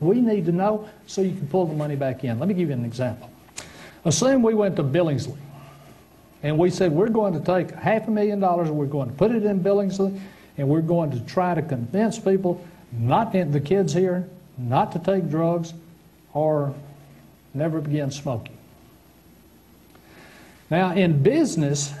we 0.00 0.20
need 0.20 0.46
to 0.46 0.52
know 0.52 0.88
so 1.06 1.20
you 1.22 1.32
can 1.32 1.48
pull 1.48 1.66
the 1.66 1.74
money 1.74 1.96
back 1.96 2.24
in. 2.24 2.38
Let 2.38 2.48
me 2.48 2.54
give 2.54 2.68
you 2.68 2.74
an 2.74 2.84
example. 2.84 3.30
Assume 4.06 4.40
we 4.40 4.54
went 4.54 4.76
to 4.76 4.84
Billingsley 4.84 5.36
and 6.44 6.56
we 6.56 6.70
said 6.70 6.92
we're 6.92 7.08
going 7.08 7.32
to 7.32 7.40
take 7.40 7.72
half 7.72 8.06
a 8.06 8.10
million 8.10 8.38
dollars 8.38 8.68
and 8.68 8.78
we're 8.78 8.86
going 8.86 9.10
to 9.10 9.14
put 9.16 9.32
it 9.32 9.44
in 9.44 9.60
Billingsley 9.60 10.20
and 10.56 10.68
we're 10.68 10.80
going 10.80 11.10
to 11.10 11.18
try 11.26 11.56
to 11.56 11.62
convince 11.62 12.16
people, 12.16 12.64
not 12.92 13.32
the 13.32 13.60
kids 13.60 13.92
here, 13.92 14.28
not 14.56 14.92
to 14.92 15.00
take 15.00 15.28
drugs 15.28 15.74
or 16.32 16.72
never 17.52 17.80
begin 17.80 18.12
smoking. 18.12 18.56
Now, 20.70 20.92
in 20.92 21.20
business, 21.24 21.92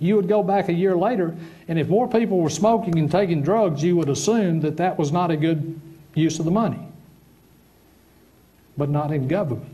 you 0.00 0.16
would 0.16 0.28
go 0.28 0.42
back 0.42 0.70
a 0.70 0.72
year 0.72 0.96
later, 0.96 1.36
and 1.68 1.78
if 1.78 1.88
more 1.88 2.08
people 2.08 2.40
were 2.40 2.50
smoking 2.50 2.98
and 2.98 3.10
taking 3.10 3.42
drugs, 3.42 3.82
you 3.82 3.96
would 3.96 4.08
assume 4.08 4.60
that 4.62 4.78
that 4.78 4.98
was 4.98 5.12
not 5.12 5.30
a 5.30 5.36
good 5.36 5.78
use 6.14 6.38
of 6.38 6.46
the 6.46 6.50
money. 6.50 6.78
But 8.76 8.88
not 8.88 9.12
in 9.12 9.28
government. 9.28 9.71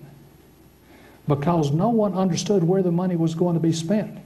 Because 1.29 1.71
no 1.71 1.91
one 1.91 2.15
understood 2.15 2.65
where 2.65 2.83
the 2.83 2.91
money 2.91 3.15
was 3.15 3.35
going 3.35 3.55
to 3.55 3.61
be 3.61 3.73
spent. 3.73 4.19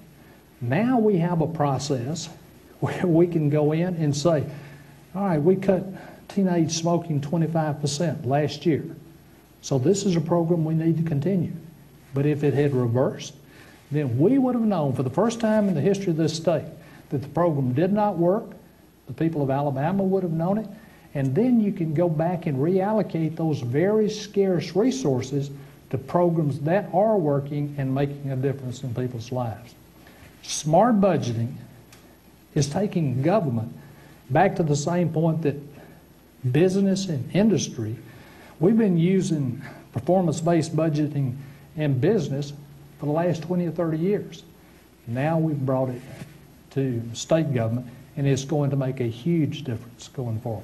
Now 0.61 0.99
we 0.99 1.19
have 1.19 1.41
a 1.41 1.47
process 1.47 2.29
where 2.81 3.07
we 3.07 3.27
can 3.27 3.51
go 3.51 3.73
in 3.73 3.97
and 3.97 4.17
say, 4.17 4.45
all 5.15 5.25
right, 5.25 5.43
we 5.43 5.57
cut 5.57 5.85
teenage 6.29 6.73
smoking 6.73 7.21
25% 7.21 8.25
last 8.25 8.65
year. 8.65 8.85
So 9.61 9.79
this 9.79 10.05
is 10.05 10.17
a 10.17 10.21
program 10.21 10.65
we 10.65 10.75
need 10.75 10.97
to 10.97 11.03
continue. 11.03 11.53
But 12.15 12.27
if 12.27 12.43
it 12.43 12.55
had 12.55 12.75
reversed, 12.75 13.35
then 13.91 14.19
we 14.19 14.39
would 14.39 14.55
have 14.55 14.65
known 14.65 14.95
for 14.95 15.03
the 15.03 15.11
first 15.11 15.39
time 15.39 15.69
in 15.69 15.75
the 15.75 15.81
history 15.81 16.11
of 16.11 16.17
this 16.17 16.35
state 16.35 16.65
that 17.11 17.19
the 17.19 17.29
program 17.29 17.73
did 17.75 17.93
not 17.93 18.17
work. 18.17 18.45
The 19.07 19.13
people 19.13 19.43
of 19.43 19.51
Alabama 19.51 20.03
would 20.03 20.23
have 20.23 20.33
known 20.33 20.59
it. 20.59 20.67
And 21.15 21.35
then 21.35 21.61
you 21.61 21.73
can 21.73 21.93
go 21.93 22.09
back 22.09 22.47
and 22.47 22.57
reallocate 22.57 23.37
those 23.37 23.61
very 23.61 24.09
scarce 24.09 24.75
resources 24.75 25.51
to 25.93 25.99
programs 25.99 26.59
that 26.61 26.89
are 26.93 27.17
working 27.17 27.75
and 27.79 27.95
making 27.95 28.33
a 28.33 28.37
difference 28.37 28.83
in 28.83 28.93
people's 28.95 29.31
lives. 29.31 29.75
Smart 30.43 31.01
budgeting 31.01 31.55
is 32.55 32.69
taking 32.69 33.23
government 33.23 33.73
back 34.29 34.57
to 34.57 34.63
the 34.63 34.77
same 34.77 35.13
point 35.13 35.43
that 35.43 35.57
business 36.51 37.07
and 37.07 37.31
industry 37.35 37.97
We've 38.63 38.79
been 38.79 38.97
using 38.97 39.61
performance-based 39.93 40.77
budgeting 40.77 41.35
in 41.77 41.99
business 41.99 42.53
for 43.01 43.07
the 43.07 43.13
last 43.13 43.43
20 43.43 43.67
or 43.67 43.73
30 43.73 43.99
years. 43.99 44.45
Now 45.09 45.37
we've 45.37 45.59
brought 45.59 45.89
it 45.89 46.01
to 46.71 47.03
state 47.13 47.53
government, 47.53 47.89
and 48.17 48.25
it's 48.25 48.45
going 48.45 48.71
to 48.71 48.77
make 48.77 49.01
a 49.01 49.09
huge 49.09 49.65
difference 49.65 50.07
going 50.07 50.39
forward. 50.43 50.63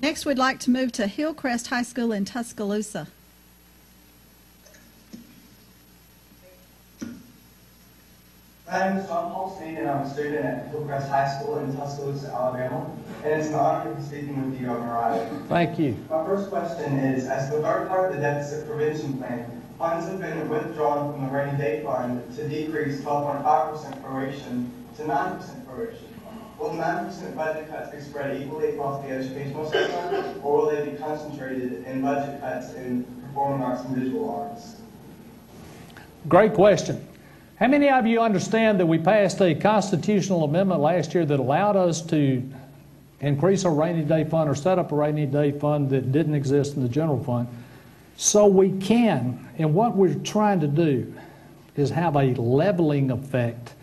Next, 0.00 0.24
we'd 0.24 0.38
like 0.38 0.60
to 0.60 0.70
move 0.70 0.92
to 0.92 1.08
Hillcrest 1.08 1.66
High 1.66 1.82
School 1.82 2.12
in 2.12 2.24
Tuscaloosa. 2.24 3.08
My 8.70 8.88
name 8.88 8.98
is 8.98 9.08
John 9.08 9.32
Paul 9.32 9.58
Sneed, 9.58 9.78
and 9.78 9.90
I'm 9.90 10.06
a 10.06 10.10
student 10.10 10.44
at 10.44 10.68
Hillcrest 10.68 11.08
High 11.08 11.40
School 11.40 11.58
in 11.58 11.76
Tuscaloosa, 11.76 12.28
Alabama. 12.28 12.88
And 13.24 13.40
it's 13.40 13.48
an 13.48 13.54
honor 13.54 13.90
to 13.90 13.96
be 13.96 14.02
speaking 14.06 14.50
with 14.50 14.60
you, 14.60 14.66
Governor 14.66 14.92
Riley. 14.92 15.26
Thank 15.48 15.80
you. 15.80 15.96
My 16.08 16.24
first 16.24 16.48
question 16.48 16.98
is, 16.98 17.26
as 17.26 17.50
the 17.50 17.60
third 17.60 17.88
part 17.88 18.10
of 18.10 18.14
the 18.14 18.22
deficit 18.22 18.68
prevention 18.68 19.18
plan, 19.18 19.62
funds 19.78 20.06
have 20.06 20.20
been 20.20 20.48
withdrawn 20.48 21.12
from 21.12 21.26
the 21.26 21.32
rainy 21.32 21.58
day 21.58 21.82
fund 21.82 22.22
to 22.36 22.48
decrease 22.48 23.00
12.5% 23.00 24.02
proration 24.04 24.70
to 24.96 25.02
9% 25.02 25.64
proration. 25.66 26.07
Will 26.58 26.70
the 26.70 26.78
9% 26.78 27.36
budget 27.36 27.70
cuts 27.70 27.94
be 27.94 28.00
spread 28.00 28.42
equally 28.42 28.70
across 28.70 29.04
the 29.04 29.10
educational 29.10 29.70
system, 29.70 30.40
or 30.42 30.56
will 30.56 30.70
they 30.70 30.90
be 30.90 30.96
concentrated 30.96 31.84
in 31.86 32.02
budget 32.02 32.40
cuts 32.40 32.74
in 32.74 33.04
performing 33.22 33.62
arts 33.62 33.84
and 33.84 33.96
visual 33.96 34.28
arts? 34.28 34.76
Great 36.26 36.54
question. 36.54 37.06
How 37.60 37.68
many 37.68 37.88
of 37.88 38.06
you 38.06 38.20
understand 38.20 38.80
that 38.80 38.86
we 38.86 38.98
passed 38.98 39.40
a 39.40 39.54
constitutional 39.54 40.42
amendment 40.44 40.80
last 40.80 41.14
year 41.14 41.24
that 41.26 41.38
allowed 41.38 41.76
us 41.76 42.02
to 42.06 42.42
increase 43.20 43.64
our 43.64 43.72
rainy 43.72 44.02
day 44.02 44.24
fund 44.24 44.50
or 44.50 44.54
set 44.54 44.78
up 44.78 44.90
a 44.90 44.96
rainy 44.96 45.26
day 45.26 45.52
fund 45.52 45.90
that 45.90 46.10
didn't 46.10 46.34
exist 46.34 46.76
in 46.76 46.82
the 46.82 46.88
general 46.88 47.22
fund? 47.22 47.46
So 48.16 48.46
we 48.46 48.72
can, 48.78 49.48
and 49.58 49.74
what 49.74 49.96
we're 49.96 50.14
trying 50.14 50.58
to 50.60 50.66
do 50.66 51.14
is 51.76 51.90
have 51.90 52.16
a 52.16 52.34
leveling 52.34 53.12
effect 53.12 53.74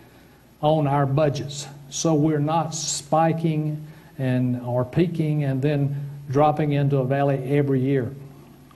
on 0.62 0.88
our 0.88 1.06
budgets. 1.06 1.68
So 1.90 2.14
we're 2.14 2.40
not 2.40 2.74
spiking 2.74 3.86
and 4.18 4.62
or 4.62 4.86
peaking 4.86 5.44
and 5.44 5.62
then 5.62 6.10
dropping 6.30 6.74
into 6.74 6.98
a 6.98 7.06
valley 7.06 7.58
every 7.58 7.82
year. 7.82 8.12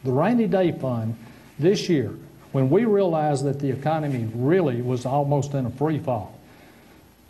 The 0.03 0.11
rainy 0.11 0.47
day 0.47 0.71
fund 0.71 1.15
this 1.57 1.89
year 1.89 2.13
when 2.51 2.69
we 2.69 2.85
realized 2.85 3.45
that 3.45 3.59
the 3.59 3.69
economy 3.69 4.29
really 4.33 4.81
was 4.81 5.05
almost 5.05 5.53
in 5.53 5.65
a 5.65 5.69
free 5.69 5.99
fall, 5.99 6.37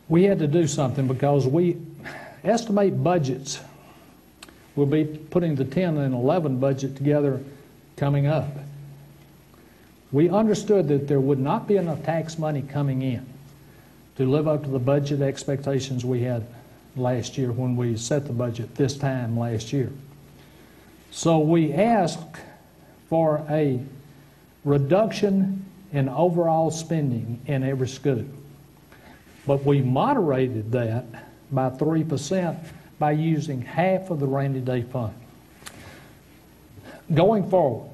we 0.07 0.23
had 0.23 0.39
to 0.39 0.47
do 0.47 0.65
something 0.65 1.07
because 1.07 1.45
we 1.45 1.77
estimate 2.43 3.03
budgets. 3.03 3.59
We'll 4.75 4.85
be 4.85 5.03
putting 5.03 5.55
the 5.55 5.65
10 5.65 5.97
and 5.97 6.13
11 6.13 6.59
budget 6.59 6.95
together 6.95 7.41
coming 7.97 8.27
up. 8.27 8.47
We 10.11 10.29
understood 10.29 10.87
that 10.87 11.07
there 11.07 11.19
would 11.19 11.39
not 11.39 11.67
be 11.67 11.75
enough 11.75 12.03
tax 12.03 12.39
money 12.39 12.61
coming 12.61 13.01
in 13.01 13.25
to 14.19 14.25
live 14.25 14.49
up 14.49 14.65
to 14.65 14.69
the 14.69 14.79
budget 14.79 15.21
expectations 15.21 16.03
we 16.03 16.19
had 16.19 16.45
last 16.97 17.38
year 17.38 17.53
when 17.53 17.77
we 17.77 17.95
set 17.95 18.27
the 18.27 18.34
budget 18.34 18.75
this 18.75 18.97
time 18.97 19.39
last 19.39 19.71
year. 19.71 19.89
So 21.10 21.39
we 21.39 21.71
asked 21.71 22.36
for 23.08 23.45
a 23.49 23.79
reduction 24.65 25.63
in 25.93 26.10
overall 26.10 26.69
spending 26.69 27.39
in 27.45 27.63
every 27.63 27.88
school. 27.88 28.25
But 29.47 29.63
we 29.63 29.82
moderated 29.82 30.73
that 30.73 31.05
by 31.49 31.69
3% 31.69 32.60
by 32.99 33.12
using 33.12 33.62
half 33.62 34.10
of 34.10 34.19
the 34.19 34.27
rainy 34.27 34.60
day 34.60 34.82
fund. 34.82 35.13
Going 37.13 37.49
forward, 37.49 37.89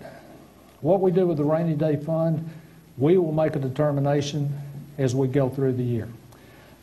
what 0.81 1.01
we 1.01 1.11
do 1.11 1.27
with 1.27 1.37
the 1.37 1.43
rainy 1.43 1.75
day 1.75 1.97
fund, 1.97 2.49
we 2.97 3.15
will 3.19 3.31
make 3.31 3.55
a 3.55 3.59
determination 3.59 4.51
as 4.97 5.15
we 5.15 5.27
go 5.27 5.49
through 5.49 5.73
the 5.73 5.83
year. 5.83 6.07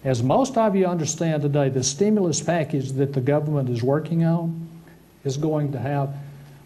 As 0.05 0.22
most 0.22 0.57
of 0.57 0.75
you 0.75 0.87
understand 0.87 1.42
today, 1.42 1.68
the 1.68 1.85
stimulus 1.85 2.40
package 2.40 2.92
that 2.92 3.12
the 3.12 3.20
government 3.20 3.68
is 3.68 3.83
working 3.83 4.25
on 4.25 4.68
is 5.25 5.37
going 5.37 5.72
to 5.72 5.79
have 5.79 6.12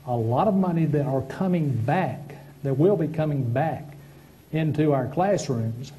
a 0.06 0.16
lot 0.16 0.48
of 0.48 0.54
money 0.54 0.86
that 0.86 1.04
are 1.04 1.22
coming 1.22 1.70
back, 1.70 2.36
that 2.62 2.74
will 2.74 2.96
be 2.96 3.08
coming 3.08 3.44
back 3.52 3.84
into 4.52 4.92
our 4.92 5.06
classrooms 5.08 5.92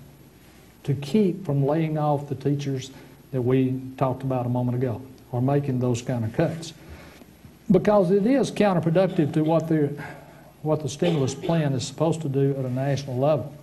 to 0.84 0.94
keep 0.96 1.46
from 1.46 1.66
laying 1.66 1.98
off 1.98 2.30
the 2.30 2.36
teachers 2.36 2.92
that 3.32 3.42
we 3.42 3.80
talked 3.98 4.24
about 4.24 4.46
a 4.46 4.50
moment 4.50 4.78
ago, 4.78 5.02
or 5.32 5.42
making 5.42 5.80
those 5.80 6.02
kind 6.02 6.24
of 6.24 6.34
cuts. 6.34 6.74
Because 7.70 8.10
it 8.10 8.26
is 8.26 8.50
counterproductive 8.50 9.34
to 9.34 9.44
what 9.44 9.68
the, 9.68 9.94
what 10.62 10.82
the 10.82 10.90
stimulus 10.90 11.36
plan 11.36 11.74
is 11.74 11.86
supposed 11.86 12.22
to 12.22 12.30
do 12.30 12.56
at 12.58 12.64
a 12.64 12.70
national 12.70 13.18
level. 13.18 13.54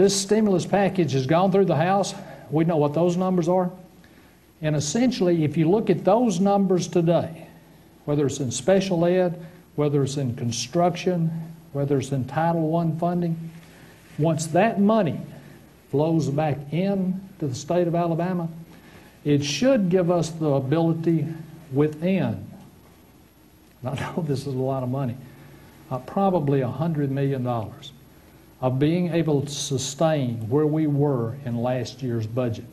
This 0.00 0.18
stimulus 0.18 0.64
package 0.64 1.12
has 1.12 1.26
gone 1.26 1.52
through 1.52 1.66
the 1.66 1.76
House. 1.76 2.14
We 2.50 2.64
know 2.64 2.78
what 2.78 2.94
those 2.94 3.18
numbers 3.18 3.48
are. 3.48 3.70
And 4.62 4.74
essentially, 4.74 5.44
if 5.44 5.58
you 5.58 5.68
look 5.68 5.90
at 5.90 6.06
those 6.06 6.40
numbers 6.40 6.88
today, 6.88 7.46
whether 8.06 8.24
it's 8.24 8.40
in 8.40 8.50
special 8.50 9.04
ed, 9.04 9.44
whether 9.74 10.02
it's 10.02 10.16
in 10.16 10.36
construction, 10.36 11.30
whether 11.74 11.98
it's 11.98 12.12
in 12.12 12.24
Title 12.24 12.74
I 12.74 12.90
funding, 12.98 13.50
once 14.18 14.46
that 14.46 14.80
money 14.80 15.20
flows 15.90 16.30
back 16.30 16.56
in 16.72 17.20
to 17.38 17.48
the 17.48 17.54
state 17.54 17.86
of 17.86 17.94
Alabama, 17.94 18.48
it 19.26 19.44
should 19.44 19.90
give 19.90 20.10
us 20.10 20.30
the 20.30 20.48
ability 20.48 21.26
within, 21.74 22.50
I 23.84 23.94
know 23.96 24.24
this 24.26 24.46
is 24.46 24.54
a 24.54 24.58
lot 24.58 24.82
of 24.82 24.88
money, 24.88 25.16
uh, 25.90 25.98
probably 25.98 26.60
$100 26.60 27.10
million 27.10 27.46
of 28.60 28.78
being 28.78 29.12
able 29.12 29.42
to 29.42 29.50
sustain 29.50 30.48
where 30.48 30.66
we 30.66 30.86
were 30.86 31.34
in 31.44 31.56
last 31.62 32.02
year's 32.02 32.26
budget. 32.26 32.64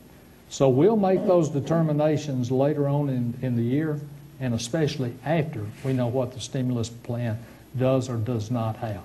So 0.50 0.68
we'll 0.68 0.96
make 0.96 1.26
those 1.26 1.48
determinations 1.48 2.50
later 2.50 2.88
on 2.88 3.08
in, 3.08 3.34
in 3.42 3.56
the 3.56 3.62
year, 3.62 4.00
and 4.40 4.54
especially 4.54 5.14
after 5.24 5.66
we 5.84 5.92
know 5.92 6.06
what 6.06 6.32
the 6.32 6.40
stimulus 6.40 6.88
plan 6.88 7.38
does 7.76 8.08
or 8.08 8.16
does 8.16 8.50
not 8.50 8.76
have. 8.76 9.02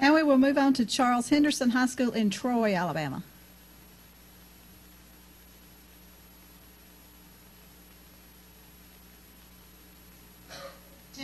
Now 0.00 0.14
we 0.14 0.22
will 0.22 0.38
move 0.38 0.56
on 0.56 0.72
to 0.74 0.86
Charles 0.86 1.28
Henderson 1.28 1.70
High 1.70 1.86
School 1.86 2.12
in 2.12 2.30
Troy, 2.30 2.74
Alabama. 2.74 3.22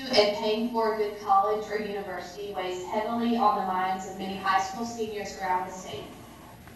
And 0.09 0.37
paying 0.37 0.71
for 0.71 0.95
a 0.95 0.97
good 0.97 1.21
college 1.21 1.65
or 1.71 1.81
university 1.81 2.53
weighs 2.55 2.85
heavily 2.85 3.37
on 3.37 3.57
the 3.61 3.67
minds 3.67 4.09
of 4.09 4.19
many 4.19 4.37
high 4.37 4.63
school 4.63 4.85
seniors 4.85 5.37
around 5.41 5.69
the 5.69 5.73
state. 5.73 6.05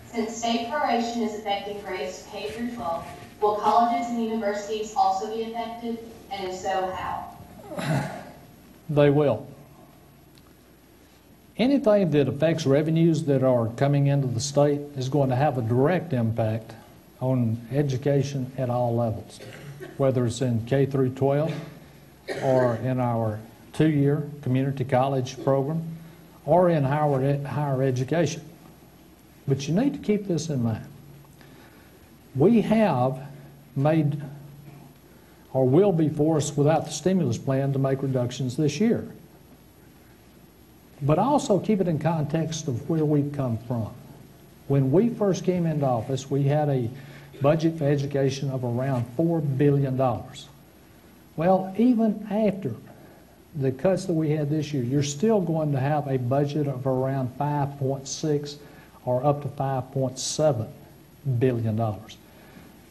Since 0.07 0.37
state 0.37 0.69
proration 0.69 1.23
is 1.23 1.39
affecting 1.39 1.81
grades 1.81 2.27
K 2.33 2.51
through 2.51 2.75
12, 2.75 3.07
will 3.41 3.57
colleges 3.57 4.09
and 4.11 4.25
universities 4.25 4.95
also 4.97 5.33
be 5.35 5.45
affected, 5.45 5.99
and 6.33 6.49
if 6.49 6.57
so, 6.57 6.91
how? 6.91 8.17
They 8.91 9.09
will. 9.09 9.47
Anything 11.57 12.11
that 12.11 12.27
affects 12.27 12.67
revenues 12.67 13.23
that 13.25 13.45
are 13.45 13.69
coming 13.69 14.09
into 14.09 14.27
the 14.27 14.41
state 14.41 14.81
is 14.97 15.09
going 15.09 15.29
to 15.29 15.37
have 15.37 15.57
a 15.57 15.63
direct 15.63 16.13
impact 16.13 16.73
on 17.21 17.69
education 17.71 18.51
at 18.59 18.69
all 18.69 18.97
levels, 18.97 19.39
whether 19.97 20.27
it's 20.27 20.41
in 20.41 20.67
K 20.67 20.87
through 20.87 21.11
12 21.11 21.55
or 22.43 22.77
in 22.77 23.01
our 23.01 23.39
two-year 23.73 24.29
community 24.43 24.85
college 24.85 25.43
program 25.43 25.83
or 26.47 26.71
in 26.71 26.85
higher, 26.85 27.45
higher 27.45 27.83
education. 27.83 28.43
But 29.47 29.67
you 29.67 29.75
need 29.75 29.95
to 29.95 29.99
keep 29.99 30.27
this 30.27 30.49
in 30.49 30.63
mind. 30.63 30.85
We 32.35 32.61
have 32.63 33.21
made 33.77 34.21
or 35.53 35.69
will 35.69 35.93
be 35.93 36.09
forced 36.09 36.57
without 36.57 36.85
the 36.87 36.93
stimulus 36.93 37.39
plan 37.39 37.73
to 37.73 37.79
make 37.79 38.03
reductions 38.03 38.57
this 38.57 38.79
year. 38.81 39.09
But 41.03 41.19
also 41.19 41.59
keep 41.59 41.81
it 41.81 41.89
in 41.89 41.99
context 41.99 42.69
of 42.69 42.89
where 42.89 43.05
we've 43.05 43.33
come 43.33 43.59
from. 43.59 43.91
When 44.69 44.93
we 44.93 45.09
first 45.09 45.45
came 45.45 45.67
into 45.67 45.87
office, 45.87 46.31
we 46.31 46.45
had 46.45 46.69
a 46.69 46.89
budget 47.41 47.79
for 47.79 47.85
education 47.85 48.51
of 48.51 48.63
around 48.63 49.07
$4 49.17 49.59
billion. 49.59 49.97
Well, 51.41 51.75
even 51.79 52.27
after 52.31 52.75
the 53.57 53.73
cuts 53.73 54.05
that 54.05 54.13
we 54.13 54.29
had 54.29 54.51
this 54.51 54.75
year, 54.75 54.83
you're 54.83 55.03
still 55.03 55.41
going 55.41 55.73
to 55.73 55.81
have 55.81 56.07
a 56.07 56.19
budget 56.19 56.69
of 56.69 56.87
around 56.87 57.31
5.6 57.39 58.57
or 59.07 59.25
up 59.25 59.41
to 59.41 59.49
5.7 59.49 60.69
billion 61.39 61.77
dollars. 61.77 62.19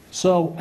So 0.10 0.58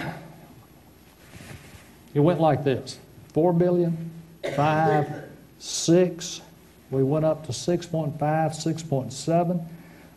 it 2.12 2.20
went 2.20 2.42
like 2.42 2.62
this: 2.62 2.98
four 3.32 3.54
billion, 3.54 4.10
five, 4.54 5.10
six. 5.58 6.42
We 6.90 7.02
went 7.02 7.24
up 7.24 7.46
to 7.46 7.52
6.5, 7.52 8.18
6.7. 8.18 9.64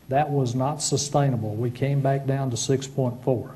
That 0.10 0.30
was 0.30 0.56
not 0.56 0.82
sustainable. 0.82 1.56
We 1.56 1.72
came 1.72 2.02
back 2.02 2.26
down 2.26 2.50
to 2.50 2.58
6.4. 2.58 3.52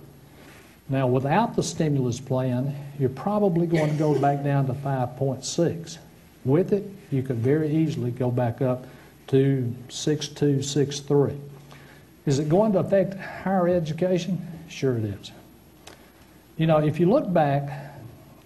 Now, 0.88 1.08
without 1.08 1.56
the 1.56 1.64
stimulus 1.64 2.20
plan, 2.20 2.76
you're 3.00 3.10
probably 3.10 3.66
going 3.66 3.92
to 3.92 3.98
go 3.98 4.18
back 4.20 4.44
down 4.44 4.68
to 4.68 4.74
5.6. 4.74 5.98
With 6.44 6.74
it, 6.74 6.88
you 7.10 7.24
could 7.24 7.38
very 7.38 7.76
easily 7.76 8.12
go 8.12 8.30
back 8.30 8.62
up 8.62 8.86
to 9.28 9.74
6.2, 9.90 10.60
6.3. 10.60 11.40
Is 12.28 12.40
it 12.40 12.50
going 12.50 12.74
to 12.74 12.80
affect 12.80 13.20
higher 13.20 13.68
education? 13.68 14.46
Sure 14.70 14.98
it 14.98 15.06
is. 15.06 15.32
You 16.58 16.68
know, 16.68 16.78
if 16.78 17.00
you 17.00 17.10
look 17.10 17.32
back 17.32 17.94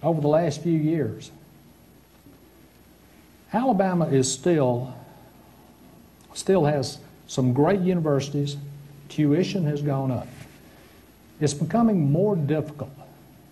over 0.02 0.20
the 0.20 0.28
last 0.28 0.62
few 0.62 0.78
years, 0.78 1.30
Alabama 3.52 4.06
is 4.06 4.30
still 4.32 4.94
still 6.32 6.64
has 6.64 6.98
some 7.26 7.52
great 7.52 7.80
universities. 7.80 8.56
Tuition 9.08 9.64
has 9.64 9.82
gone 9.82 10.10
up. 10.10 10.28
It's 11.40 11.54
becoming 11.54 12.12
more 12.12 12.36
difficult 12.36 12.90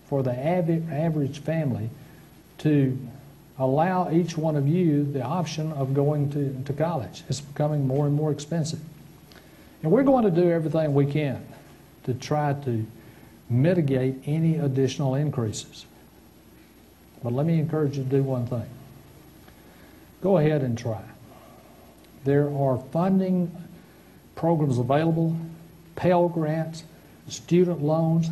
for 0.07 0.23
the 0.23 0.37
average, 0.37 1.39
family 1.39 1.89
to 2.59 2.97
allow 3.57 4.11
each 4.11 4.37
one 4.37 4.55
of 4.55 4.67
you 4.67 5.03
the 5.11 5.21
option 5.21 5.71
of 5.73 5.93
going 5.93 6.31
to, 6.31 6.63
to 6.65 6.73
college. 6.73 7.23
It's 7.29 7.41
becoming 7.41 7.87
more 7.87 8.05
and 8.05 8.15
more 8.15 8.31
expensive. 8.31 8.79
And 9.83 9.91
we're 9.91 10.03
going 10.03 10.23
to 10.23 10.31
do 10.31 10.49
everything 10.49 10.93
we 10.93 11.05
can 11.05 11.45
to 12.03 12.13
try 12.13 12.53
to 12.65 12.85
mitigate 13.49 14.15
any 14.25 14.55
additional 14.55 15.15
increases. 15.15 15.85
But 17.23 17.33
let 17.33 17.45
me 17.45 17.59
encourage 17.59 17.97
you 17.97 18.03
to 18.03 18.09
do 18.09 18.23
one 18.23 18.45
thing. 18.47 18.65
Go 20.21 20.37
ahead 20.37 20.61
and 20.61 20.77
try. 20.77 21.01
There 22.23 22.49
are 22.49 22.77
funding 22.91 23.55
programs 24.35 24.77
available, 24.77 25.35
Pell 25.95 26.29
Grants, 26.29 26.83
student 27.31 27.81
loans. 27.81 28.29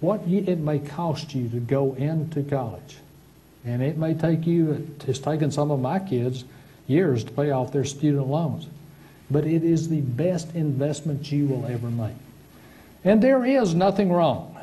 What 0.00 0.20
it 0.28 0.58
may 0.58 0.78
cost 0.78 1.34
you 1.34 1.48
to 1.48 1.58
go 1.58 1.94
into 1.94 2.42
college. 2.42 2.98
And 3.64 3.82
it 3.82 3.96
may 3.96 4.14
take 4.14 4.46
you, 4.46 4.86
it's 5.06 5.18
taken 5.18 5.50
some 5.50 5.70
of 5.70 5.80
my 5.80 5.98
kids 5.98 6.44
years 6.86 7.24
to 7.24 7.32
pay 7.32 7.50
off 7.50 7.72
their 7.72 7.84
student 7.84 8.28
loans. 8.28 8.66
But 9.30 9.46
it 9.46 9.64
is 9.64 9.88
the 9.88 10.00
best 10.00 10.54
investment 10.54 11.30
you 11.30 11.46
will 11.46 11.66
ever 11.66 11.90
make. 11.90 12.14
And 13.04 13.22
there 13.22 13.44
is 13.44 13.74
nothing 13.74 14.10
wrong 14.10 14.56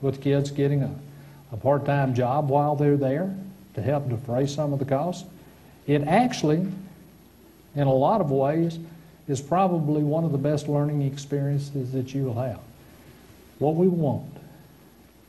with 0.00 0.22
kids 0.22 0.50
getting 0.50 0.82
a, 0.82 0.94
a 1.52 1.56
part 1.56 1.86
time 1.86 2.14
job 2.14 2.48
while 2.48 2.76
they're 2.76 2.96
there 2.96 3.34
to 3.74 3.82
help 3.82 4.08
defray 4.08 4.46
some 4.46 4.72
of 4.72 4.78
the 4.78 4.84
cost. 4.84 5.26
It 5.86 6.02
actually, 6.02 6.66
in 7.74 7.86
a 7.86 7.92
lot 7.92 8.20
of 8.20 8.30
ways, 8.30 8.78
is 9.28 9.40
probably 9.40 10.02
one 10.02 10.24
of 10.24 10.32
the 10.32 10.38
best 10.38 10.68
learning 10.68 11.02
experiences 11.02 11.92
that 11.92 12.14
you 12.14 12.24
will 12.24 12.40
have. 12.40 12.60
What 13.58 13.74
we 13.74 13.86
want 13.86 14.32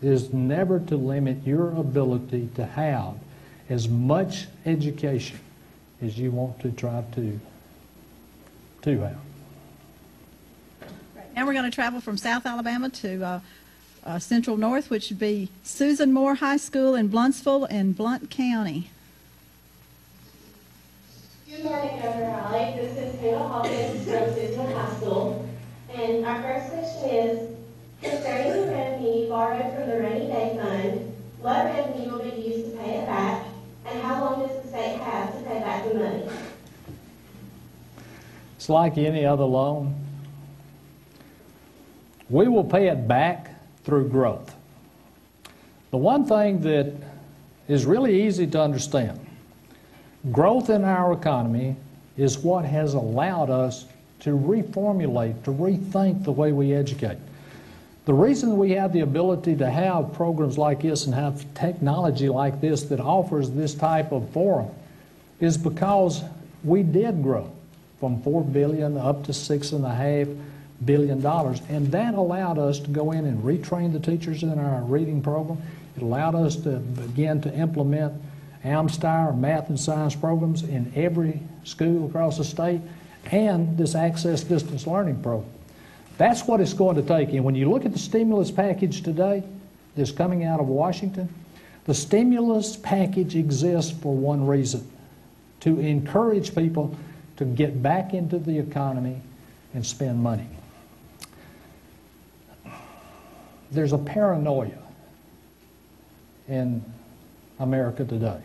is 0.01 0.33
never 0.33 0.79
to 0.79 0.95
limit 0.95 1.45
your 1.45 1.71
ability 1.71 2.49
to 2.55 2.65
have 2.65 3.15
as 3.69 3.89
much 3.89 4.47
education 4.65 5.39
as 6.01 6.17
you 6.17 6.31
want 6.31 6.59
to 6.61 6.71
try 6.71 7.03
to, 7.15 7.39
to 8.83 8.99
have. 9.01 9.17
Now 11.35 11.45
we're 11.45 11.53
going 11.53 11.69
to 11.69 11.75
travel 11.75 12.01
from 12.01 12.17
South 12.17 12.45
Alabama 12.45 12.89
to 12.89 13.23
uh, 13.23 13.39
uh, 14.05 14.19
Central 14.19 14.57
North, 14.57 14.89
which 14.89 15.09
would 15.09 15.19
be 15.19 15.49
Susan 15.63 16.13
Moore 16.13 16.35
High 16.35 16.57
School 16.57 16.95
in 16.95 17.09
Blountsville 17.09 17.69
in 17.69 17.91
Blount 17.93 18.29
County. 18.29 18.89
Good 21.61 21.71
morning, 21.71 22.01
Governor 22.01 22.41
Riley. 22.51 22.79
This 22.79 22.97
is 22.97 23.19
Hannah 23.19 23.45
Hawkins 23.49 24.05
from 24.05 24.33
Susan 24.33 24.95
School. 24.95 25.49
And 25.93 26.25
our 26.25 26.41
first 26.41 26.71
question 26.71 27.09
is, 27.09 27.57
concerning 28.01 28.65
the 28.65 28.71
revenue 28.71 29.27
borrowed 29.27 29.75
from 29.75 29.89
the 29.89 29.99
rainy 29.99 30.27
day 30.27 30.57
fund, 30.57 31.13
what 31.41 31.65
revenue 31.65 32.11
will 32.13 32.19
be 32.19 32.39
used 32.39 32.71
to 32.71 32.77
pay 32.77 32.99
it 32.99 33.05
back? 33.07 33.45
And 33.85 34.01
how 34.01 34.23
long 34.23 34.47
does 34.47 34.63
the 34.63 34.69
state 34.69 35.01
have 35.01 35.37
to 35.37 35.43
pay 35.43 35.59
back 35.59 35.85
the 35.85 35.95
money? 35.95 36.29
It's 38.55 38.69
like 38.69 38.97
any 38.97 39.25
other 39.25 39.43
loan. 39.43 39.95
We 42.29 42.47
will 42.47 42.63
pay 42.63 42.87
it 42.87 43.05
back 43.05 43.53
through 43.83 44.07
growth. 44.07 44.55
The 45.91 45.97
one 45.97 46.23
thing 46.23 46.61
that 46.61 46.93
is 47.67 47.85
really 47.85 48.25
easy 48.25 48.47
to 48.47 48.61
understand 48.61 49.28
growth 50.31 50.69
in 50.69 50.83
our 50.83 51.13
economy 51.13 51.75
is 52.17 52.37
what 52.37 52.65
has 52.65 52.93
allowed 52.93 53.49
us 53.49 53.85
to 54.21 54.37
reformulate, 54.37 55.43
to 55.43 55.51
rethink 55.51 56.23
the 56.23 56.31
way 56.31 56.51
we 56.51 56.73
educate. 56.73 57.17
The 58.05 58.13
reason 58.13 58.57
we 58.57 58.71
have 58.71 58.91
the 58.91 59.01
ability 59.01 59.55
to 59.57 59.69
have 59.69 60.13
programs 60.13 60.57
like 60.57 60.81
this 60.81 61.05
and 61.05 61.13
have 61.13 61.45
technology 61.53 62.27
like 62.27 62.59
this 62.59 62.83
that 62.83 62.99
offers 62.99 63.51
this 63.51 63.73
type 63.73 64.11
of 64.11 64.29
forum 64.31 64.69
is 65.39 65.57
because 65.57 66.23
we 66.63 66.83
did 66.83 67.23
grow 67.23 67.49
from 67.99 68.21
four 68.21 68.43
billion 68.43 68.97
up 68.97 69.23
to 69.25 69.33
six 69.33 69.71
and 69.71 69.85
a 69.85 69.93
half 69.93 70.27
billion 70.85 71.21
dollars, 71.21 71.61
and 71.69 71.91
that 71.91 72.13
allowed 72.13 72.57
us 72.57 72.79
to 72.79 72.89
go 72.89 73.11
in 73.11 73.25
and 73.25 73.43
retrain 73.43 73.93
the 73.93 73.99
teachers 73.99 74.43
in 74.43 74.57
our 74.57 74.81
reading 74.83 75.21
program. 75.21 75.61
It 75.95 76.01
allowed 76.01 76.35
us 76.35 76.55
to 76.57 76.77
begin 76.77 77.41
to 77.41 77.53
implement 77.53 78.13
AMSTI 78.63 79.37
math 79.37 79.69
and 79.69 79.79
science 79.79 80.15
programs 80.15 80.63
in 80.63 80.91
every 80.95 81.39
school 81.63 82.07
across 82.07 82.37
the 82.37 82.43
state, 82.43 82.81
and 83.31 83.77
this 83.77 83.95
access 83.95 84.43
distance 84.43 84.87
learning 84.87 85.21
program. 85.21 85.49
That's 86.17 86.45
what 86.45 86.59
it's 86.59 86.73
going 86.73 86.95
to 86.97 87.01
take. 87.01 87.29
And 87.29 87.45
when 87.45 87.55
you 87.55 87.69
look 87.69 87.85
at 87.85 87.93
the 87.93 87.99
stimulus 87.99 88.51
package 88.51 89.03
today 89.03 89.43
that's 89.95 90.11
coming 90.11 90.43
out 90.43 90.59
of 90.59 90.67
Washington, 90.67 91.33
the 91.85 91.93
stimulus 91.93 92.75
package 92.75 93.35
exists 93.35 93.91
for 93.91 94.13
one 94.13 94.45
reason 94.45 94.85
to 95.61 95.79
encourage 95.79 96.53
people 96.53 96.95
to 97.37 97.45
get 97.45 97.81
back 97.81 98.13
into 98.13 98.37
the 98.37 98.57
economy 98.59 99.21
and 99.73 99.85
spend 99.85 100.21
money. 100.21 100.47
There's 103.71 103.93
a 103.93 103.97
paranoia 103.97 104.77
in 106.47 106.83
America 107.59 108.05
today. 108.05 108.39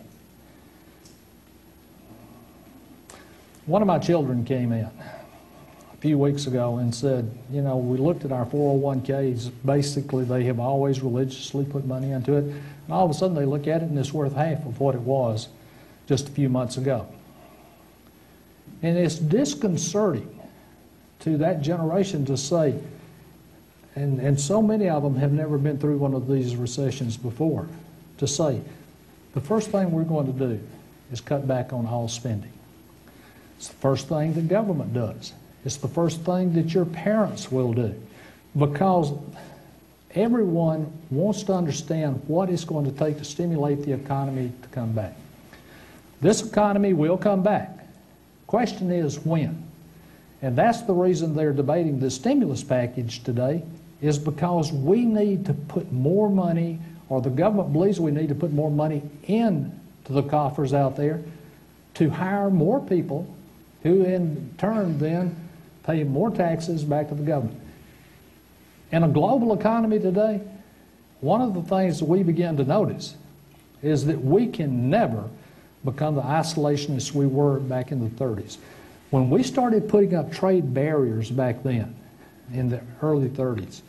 One 3.66 3.80
of 3.80 3.88
my 3.88 3.98
children 3.98 4.44
came 4.44 4.72
in 4.72 4.84
a 4.84 5.96
few 6.00 6.18
weeks 6.18 6.46
ago 6.46 6.76
and 6.78 6.94
said, 6.94 7.30
You 7.50 7.62
know, 7.62 7.78
we 7.78 7.96
looked 7.96 8.24
at 8.24 8.32
our 8.32 8.44
401ks. 8.44 9.50
Basically, 9.64 10.24
they 10.24 10.44
have 10.44 10.60
always 10.60 11.00
religiously 11.00 11.64
put 11.64 11.86
money 11.86 12.10
into 12.10 12.34
it. 12.34 12.44
And 12.44 12.90
all 12.90 13.06
of 13.06 13.10
a 13.10 13.14
sudden, 13.14 13.34
they 13.34 13.46
look 13.46 13.66
at 13.66 13.82
it 13.82 13.88
and 13.88 13.98
it's 13.98 14.12
worth 14.12 14.34
half 14.34 14.66
of 14.66 14.80
what 14.80 14.94
it 14.94 15.00
was 15.00 15.48
just 16.06 16.28
a 16.28 16.32
few 16.32 16.50
months 16.50 16.76
ago. 16.76 17.06
And 18.82 18.98
it's 18.98 19.18
disconcerting 19.18 20.28
to 21.20 21.38
that 21.38 21.62
generation 21.62 22.26
to 22.26 22.36
say, 22.36 22.78
and, 23.94 24.18
and 24.18 24.38
so 24.38 24.60
many 24.60 24.90
of 24.90 25.02
them 25.02 25.16
have 25.16 25.32
never 25.32 25.56
been 25.56 25.78
through 25.78 25.96
one 25.96 26.12
of 26.12 26.28
these 26.28 26.54
recessions 26.56 27.16
before, 27.16 27.66
to 28.18 28.26
say, 28.26 28.60
the 29.34 29.40
first 29.40 29.70
thing 29.70 29.90
we're 29.90 30.04
going 30.04 30.26
to 30.26 30.38
do 30.38 30.60
is 31.12 31.20
cut 31.20 31.46
back 31.46 31.72
on 31.72 31.86
all 31.86 32.08
spending. 32.08 32.52
It's 33.58 33.68
the 33.68 33.76
first 33.76 34.08
thing 34.08 34.32
the 34.32 34.40
government 34.40 34.94
does. 34.94 35.32
It's 35.64 35.76
the 35.76 35.88
first 35.88 36.22
thing 36.22 36.52
that 36.54 36.74
your 36.74 36.84
parents 36.84 37.50
will 37.50 37.72
do. 37.72 37.94
Because 38.56 39.12
everyone 40.14 40.92
wants 41.10 41.42
to 41.44 41.52
understand 41.52 42.22
what 42.26 42.48
it's 42.48 42.64
going 42.64 42.84
to 42.84 42.92
take 42.92 43.18
to 43.18 43.24
stimulate 43.24 43.84
the 43.84 43.92
economy 43.92 44.52
to 44.62 44.68
come 44.68 44.92
back. 44.92 45.16
This 46.20 46.42
economy 46.42 46.92
will 46.92 47.18
come 47.18 47.42
back. 47.42 47.70
Question 48.46 48.90
is 48.90 49.18
when. 49.20 49.62
And 50.42 50.56
that's 50.56 50.82
the 50.82 50.92
reason 50.92 51.34
they're 51.34 51.52
debating 51.52 51.98
the 51.98 52.10
stimulus 52.10 52.62
package 52.62 53.24
today 53.24 53.62
is 54.02 54.18
because 54.18 54.70
we 54.72 55.04
need 55.04 55.46
to 55.46 55.54
put 55.54 55.90
more 55.90 56.28
money, 56.28 56.78
or 57.14 57.20
the 57.20 57.30
government 57.30 57.72
believes 57.72 58.00
we 58.00 58.10
need 58.10 58.28
to 58.28 58.34
put 58.34 58.52
more 58.52 58.72
money 58.72 59.00
into 59.28 59.70
the 60.10 60.22
coffers 60.24 60.74
out 60.74 60.96
there 60.96 61.22
to 61.94 62.10
hire 62.10 62.50
more 62.50 62.80
people 62.80 63.32
who 63.84 64.02
in 64.02 64.52
turn 64.58 64.98
then 64.98 65.36
pay 65.84 66.02
more 66.02 66.28
taxes 66.28 66.82
back 66.82 67.08
to 67.08 67.14
the 67.14 67.22
government. 67.22 67.60
In 68.90 69.04
a 69.04 69.08
global 69.08 69.54
economy 69.54 70.00
today, 70.00 70.40
one 71.20 71.40
of 71.40 71.54
the 71.54 71.62
things 71.62 72.00
that 72.00 72.06
we 72.06 72.24
begin 72.24 72.56
to 72.56 72.64
notice 72.64 73.14
is 73.80 74.06
that 74.06 74.20
we 74.20 74.48
can 74.48 74.90
never 74.90 75.30
become 75.84 76.16
the 76.16 76.22
isolationists 76.22 77.12
we 77.12 77.28
were 77.28 77.60
back 77.60 77.92
in 77.92 78.02
the 78.02 78.10
30s. 78.24 78.56
When 79.10 79.30
we 79.30 79.44
started 79.44 79.88
putting 79.88 80.16
up 80.16 80.32
trade 80.32 80.74
barriers 80.74 81.30
back 81.30 81.62
then, 81.62 81.94
in 82.52 82.70
the 82.70 82.80
early 83.02 83.28
30s, 83.28 83.82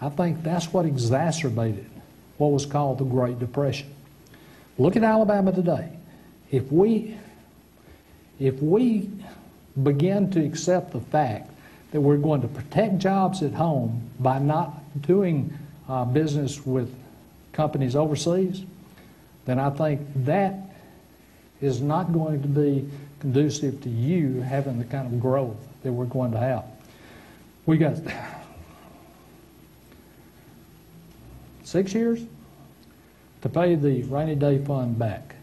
I 0.00 0.10
think 0.10 0.44
that's 0.44 0.72
what 0.72 0.86
exacerbated 0.86 1.86
what 2.38 2.48
was 2.48 2.66
called 2.66 2.98
the 2.98 3.04
Great 3.04 3.38
Depression. 3.38 3.92
Look 4.78 4.96
at 4.96 5.02
Alabama 5.02 5.52
today. 5.52 5.90
If 6.50 6.70
we, 6.70 7.16
if 8.38 8.60
we 8.62 9.10
begin 9.82 10.30
to 10.32 10.44
accept 10.44 10.92
the 10.92 11.00
fact 11.00 11.50
that 11.92 12.00
we're 12.00 12.18
going 12.18 12.42
to 12.42 12.48
protect 12.48 12.98
jobs 12.98 13.42
at 13.42 13.52
home 13.52 14.10
by 14.20 14.38
not 14.38 14.74
doing 15.02 15.56
uh, 15.88 16.04
business 16.04 16.64
with 16.66 16.94
companies 17.52 17.96
overseas, 17.96 18.62
then 19.46 19.58
I 19.58 19.70
think 19.70 20.00
that 20.24 20.54
is 21.60 21.80
not 21.80 22.12
going 22.12 22.42
to 22.42 22.48
be 22.48 22.88
conducive 23.20 23.82
to 23.82 23.88
you 23.88 24.42
having 24.42 24.78
the 24.78 24.84
kind 24.84 25.06
of 25.06 25.20
growth 25.20 25.56
that 25.82 25.92
we're 25.92 26.04
going 26.04 26.32
to 26.32 26.38
have. 26.38 26.64
We 27.64 27.78
got 27.78 27.96
six 31.66 31.92
years 31.92 32.22
to 33.42 33.48
pay 33.48 33.74
the 33.74 34.02
rainy 34.04 34.36
day 34.36 34.64
fund 34.64 34.98
back. 34.98 35.34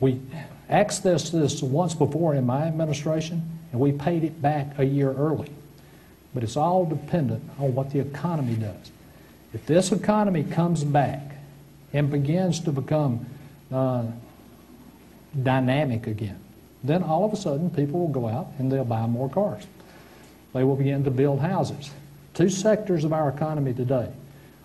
We 0.00 0.20
accessed 0.68 1.30
this 1.30 1.62
once 1.62 1.94
before 1.94 2.34
in 2.34 2.44
my 2.44 2.64
administration, 2.64 3.42
and 3.70 3.80
we 3.80 3.92
paid 3.92 4.24
it 4.24 4.42
back 4.42 4.78
a 4.78 4.84
year 4.84 5.12
early. 5.12 5.50
But 6.34 6.42
it's 6.42 6.56
all 6.56 6.84
dependent 6.84 7.48
on 7.58 7.74
what 7.74 7.92
the 7.92 8.00
economy 8.00 8.54
does. 8.54 8.90
If 9.54 9.66
this 9.66 9.92
economy 9.92 10.42
comes 10.42 10.82
back 10.82 11.20
and 11.92 12.10
begins 12.10 12.58
to 12.60 12.72
become 12.72 13.26
uh, 13.70 14.06
dynamic 15.40 16.08
again, 16.08 16.40
then 16.82 17.04
all 17.04 17.24
of 17.24 17.32
a 17.32 17.36
sudden 17.36 17.70
people 17.70 18.00
will 18.00 18.08
go 18.08 18.28
out 18.28 18.48
and 18.58 18.72
they'll 18.72 18.84
buy 18.84 19.06
more 19.06 19.28
cars. 19.28 19.64
They 20.54 20.64
will 20.64 20.76
begin 20.76 21.04
to 21.04 21.10
build 21.10 21.40
houses. 21.40 21.90
Two 22.34 22.48
sectors 22.48 23.04
of 23.04 23.12
our 23.12 23.28
economy 23.28 23.74
today 23.74 24.10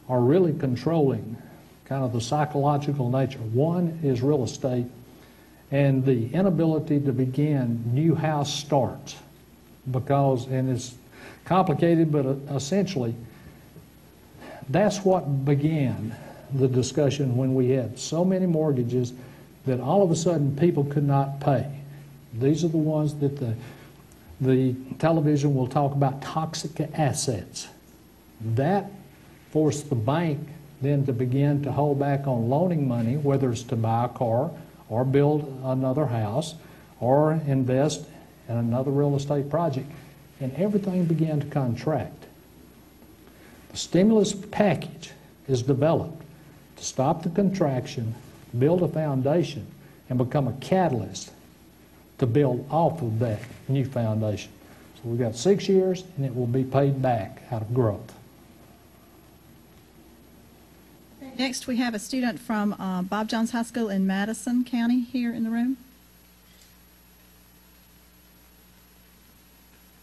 are 0.07 0.21
really 0.21 0.53
controlling 0.57 1.37
kind 1.85 2.03
of 2.03 2.13
the 2.13 2.21
psychological 2.21 3.09
nature. 3.09 3.39
One 3.39 3.99
is 4.03 4.21
real 4.21 4.43
estate 4.43 4.85
and 5.71 6.05
the 6.05 6.33
inability 6.33 6.99
to 7.01 7.11
begin 7.11 7.83
new 7.93 8.15
house 8.15 8.53
starts 8.53 9.17
because, 9.91 10.47
and 10.47 10.69
it's 10.69 10.95
complicated, 11.45 12.11
but 12.11 12.25
uh, 12.25 12.35
essentially, 12.55 13.13
that's 14.69 14.99
what 14.99 15.45
began 15.45 16.15
the 16.53 16.67
discussion 16.67 17.35
when 17.35 17.53
we 17.53 17.69
had 17.69 17.99
so 17.99 18.23
many 18.23 18.45
mortgages 18.45 19.13
that 19.65 19.79
all 19.81 20.03
of 20.03 20.11
a 20.11 20.15
sudden 20.15 20.55
people 20.55 20.85
could 20.85 21.03
not 21.03 21.39
pay. 21.41 21.69
These 22.33 22.63
are 22.63 22.69
the 22.69 22.77
ones 22.77 23.15
that 23.15 23.37
the, 23.37 23.55
the 24.39 24.75
television 24.99 25.55
will 25.55 25.67
talk 25.67 25.93
about 25.93 26.21
toxic 26.21 26.79
assets. 26.93 27.67
That 28.41 28.91
forced 29.51 29.89
the 29.89 29.95
bank 29.95 30.47
then 30.81 31.05
to 31.07 31.13
begin 31.13 31.63
to 31.63 31.71
hold 31.71 31.99
back 31.99 32.27
on 32.27 32.49
loaning 32.49 32.87
money, 32.87 33.17
whether 33.17 33.51
it's 33.51 33.63
to 33.63 33.75
buy 33.75 34.05
a 34.05 34.09
car 34.09 34.51
or 34.89 35.03
build 35.03 35.59
another 35.63 36.05
house 36.05 36.55
or 36.99 37.33
invest 37.47 38.05
in 38.47 38.57
another 38.57 38.91
real 38.91 39.15
estate 39.15 39.49
project. 39.49 39.89
And 40.39 40.53
everything 40.53 41.05
began 41.05 41.39
to 41.39 41.47
contract. 41.47 42.25
The 43.71 43.77
stimulus 43.77 44.33
package 44.33 45.11
is 45.47 45.63
developed 45.63 46.21
to 46.75 46.83
stop 46.83 47.23
the 47.23 47.29
contraction, 47.29 48.13
build 48.57 48.83
a 48.83 48.87
foundation, 48.87 49.65
and 50.09 50.17
become 50.17 50.47
a 50.47 50.53
catalyst 50.53 51.31
to 52.17 52.25
build 52.25 52.65
off 52.69 53.01
of 53.01 53.19
that 53.19 53.39
new 53.67 53.85
foundation. 53.85 54.51
So 54.95 55.01
we've 55.05 55.19
got 55.19 55.35
six 55.35 55.69
years, 55.69 56.03
and 56.15 56.25
it 56.25 56.35
will 56.35 56.47
be 56.47 56.63
paid 56.63 57.01
back 57.01 57.43
out 57.51 57.61
of 57.61 57.73
growth. 57.73 58.13
Next, 61.37 61.67
we 61.67 61.77
have 61.77 61.93
a 61.93 61.99
student 61.99 62.39
from 62.39 62.73
uh, 62.73 63.03
Bob 63.03 63.29
Jones 63.29 63.51
High 63.51 63.61
School 63.61 63.89
in 63.89 64.07
Madison 64.07 64.63
County 64.63 65.01
here 65.01 65.31
in 65.31 65.43
the 65.43 65.51
room. 65.51 65.77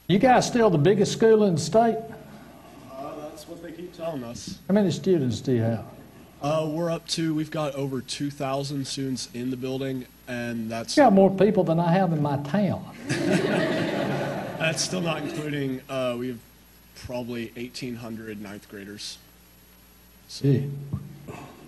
You 0.07 0.19
guys 0.21 0.47
still 0.47 0.71
the 0.71 0.79
biggest 0.79 1.13
school 1.13 1.45
in 1.45 1.55
the 1.55 1.61
state? 1.61 1.97
Uh, 2.93 3.15
that's 3.23 3.49
what 3.49 3.63
they 3.63 3.73
keep 3.73 3.97
telling 3.97 4.23
us. 4.23 4.59
How 4.69 4.75
many 4.75 4.93
students 4.93 5.41
do 5.41 5.53
you 5.53 5.63
have? 5.63 5.85
Uh, 6.41 6.69
we're 6.71 6.91
up 6.91 7.09
to, 7.09 7.35
we've 7.35 7.51
got 7.51 7.75
over 7.75 8.01
2,000 8.01 8.87
students 8.87 9.29
in 9.33 9.51
the 9.51 9.57
building, 9.57 10.07
and 10.29 10.71
that's, 10.71 10.97
You 10.97 11.05
got 11.05 11.13
more 11.13 11.31
people 11.31 11.65
than 11.65 11.79
I 11.79 11.93
have 11.93 12.13
in 12.13 12.23
my 12.23 12.37
town. 12.39 12.85
that's 13.09 14.83
still 14.83 15.01
not 15.01 15.23
including, 15.23 15.81
uh, 15.89 16.17
we 16.19 16.29
have 16.29 16.39
probably 16.97 17.47
1,800 17.57 18.41
ninth 18.41 18.69
graders. 18.69 19.19
Gee. 20.31 20.71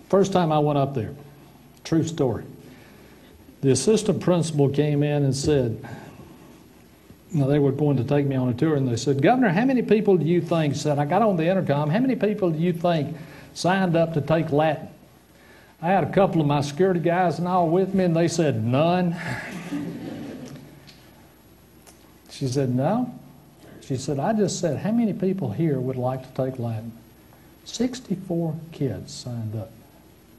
First 0.08 0.32
time 0.32 0.52
I 0.52 0.58
went 0.58 0.78
up 0.78 0.94
there, 0.94 1.14
true 1.84 2.04
story. 2.04 2.44
The 3.60 3.70
assistant 3.70 4.20
principal 4.20 4.68
came 4.68 5.02
in 5.02 5.24
and 5.24 5.34
said, 5.34 5.84
now 7.32 7.46
they 7.46 7.58
were 7.58 7.72
going 7.72 7.96
to 7.96 8.04
take 8.04 8.24
me 8.26 8.36
on 8.36 8.48
a 8.48 8.54
tour, 8.54 8.76
and 8.76 8.88
they 8.88 8.96
said, 8.96 9.20
Governor, 9.20 9.48
how 9.48 9.64
many 9.64 9.82
people 9.82 10.16
do 10.16 10.24
you 10.24 10.40
think, 10.40 10.76
said, 10.76 10.98
I 10.98 11.04
got 11.04 11.22
on 11.22 11.36
the 11.36 11.46
intercom, 11.46 11.90
how 11.90 11.98
many 11.98 12.16
people 12.16 12.50
do 12.50 12.58
you 12.58 12.72
think 12.72 13.16
signed 13.54 13.96
up 13.96 14.14
to 14.14 14.20
take 14.20 14.52
Latin? 14.52 14.88
I 15.80 15.88
had 15.88 16.04
a 16.04 16.12
couple 16.12 16.40
of 16.40 16.46
my 16.46 16.62
security 16.62 17.00
guys 17.00 17.38
and 17.38 17.46
all 17.46 17.68
with 17.68 17.94
me, 17.94 18.04
and 18.04 18.16
they 18.16 18.28
said, 18.28 18.64
none. 18.64 19.16
she 22.30 22.48
said, 22.48 22.74
no. 22.74 23.12
She 23.82 23.96
said, 23.96 24.18
I 24.18 24.32
just 24.32 24.58
said, 24.58 24.78
how 24.78 24.90
many 24.90 25.12
people 25.12 25.52
here 25.52 25.78
would 25.78 25.96
like 25.96 26.22
to 26.22 26.44
take 26.44 26.58
Latin? 26.58 26.92
64 27.64 28.54
kids 28.72 29.12
signed 29.12 29.54
up. 29.54 29.70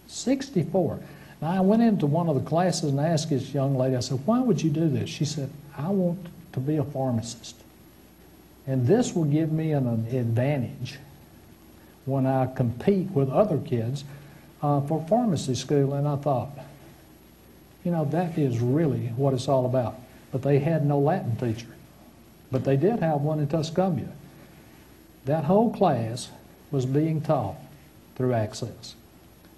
64. 0.07 0.99
Now, 1.41 1.51
I 1.51 1.59
went 1.59 1.83
into 1.83 2.07
one 2.07 2.29
of 2.29 2.35
the 2.35 2.49
classes 2.49 2.89
and 2.89 2.99
asked 2.99 3.29
this 3.29 3.53
young 3.53 3.77
lady, 3.77 3.95
I 3.95 3.99
said, 3.99 4.19
why 4.25 4.39
would 4.39 4.61
you 4.61 4.69
do 4.69 4.89
this? 4.89 5.09
She 5.09 5.25
said, 5.25 5.49
I 5.77 5.89
want 5.89 6.25
to 6.53 6.59
be 6.59 6.77
a 6.77 6.83
pharmacist. 6.83 7.55
And 8.65 8.87
this 8.87 9.13
will 9.13 9.25
give 9.25 9.51
me 9.51 9.71
an, 9.71 9.87
an 9.87 10.07
advantage 10.07 10.97
when 12.05 12.25
I 12.25 12.47
compete 12.47 13.11
with 13.11 13.29
other 13.29 13.59
kids 13.59 14.03
uh, 14.61 14.81
for 14.81 15.05
pharmacy 15.07 15.55
school. 15.55 15.93
And 15.93 16.07
I 16.07 16.15
thought, 16.15 16.49
you 17.83 17.91
know, 17.91 18.05
that 18.05 18.37
is 18.37 18.59
really 18.59 19.07
what 19.15 19.33
it's 19.33 19.47
all 19.47 19.65
about. 19.65 19.99
But 20.31 20.41
they 20.41 20.59
had 20.59 20.85
no 20.85 20.99
Latin 20.99 21.35
teacher. 21.37 21.73
But 22.51 22.63
they 22.63 22.77
did 22.77 22.99
have 22.99 23.21
one 23.21 23.39
in 23.39 23.47
Tuscumbia. 23.47 24.09
That 25.25 25.45
whole 25.45 25.73
class 25.73 26.29
was 26.71 26.85
being 26.85 27.21
taught 27.21 27.55
through 28.15 28.33
Access. 28.33 28.95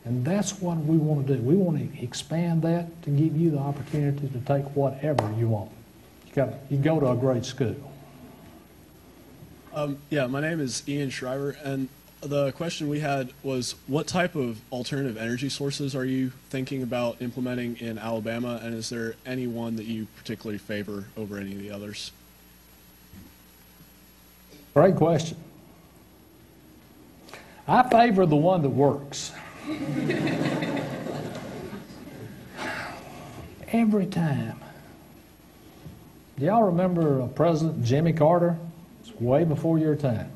And 0.05 0.25
that's 0.25 0.59
what 0.61 0.77
we 0.77 0.97
want 0.97 1.27
to 1.27 1.35
do. 1.35 1.41
We 1.41 1.55
want 1.55 1.77
to 1.77 2.03
expand 2.03 2.61
that 2.63 3.03
to 3.03 3.09
give 3.09 3.37
you 3.37 3.51
the 3.51 3.59
opportunity 3.59 4.27
to 4.27 4.39
take 4.39 4.65
whatever 4.75 5.31
you 5.37 5.49
want. 5.49 5.71
You, 6.27 6.33
got, 6.33 6.53
you 6.69 6.77
go 6.77 6.99
to 6.99 7.11
a 7.11 7.15
great 7.15 7.45
school. 7.45 7.75
Um, 9.73 9.99
yeah, 10.09 10.25
my 10.25 10.41
name 10.41 10.59
is 10.59 10.81
Ian 10.87 11.09
Shriver, 11.09 11.57
and 11.63 11.89
the 12.21 12.51
question 12.51 12.89
we 12.89 12.99
had 12.99 13.31
was 13.43 13.75
what 13.87 14.07
type 14.07 14.35
of 14.35 14.59
alternative 14.71 15.17
energy 15.17 15.49
sources 15.49 15.95
are 15.95 16.05
you 16.05 16.31
thinking 16.49 16.83
about 16.83 17.21
implementing 17.21 17.77
in 17.77 17.97
Alabama, 17.97 18.59
and 18.61 18.75
is 18.75 18.89
there 18.89 19.15
any 19.25 19.47
one 19.47 19.77
that 19.77 19.85
you 19.85 20.07
particularly 20.17 20.57
favor 20.57 21.05
over 21.15 21.37
any 21.37 21.53
of 21.53 21.59
the 21.59 21.71
others? 21.71 22.11
Great 24.73 24.95
question. 24.95 25.37
I 27.67 27.87
favor 27.89 28.25
the 28.25 28.35
one 28.35 28.63
that 28.63 28.69
works. 28.69 29.31
Every 33.71 34.07
time. 34.07 34.59
Do 36.37 36.45
y'all 36.45 36.63
remember 36.63 37.21
uh, 37.21 37.27
President 37.27 37.83
Jimmy 37.83 38.13
Carter? 38.13 38.57
It's 39.01 39.13
way 39.19 39.43
before 39.43 39.77
your 39.77 39.95
time. 39.95 40.31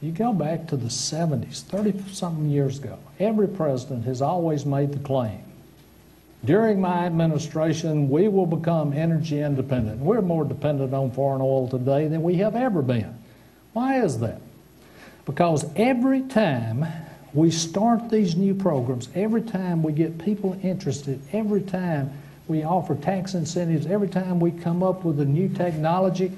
You 0.00 0.12
go 0.12 0.32
back 0.32 0.68
to 0.68 0.76
the 0.76 0.88
70s, 0.88 1.62
30 1.62 2.12
something 2.12 2.48
years 2.50 2.78
ago. 2.78 2.98
Every 3.18 3.48
president 3.48 4.04
has 4.04 4.22
always 4.22 4.64
made 4.64 4.92
the 4.92 5.00
claim 5.00 5.42
during 6.44 6.80
my 6.80 7.04
administration, 7.04 8.08
we 8.08 8.28
will 8.28 8.46
become 8.46 8.92
energy 8.92 9.40
independent. 9.40 10.00
We're 10.00 10.22
more 10.22 10.44
dependent 10.44 10.94
on 10.94 11.10
foreign 11.10 11.40
oil 11.40 11.68
today 11.68 12.06
than 12.08 12.22
we 12.22 12.36
have 12.36 12.54
ever 12.54 12.80
been. 12.80 13.14
Why 13.72 14.02
is 14.02 14.20
that? 14.20 14.40
Because 15.24 15.66
every 15.76 16.22
time 16.22 16.86
we 17.34 17.50
start 17.50 18.08
these 18.08 18.36
new 18.36 18.54
programs, 18.54 19.08
every 19.14 19.42
time 19.42 19.82
we 19.82 19.92
get 19.92 20.18
people 20.18 20.58
interested, 20.62 21.20
every 21.32 21.60
time 21.60 22.10
we 22.46 22.62
offer 22.62 22.94
tax 22.94 23.34
incentives, 23.34 23.86
every 23.86 24.08
time 24.08 24.40
we 24.40 24.50
come 24.50 24.82
up 24.82 25.04
with 25.04 25.20
a 25.20 25.24
new 25.24 25.48
technology, 25.48 26.32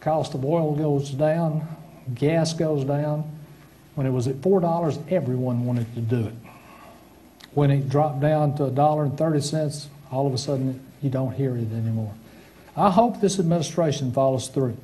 cost 0.00 0.34
of 0.34 0.44
oil 0.44 0.74
goes 0.74 1.10
down, 1.10 1.68
gas 2.14 2.52
goes 2.52 2.84
down. 2.84 3.24
When 3.94 4.06
it 4.06 4.10
was 4.10 4.28
at 4.28 4.36
$4, 4.36 5.12
everyone 5.12 5.66
wanted 5.66 5.92
to 5.94 6.00
do 6.00 6.26
it. 6.26 6.34
When 7.54 7.70
it 7.70 7.88
dropped 7.88 8.20
down 8.20 8.56
to 8.56 8.64
$1.30, 8.64 9.86
all 10.12 10.26
of 10.26 10.34
a 10.34 10.38
sudden 10.38 10.80
you 11.02 11.10
don't 11.10 11.32
hear 11.32 11.56
it 11.56 11.72
anymore. 11.72 12.14
I 12.76 12.90
hope 12.90 13.20
this 13.20 13.40
administration 13.40 14.12
follows 14.12 14.48
through. 14.48 14.76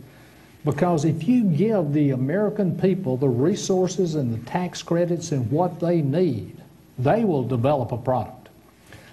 Because 0.65 1.05
if 1.05 1.29
you 1.29 1.45
give 1.45 1.93
the 1.93 2.11
American 2.11 2.79
people 2.79 3.17
the 3.17 3.29
resources 3.29 4.15
and 4.15 4.33
the 4.33 4.51
tax 4.51 4.83
credits 4.83 5.31
and 5.31 5.51
what 5.51 5.79
they 5.79 6.01
need, 6.01 6.57
they 6.99 7.25
will 7.25 7.45
develop 7.45 7.93
a 7.93 7.99
product. 7.99 8.49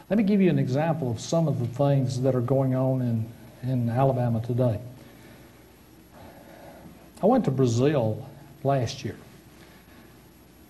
Let 0.10 0.18
me 0.18 0.24
give 0.24 0.42
you 0.42 0.50
an 0.50 0.60
example 0.60 1.12
of 1.12 1.20
some 1.20 1.48
of 1.48 1.60
the 1.60 1.68
things 1.68 2.22
that 2.22 2.36
are 2.36 2.42
going 2.42 2.74
on 2.76 3.02
in, 3.02 3.70
in 3.70 3.90
Alabama 3.90 4.42
today. 4.42 4.80
I 7.22 7.26
went 7.26 7.46
to 7.46 7.52
Brazil 7.52 8.28
last 8.64 9.06
year. 9.06 9.16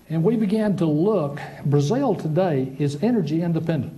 And 0.09 0.23
we 0.23 0.35
began 0.35 0.75
to 0.77 0.85
look. 0.85 1.39
Brazil 1.63 2.15
today 2.15 2.75
is 2.79 3.01
energy 3.01 3.41
independent. 3.41 3.93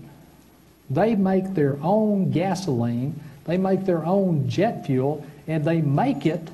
They 0.89 1.15
make 1.15 1.55
their 1.55 1.77
own 1.81 2.29
gasoline, 2.29 3.19
they 3.45 3.57
make 3.57 3.85
their 3.85 4.05
own 4.05 4.47
jet 4.47 4.85
fuel, 4.85 5.25
and 5.47 5.65
they 5.65 5.81
make 5.81 6.25
it 6.25 6.47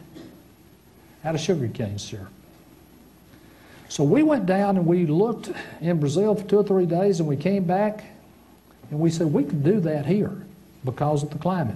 out 1.25 1.35
of 1.35 1.41
sugarcane 1.41 1.99
syrup. 1.99 2.29
So 3.89 4.03
we 4.03 4.23
went 4.23 4.45
down 4.45 4.77
and 4.77 4.85
we 4.85 5.05
looked 5.05 5.51
in 5.81 5.99
Brazil 5.99 6.35
for 6.35 6.47
two 6.47 6.59
or 6.59 6.63
three 6.63 6.85
days, 6.85 7.19
and 7.19 7.27
we 7.27 7.35
came 7.35 7.65
back 7.65 8.05
and 8.91 8.99
we 8.99 9.11
said 9.11 9.33
we 9.33 9.43
could 9.43 9.63
do 9.63 9.79
that 9.81 10.05
here 10.05 10.45
because 10.85 11.23
of 11.23 11.31
the 11.31 11.37
climate. 11.37 11.75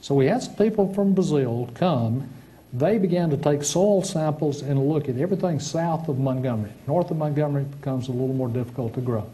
So 0.00 0.14
we 0.14 0.26
had 0.26 0.42
some 0.42 0.54
people 0.54 0.94
from 0.94 1.12
Brazil 1.12 1.66
to 1.66 1.72
come 1.72 2.28
they 2.72 2.98
began 2.98 3.30
to 3.30 3.36
take 3.36 3.62
soil 3.62 4.02
samples 4.02 4.62
and 4.62 4.88
look 4.88 5.08
at 5.08 5.16
everything 5.16 5.58
south 5.58 6.08
of 6.08 6.18
Montgomery. 6.18 6.72
North 6.86 7.10
of 7.10 7.16
Montgomery 7.16 7.64
becomes 7.64 8.08
a 8.08 8.12
little 8.12 8.34
more 8.34 8.48
difficult 8.48 8.94
to 8.94 9.00
grow. 9.00 9.28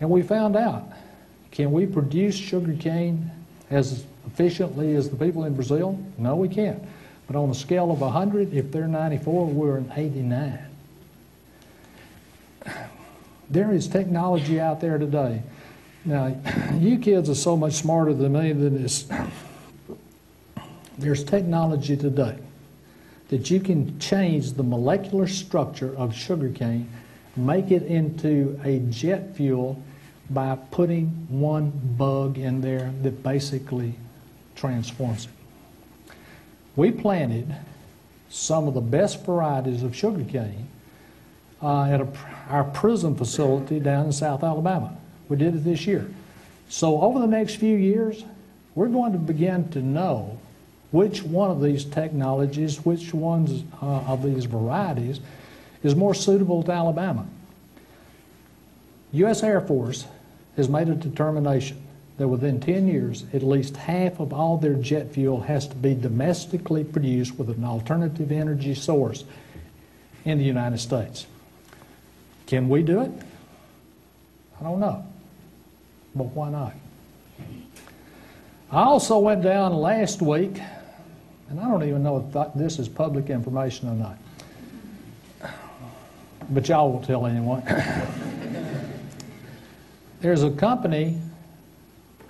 And 0.00 0.08
we 0.08 0.22
found 0.22 0.56
out, 0.56 0.84
can 1.50 1.72
we 1.72 1.86
produce 1.86 2.36
sugar 2.36 2.74
cane 2.78 3.30
as 3.70 4.04
efficiently 4.26 4.94
as 4.94 5.10
the 5.10 5.16
people 5.16 5.44
in 5.44 5.54
Brazil? 5.54 5.98
No, 6.18 6.36
we 6.36 6.48
can't. 6.48 6.82
But 7.26 7.36
on 7.36 7.50
a 7.50 7.54
scale 7.54 7.90
of 7.90 8.00
100, 8.00 8.54
if 8.54 8.70
they're 8.70 8.88
94, 8.88 9.46
we're 9.46 9.76
an 9.76 9.92
89. 9.94 10.58
There 13.50 13.72
is 13.72 13.88
technology 13.88 14.60
out 14.60 14.80
there 14.80 14.98
today. 14.98 15.42
Now, 16.04 16.36
you 16.74 16.98
kids 16.98 17.28
are 17.28 17.34
so 17.34 17.56
much 17.56 17.74
smarter 17.74 18.14
than 18.14 18.32
me 18.32 18.52
than 18.52 18.82
this. 18.82 19.08
There's 21.00 21.24
technology 21.24 21.96
today 21.96 22.36
that 23.28 23.50
you 23.50 23.58
can 23.58 23.98
change 23.98 24.52
the 24.52 24.62
molecular 24.62 25.26
structure 25.26 25.96
of 25.96 26.14
sugarcane, 26.14 26.90
make 27.36 27.70
it 27.70 27.84
into 27.84 28.60
a 28.64 28.80
jet 28.90 29.34
fuel 29.34 29.82
by 30.28 30.58
putting 30.70 31.06
one 31.30 31.70
bug 31.96 32.36
in 32.36 32.60
there 32.60 32.92
that 33.00 33.22
basically 33.22 33.94
transforms 34.54 35.24
it. 35.24 36.14
We 36.76 36.90
planted 36.90 37.56
some 38.28 38.68
of 38.68 38.74
the 38.74 38.82
best 38.82 39.24
varieties 39.24 39.82
of 39.82 39.96
sugarcane 39.96 40.68
uh, 41.62 41.84
at 41.84 42.02
a, 42.02 42.08
our 42.50 42.64
prison 42.64 43.16
facility 43.16 43.80
down 43.80 44.06
in 44.06 44.12
South 44.12 44.44
Alabama. 44.44 44.94
We 45.30 45.38
did 45.38 45.54
it 45.54 45.64
this 45.64 45.86
year. 45.86 46.10
So 46.68 47.00
over 47.00 47.18
the 47.20 47.26
next 47.26 47.54
few 47.54 47.74
years, 47.74 48.22
we're 48.74 48.88
going 48.88 49.12
to 49.12 49.18
begin 49.18 49.70
to 49.70 49.80
know 49.80 50.38
which 50.90 51.22
one 51.22 51.50
of 51.50 51.60
these 51.60 51.84
technologies, 51.84 52.84
which 52.84 53.14
ones 53.14 53.64
uh, 53.80 53.86
of 53.86 54.22
these 54.22 54.44
varieties 54.44 55.20
is 55.82 55.94
more 55.94 56.14
suitable 56.14 56.62
to 56.62 56.72
Alabama. 56.72 57.26
U.S. 59.12 59.42
Air 59.42 59.60
Force 59.60 60.06
has 60.56 60.68
made 60.68 60.88
a 60.88 60.94
determination 60.94 61.80
that 62.18 62.28
within 62.28 62.60
10 62.60 62.86
years, 62.86 63.24
at 63.32 63.42
least 63.42 63.76
half 63.76 64.20
of 64.20 64.32
all 64.32 64.58
their 64.58 64.74
jet 64.74 65.12
fuel 65.12 65.40
has 65.40 65.66
to 65.68 65.74
be 65.74 65.94
domestically 65.94 66.84
produced 66.84 67.38
with 67.38 67.48
an 67.48 67.64
alternative 67.64 68.30
energy 68.30 68.74
source 68.74 69.24
in 70.24 70.38
the 70.38 70.44
United 70.44 70.78
States. 70.78 71.26
Can 72.46 72.68
we 72.68 72.82
do 72.82 73.00
it? 73.00 73.10
I 74.60 74.64
don't 74.64 74.80
know. 74.80 75.04
But 76.14 76.24
why 76.24 76.50
not? 76.50 76.74
I 78.70 78.82
also 78.82 79.18
went 79.18 79.42
down 79.42 79.72
last 79.72 80.20
week 80.20 80.60
and 81.50 81.58
I 81.58 81.68
don't 81.68 81.82
even 81.82 82.02
know 82.04 82.30
if 82.32 82.54
this 82.54 82.78
is 82.78 82.88
public 82.88 83.28
information 83.28 83.88
or 83.88 83.94
not. 83.94 84.16
but 86.48 86.68
y'all 86.68 86.92
won't 86.92 87.04
tell 87.04 87.26
anyone. 87.26 87.62
There's 90.20 90.44
a 90.44 90.50
company 90.50 91.18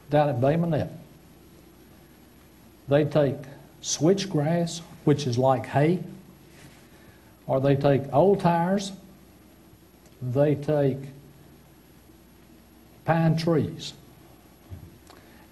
down 0.08 0.30
at 0.30 0.40
Bay 0.40 0.56
Minette. 0.56 0.90
They 2.88 3.04
take 3.04 3.36
switchgrass, 3.82 4.80
which 5.04 5.26
is 5.26 5.36
like 5.36 5.66
hay, 5.66 6.00
or 7.46 7.60
they 7.60 7.76
take 7.76 8.02
old 8.12 8.40
tires, 8.40 8.92
they 10.22 10.54
take 10.54 10.96
pine 13.04 13.36
trees, 13.36 13.92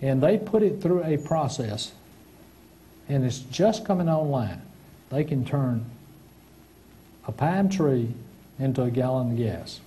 and 0.01 0.23
they 0.23 0.39
put 0.39 0.63
it 0.63 0.81
through 0.81 1.05
a 1.05 1.19
process, 1.19 1.93
and 3.09 3.25
it's 3.25 3.39
just 3.39 3.85
coming 3.85 4.09
online. 4.09 4.61
They 5.11 5.25
can 5.25 5.45
turn 5.45 5.85
a 7.27 7.33
pine 7.33 7.69
tree 7.69 8.15
into 8.59 8.83
a 8.83 8.91
gallon 8.91 9.33
of 9.33 9.39
gas, 9.39 9.81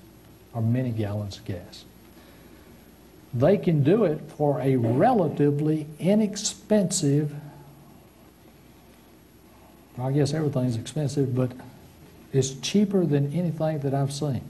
or 0.53 0.61
many 0.61 0.91
gallons 0.91 1.37
of 1.37 1.45
gas. 1.45 1.85
They 3.33 3.57
can 3.57 3.83
do 3.83 4.03
it 4.03 4.21
for 4.37 4.59
a 4.59 4.75
relatively 4.75 5.87
inexpensive, 5.99 7.33
I 9.97 10.11
guess 10.11 10.33
everything's 10.33 10.75
expensive, 10.75 11.35
but 11.35 11.51
it's 12.33 12.53
cheaper 12.55 13.05
than 13.05 13.33
anything 13.33 13.79
that 13.79 13.93
I've 13.93 14.11
seen. 14.11 14.41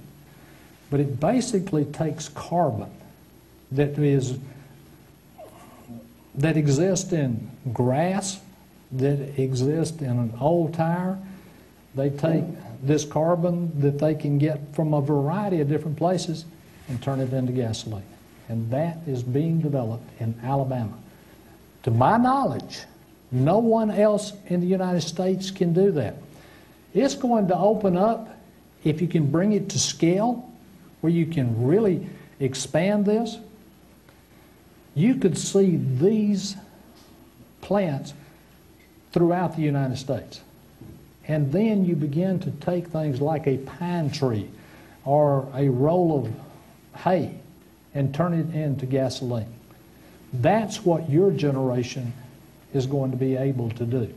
But 0.90 1.00
it 1.00 1.20
basically 1.20 1.86
takes 1.86 2.30
carbon 2.30 2.90
that 3.72 3.98
is 3.98 4.38
that 6.36 6.58
exists 6.58 7.12
in 7.12 7.50
grass, 7.74 8.40
that 8.94 9.39
exist 9.39 10.02
in 10.02 10.12
an 10.12 10.34
old 10.39 10.74
tire. 10.74 11.18
They 11.96 12.10
take 12.10 12.44
this 12.84 13.06
carbon 13.06 13.80
that 13.82 14.00
they 14.00 14.16
can 14.16 14.38
get 14.38 14.60
from 14.74 14.94
a 14.94 15.02
variety 15.02 15.62
of 15.62 15.70
different 15.70 15.98
places 15.98 16.46
and 16.88 17.02
turn 17.02 17.20
it 17.20 17.32
into 17.34 17.52
gasoline. 17.52 18.04
And 18.50 18.70
that 18.72 18.98
is 19.08 19.24
being 19.24 19.62
developed 19.62 20.04
in 20.20 20.39
Alabama. 20.44 20.98
To 21.84 21.92
my 21.92 22.18
knowledge, 22.18 22.82
no 23.32 23.60
one 23.60 23.92
else 23.92 24.34
in 24.48 24.60
the 24.60 24.68
United 24.68 25.02
States 25.02 25.52
can 25.52 25.74
do 25.74 25.92
that. 25.92 26.16
It's 26.94 27.16
going 27.16 27.48
to 27.48 27.58
open 27.58 27.96
up, 27.96 28.38
if 28.84 29.02
you 29.02 29.08
can 29.08 29.32
bring 29.32 29.54
it 29.54 29.70
to 29.70 29.80
scale, 29.80 30.50
where 31.00 31.12
you 31.12 31.26
can 31.26 31.66
really 31.66 32.08
expand 32.39 33.06
this, 33.06 33.38
you 34.96 35.16
could 35.16 35.38
see 35.38 35.78
these 35.78 36.56
plants 37.62 38.14
throughout 39.12 39.55
the 39.55 39.62
United 39.62 39.97
States. 39.97 40.41
And 41.28 41.51
then 41.51 41.86
you 41.86 41.95
begin 41.95 42.39
to 42.39 42.51
take 42.51 42.88
things 42.88 43.22
like 43.22 43.47
a 43.47 43.57
pine 43.57 44.09
tree 44.09 44.49
or 45.05 45.47
a 45.55 45.70
roll 45.70 46.26
of 46.26 47.01
hay 47.03 47.36
and 47.93 48.14
turn 48.14 48.34
it 48.34 48.53
into 48.55 48.86
gasoline. 48.86 49.53
That's 50.34 50.86
what 50.86 51.09
your 51.09 51.32
generation 51.32 52.14
is 52.74 52.86
going 52.86 53.12
to 53.12 53.18
be 53.18 53.36
able 53.36 53.70
to 53.72 53.86
do. 53.86 54.14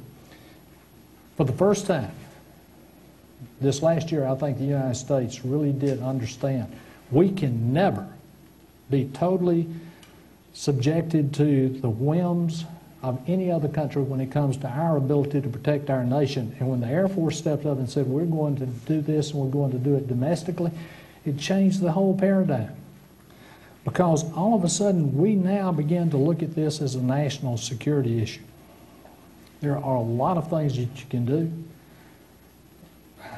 For 1.36 1.45
the 1.45 1.53
first 1.53 1.86
time, 1.86 2.12
this 3.61 3.82
last 3.82 4.12
year, 4.12 4.26
I 4.26 4.34
think 4.36 4.59
the 4.59 4.64
United 4.64 4.95
States 4.95 5.45
really 5.45 5.72
did 5.72 6.01
understand 6.03 6.72
we 7.11 7.30
can 7.30 7.72
never 7.72 8.07
be 8.90 9.11
totally 9.12 9.66
subjected 10.53 11.34
to 11.34 11.68
the 11.68 11.90
whims 11.90 12.64
of 13.05 13.21
any 13.29 13.51
other 13.51 13.69
country 13.69 14.03
when 14.03 14.19
it 14.19 14.31
comes 14.31 14.57
to 14.57 14.67
our 14.67 14.97
ability 14.97 15.39
to 15.43 15.49
protect 15.49 15.91
our 15.91 16.05
nation. 16.05 16.57
And 16.59 16.71
when 16.71 16.81
the 16.81 16.87
Air 16.87 17.07
Force 17.07 17.37
stepped 17.37 17.67
up 17.67 17.77
and 17.77 17.89
said, 17.89 18.07
we're 18.07 18.25
going 18.25 18.57
to 18.57 18.67
do 18.67 19.03
this 19.03 19.33
and 19.33 19.41
we're 19.41 19.51
going 19.51 19.73
to 19.73 19.79
do 19.79 19.95
it 19.95 20.09
domestically, 20.09 20.71
it 21.27 21.39
changed 21.39 21.83
the 21.83 21.93
whole 21.93 22.17
paradigm. 22.17 22.75
Because 23.85 24.33
all 24.33 24.55
of 24.55 24.65
a 24.65 24.71
sudden, 24.71 25.19
we 25.19 25.35
now 25.35 25.71
begin 25.71 26.09
to 26.13 26.17
look 26.17 26.43
at 26.43 26.55
this 26.55 26.81
as 26.81 26.95
a 26.95 27.03
national 27.03 27.59
security 27.59 28.23
issue. 28.23 28.41
There 29.61 29.77
are 29.77 29.97
a 29.97 30.03
lot 30.03 30.39
of 30.39 30.49
things 30.49 30.75
that 30.77 30.99
you 30.99 31.07
can 31.11 31.27
do, 31.27 31.53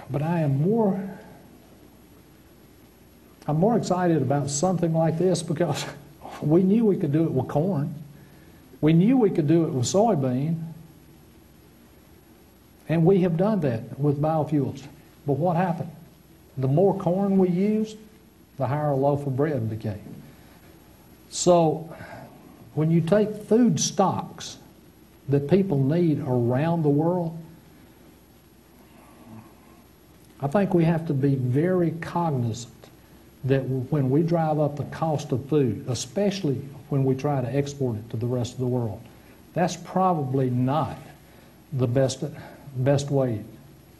but 0.08 0.22
I 0.22 0.40
am 0.40 0.62
more 0.62 1.18
I'm 3.48 3.58
more 3.58 3.76
excited 3.76 4.22
about 4.22 4.50
something 4.50 4.92
like 4.92 5.18
this 5.18 5.40
because 5.42 5.84
we 6.40 6.62
knew 6.62 6.84
we 6.84 6.96
could 6.96 7.12
do 7.12 7.24
it 7.24 7.30
with 7.30 7.48
corn. 7.48 7.94
We 8.80 8.92
knew 8.92 9.16
we 9.16 9.30
could 9.30 9.48
do 9.48 9.64
it 9.64 9.70
with 9.70 9.86
soybean. 9.86 10.62
And 12.88 13.04
we 13.04 13.22
have 13.22 13.36
done 13.36 13.60
that 13.60 13.98
with 13.98 14.20
biofuels. 14.20 14.82
But 15.26 15.34
what 15.34 15.56
happened? 15.56 15.90
The 16.56 16.68
more 16.68 16.96
corn 16.96 17.36
we 17.38 17.48
used, 17.48 17.96
the 18.58 18.66
higher 18.66 18.90
a 18.90 18.96
loaf 18.96 19.26
of 19.26 19.36
bread 19.36 19.68
became. 19.68 20.14
So 21.30 21.94
when 22.74 22.90
you 22.90 23.00
take 23.00 23.34
food 23.34 23.80
stocks 23.80 24.58
that 25.28 25.50
people 25.50 25.82
need 25.82 26.20
around 26.20 26.82
the 26.82 26.88
world, 26.88 27.36
I 30.40 30.46
think 30.46 30.74
we 30.74 30.84
have 30.84 31.06
to 31.08 31.14
be 31.14 31.34
very 31.34 31.90
cognizant 31.92 32.72
that 33.48 33.60
when 33.60 34.10
we 34.10 34.22
drive 34.22 34.58
up 34.58 34.76
the 34.76 34.84
cost 34.84 35.32
of 35.32 35.44
food, 35.48 35.84
especially 35.88 36.56
when 36.88 37.04
we 37.04 37.14
try 37.14 37.40
to 37.40 37.54
export 37.54 37.96
it 37.96 38.10
to 38.10 38.16
the 38.16 38.26
rest 38.26 38.54
of 38.54 38.58
the 38.58 38.66
world, 38.66 39.00
that's 39.54 39.76
probably 39.76 40.50
not 40.50 40.98
the 41.72 41.86
best, 41.86 42.24
best 42.76 43.10
way 43.10 43.42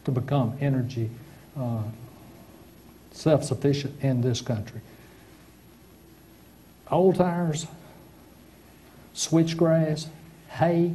to 0.05 0.11
become 0.11 0.57
energy 0.61 1.09
uh, 1.57 1.81
self-sufficient 3.11 4.01
in 4.01 4.21
this 4.21 4.41
country. 4.41 4.81
Old 6.89 7.15
tires, 7.15 7.67
switchgrass, 9.15 10.07
hay, 10.49 10.93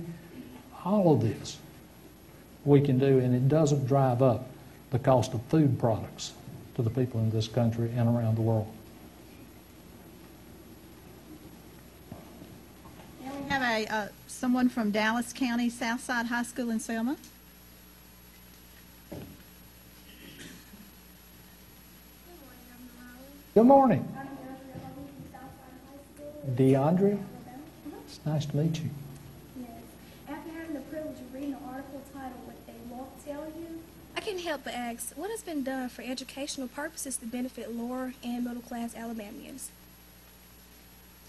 all 0.85 1.15
of 1.15 1.21
this 1.21 1.59
we 2.65 2.81
can 2.81 2.99
do, 2.99 3.19
and 3.19 3.35
it 3.35 3.49
doesn't 3.49 3.87
drive 3.87 4.23
up 4.23 4.47
the 4.91 4.99
cost 4.99 5.35
of 5.35 5.43
food 5.45 5.79
products 5.79 6.33
to 6.75 6.83
the 6.83 6.91
people 6.91 7.21
in 7.21 7.31
this 7.31 7.49
country 7.49 7.91
and 7.97 8.09
around 8.09 8.37
the 8.37 8.43
world. 8.43 8.67
Now 13.25 13.33
we 13.35 13.51
have 13.51 13.63
a, 13.63 13.95
uh, 13.95 14.09
someone 14.27 14.69
from 14.69 14.91
Dallas 14.91 15.33
County 15.33 15.69
Southside 15.69 16.27
High 16.27 16.43
School 16.45 16.71
in 16.71 16.81
Selma. 16.81 17.17
Good 23.55 23.65
morning. 23.65 24.09
DeAndre, 26.57 27.23
it's 28.07 28.19
nice 28.25 28.47
to 28.47 28.57
meet 28.57 28.79
you. 28.79 28.91
Yes. 29.61 29.69
After 30.29 30.51
having 30.51 30.75
the 30.75 30.81
privilege 30.81 31.19
of 31.21 31.35
reading 31.35 31.53
the 31.53 31.59
article 31.69 32.03
titled 32.15 32.47
What 32.47 32.67
They 32.67 32.73
Won't 32.89 33.25
Tell 33.25 33.45
You, 33.59 33.81
I 34.12 34.12
can't 34.23 34.41
help 34.41 34.65
but 34.65 34.75
ask, 34.75 35.13
what 35.17 35.31
has 35.31 35.43
been 35.43 35.63
done 35.63 35.89
for 35.89 36.03
educational 36.03 36.69
purposes 36.69 37.17
to 37.19 37.27
benefit 37.27 37.75
lower 37.75 38.15
and 38.23 38.45
middle 38.45 38.63
class 38.63 38.95
Alabamians? 38.97 39.71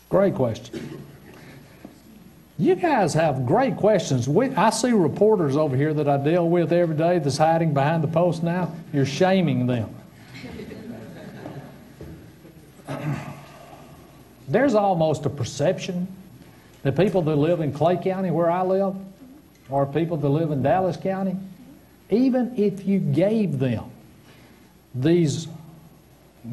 Great 0.09 0.35
question. 0.35 1.03
You 2.59 2.75
guys 2.75 3.15
have 3.15 3.45
great 3.47 3.77
questions. 3.77 4.29
We, 4.29 4.49
I 4.51 4.69
see 4.69 4.91
reporters 4.91 5.57
over 5.57 5.75
here 5.75 5.93
that 5.95 6.07
I 6.07 6.17
deal 6.17 6.47
with 6.47 6.71
every 6.71 6.95
day 6.95 7.17
that's 7.17 7.37
hiding 7.37 7.73
behind 7.73 8.03
the 8.03 8.07
post 8.07 8.43
now. 8.43 8.71
You're 8.93 9.07
shaming 9.07 9.65
them. 9.65 9.93
There's 14.47 14.75
almost 14.75 15.25
a 15.25 15.29
perception 15.29 16.07
that 16.83 16.95
people 16.95 17.23
that 17.23 17.35
live 17.35 17.61
in 17.61 17.73
Clay 17.73 17.97
County, 17.97 18.29
where 18.29 18.51
I 18.51 18.61
live, 18.61 18.95
or 19.69 19.85
people 19.87 20.17
that 20.17 20.29
live 20.29 20.51
in 20.51 20.61
Dallas 20.61 20.97
County, 20.97 21.35
even 22.13 22.53
if 22.57 22.85
you 22.85 22.99
gave 22.99 23.59
them 23.59 23.85
these 24.93 25.47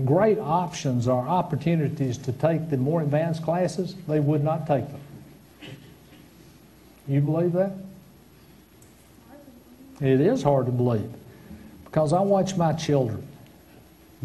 great 0.05 0.39
options 0.39 1.07
or 1.07 1.27
opportunities 1.27 2.17
to 2.19 2.33
take 2.33 2.71
the 2.71 2.77
more 2.77 3.03
advanced 3.03 3.43
classes, 3.43 3.95
they 4.09 4.21
would 4.21 4.43
not 4.43 4.67
take 4.67 4.87
them. 4.87 5.01
You 7.09 7.21
believe 7.21 7.53
that? 7.53 7.73
It 10.01 10.21
is 10.21 10.43
hard 10.43 10.67
to 10.67 10.73
believe 10.73 11.13
because 11.85 12.13
I 12.13 12.21
watch 12.21 12.57
my 12.57 12.73
children 12.73 13.27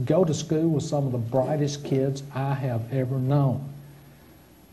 go 0.06 0.24
to 0.24 0.34
school 0.34 0.70
with 0.70 0.84
some 0.84 1.06
of 1.06 1.12
the 1.12 1.18
brightest 1.18 1.84
kids 1.84 2.24
I 2.34 2.54
have 2.54 2.94
ever 2.94 3.18
known. 3.18 3.75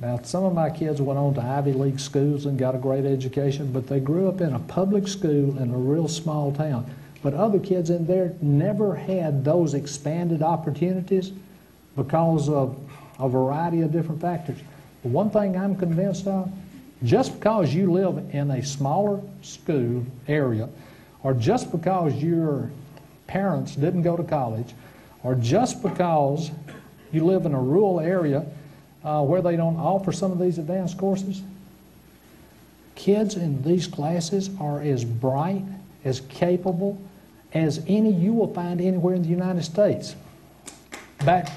Now, 0.02 0.18
some 0.24 0.42
of 0.42 0.52
my 0.52 0.68
kids 0.68 1.00
went 1.00 1.16
on 1.16 1.32
to 1.34 1.40
Ivy 1.40 1.74
League 1.74 2.00
schools 2.00 2.46
and 2.46 2.58
got 2.58 2.74
a 2.74 2.78
great 2.78 3.04
education, 3.04 3.70
but 3.70 3.86
they 3.86 4.00
grew 4.00 4.28
up 4.28 4.40
in 4.40 4.52
a 4.52 4.58
public 4.58 5.06
school 5.06 5.56
in 5.56 5.70
a 5.70 5.76
real 5.76 6.08
small 6.08 6.52
town. 6.52 6.92
But 7.22 7.34
other 7.34 7.60
kids 7.60 7.88
in 7.88 8.04
there 8.08 8.34
never 8.42 8.96
had 8.96 9.44
those 9.44 9.74
expanded 9.74 10.42
opportunities 10.42 11.30
because 11.94 12.48
of 12.48 12.76
a 13.20 13.28
variety 13.28 13.82
of 13.82 13.92
different 13.92 14.20
factors. 14.20 14.58
One 15.04 15.30
thing 15.30 15.56
I'm 15.56 15.76
convinced 15.76 16.26
of, 16.26 16.50
just 17.04 17.38
because 17.38 17.72
you 17.72 17.92
live 17.92 18.34
in 18.34 18.50
a 18.50 18.64
smaller 18.64 19.20
school 19.42 20.04
area, 20.26 20.68
or 21.22 21.32
just 21.32 21.70
because 21.70 22.12
your 22.16 22.72
parents 23.28 23.76
didn't 23.76 24.02
go 24.02 24.16
to 24.16 24.24
college, 24.24 24.74
or 25.22 25.36
just 25.36 25.80
because 25.80 26.50
you 27.12 27.24
live 27.24 27.46
in 27.46 27.54
a 27.54 27.60
rural 27.60 28.00
area 28.00 28.44
uh, 29.04 29.22
where 29.22 29.42
they 29.42 29.56
don't 29.56 29.76
offer 29.76 30.12
some 30.12 30.32
of 30.32 30.38
these 30.38 30.58
advanced 30.58 30.98
courses, 30.98 31.42
kids 32.94 33.36
in 33.36 33.62
these 33.62 33.86
classes 33.86 34.50
are 34.60 34.80
as 34.80 35.04
bright, 35.04 35.64
as 36.04 36.20
capable 36.28 37.00
as 37.52 37.84
any 37.86 38.12
you 38.12 38.32
will 38.32 38.52
find 38.52 38.80
anywhere 38.80 39.14
in 39.14 39.22
the 39.22 39.28
United 39.28 39.62
States. 39.62 40.16
Back, 41.24 41.48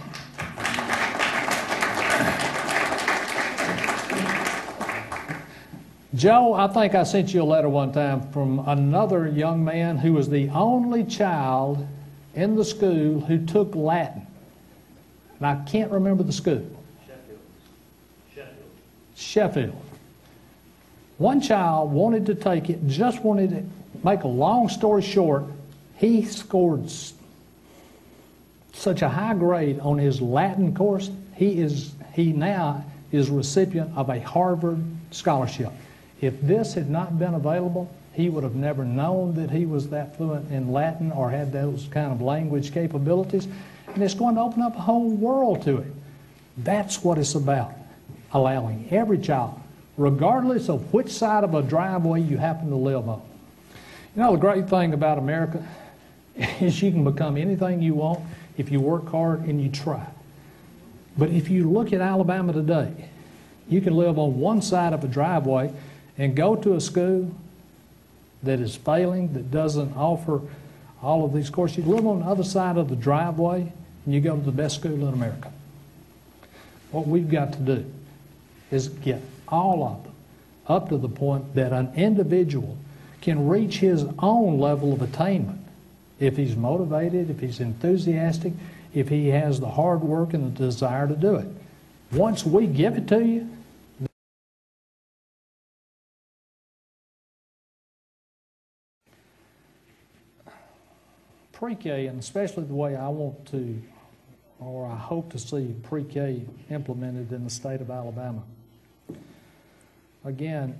Joe, 6.15 6.53
I 6.53 6.67
think 6.67 6.95
I 6.95 7.03
sent 7.03 7.33
you 7.33 7.41
a 7.41 7.43
letter 7.43 7.67
one 7.67 7.91
time 7.91 8.31
from 8.31 8.59
another 8.67 9.27
young 9.27 9.65
man 9.65 9.97
who 9.97 10.13
was 10.13 10.29
the 10.29 10.47
only 10.49 11.03
child 11.03 11.85
in 12.33 12.55
the 12.55 12.63
school 12.63 13.19
who 13.19 13.45
took 13.45 13.75
Latin. 13.75 14.25
And 15.39 15.47
I 15.47 15.63
can't 15.65 15.91
remember 15.91 16.23
the 16.23 16.31
school. 16.31 16.65
Sheffield. 19.15 19.81
One 21.17 21.41
child 21.41 21.91
wanted 21.91 22.25
to 22.27 22.35
take 22.35 22.69
it, 22.69 22.87
just 22.87 23.23
wanted 23.23 23.49
to 23.51 23.63
make 24.03 24.23
a 24.23 24.27
long 24.27 24.69
story 24.69 25.01
short, 25.01 25.45
he 25.97 26.25
scored 26.25 26.89
such 28.73 29.01
a 29.01 29.09
high 29.09 29.33
grade 29.33 29.79
on 29.79 29.97
his 29.97 30.21
Latin 30.21 30.75
course, 30.75 31.09
he 31.35 31.59
is 31.59 31.93
he 32.13 32.31
now 32.31 32.83
is 33.11 33.29
recipient 33.29 33.91
of 33.95 34.09
a 34.09 34.19
Harvard 34.19 34.83
scholarship. 35.11 35.71
If 36.21 36.39
this 36.41 36.73
had 36.73 36.89
not 36.89 37.19
been 37.19 37.33
available, 37.33 37.89
he 38.13 38.29
would 38.29 38.43
have 38.43 38.55
never 38.55 38.85
known 38.85 39.35
that 39.35 39.51
he 39.51 39.65
was 39.65 39.89
that 39.89 40.15
fluent 40.15 40.49
in 40.51 40.71
Latin 40.71 41.11
or 41.11 41.29
had 41.29 41.51
those 41.51 41.87
kind 41.91 42.11
of 42.11 42.21
language 42.21 42.73
capabilities. 42.73 43.47
And 43.93 44.01
it's 44.01 44.13
going 44.13 44.35
to 44.35 44.41
open 44.41 44.61
up 44.61 44.75
a 44.75 44.81
whole 44.81 45.09
world 45.09 45.63
to 45.63 45.79
it. 45.79 45.91
That's 46.57 47.03
what 47.03 47.17
it's 47.17 47.35
about. 47.35 47.73
Allowing 48.35 48.89
every 48.91 49.17
child, 49.17 49.57
regardless 49.95 50.67
of 50.67 50.93
which 50.93 51.09
side 51.09 51.45
of 51.45 51.55
a 51.55 51.61
driveway 51.61 52.19
you 52.19 52.35
happen 52.35 52.69
to 52.69 52.75
live 52.75 53.07
on. 53.07 53.21
You 54.13 54.23
know, 54.23 54.33
the 54.33 54.37
great 54.37 54.69
thing 54.69 54.93
about 54.93 55.17
America 55.17 55.65
is 56.35 56.81
you 56.81 56.91
can 56.91 57.05
become 57.05 57.37
anything 57.37 57.81
you 57.81 57.93
want 57.93 58.19
if 58.57 58.69
you 58.69 58.81
work 58.81 59.07
hard 59.07 59.45
and 59.45 59.63
you 59.63 59.69
try. 59.69 60.05
But 61.17 61.29
if 61.29 61.49
you 61.49 61.71
look 61.71 61.93
at 61.93 62.01
Alabama 62.01 62.51
today, 62.51 62.91
you 63.69 63.79
can 63.79 63.95
live 63.95 64.19
on 64.19 64.37
one 64.37 64.61
side 64.61 64.91
of 64.91 65.01
a 65.05 65.07
driveway 65.07 65.71
and 66.17 66.35
go 66.35 66.57
to 66.57 66.75
a 66.75 66.81
school 66.81 67.33
that 68.43 68.59
is 68.59 68.75
failing, 68.75 69.31
that 69.31 69.49
doesn't 69.49 69.95
offer 69.95 70.41
all 71.01 71.23
of 71.23 71.31
these 71.31 71.49
courses. 71.49 71.77
You 71.77 71.83
live 71.85 72.05
on 72.05 72.19
the 72.19 72.25
other 72.25 72.43
side 72.43 72.75
of 72.75 72.89
the 72.89 72.97
driveway 72.97 73.71
and 74.03 74.13
you 74.13 74.19
go 74.19 74.35
to 74.35 74.41
the 74.41 74.51
best 74.51 74.75
school 74.75 75.07
in 75.07 75.13
America. 75.13 75.53
What 76.91 77.07
we've 77.07 77.31
got 77.31 77.53
to 77.53 77.59
do 77.59 77.85
is 78.71 78.89
get 78.89 79.21
all 79.47 79.83
of 79.83 80.03
them 80.03 80.13
up 80.67 80.89
to 80.89 80.97
the 80.97 81.09
point 81.09 81.55
that 81.55 81.71
an 81.71 81.91
individual 81.95 82.77
can 83.21 83.47
reach 83.47 83.79
his 83.79 84.05
own 84.19 84.59
level 84.59 84.93
of 84.93 85.01
attainment 85.01 85.59
if 86.19 86.37
he's 86.37 86.55
motivated, 86.55 87.29
if 87.29 87.39
he's 87.39 87.59
enthusiastic, 87.59 88.53
if 88.93 89.09
he 89.09 89.27
has 89.27 89.59
the 89.59 89.69
hard 89.69 90.01
work 90.01 90.33
and 90.33 90.55
the 90.55 90.57
desire 90.57 91.07
to 91.07 91.15
do 91.15 91.35
it. 91.35 91.47
Once 92.11 92.45
we 92.45 92.65
give 92.65 92.95
it 92.95 93.07
to 93.07 93.23
you, 93.23 93.49
pre-K, 101.51 102.07
and 102.07 102.19
especially 102.19 102.63
the 102.63 102.73
way 102.73 102.95
I 102.95 103.09
want 103.09 103.45
to, 103.47 103.81
or 104.65 104.87
I 104.87 104.95
hope 104.95 105.31
to 105.33 105.39
see 105.39 105.75
pre-K 105.83 106.41
implemented 106.71 107.31
in 107.31 107.43
the 107.43 107.49
state 107.49 107.81
of 107.81 107.91
Alabama. 107.91 108.41
Again, 110.23 110.79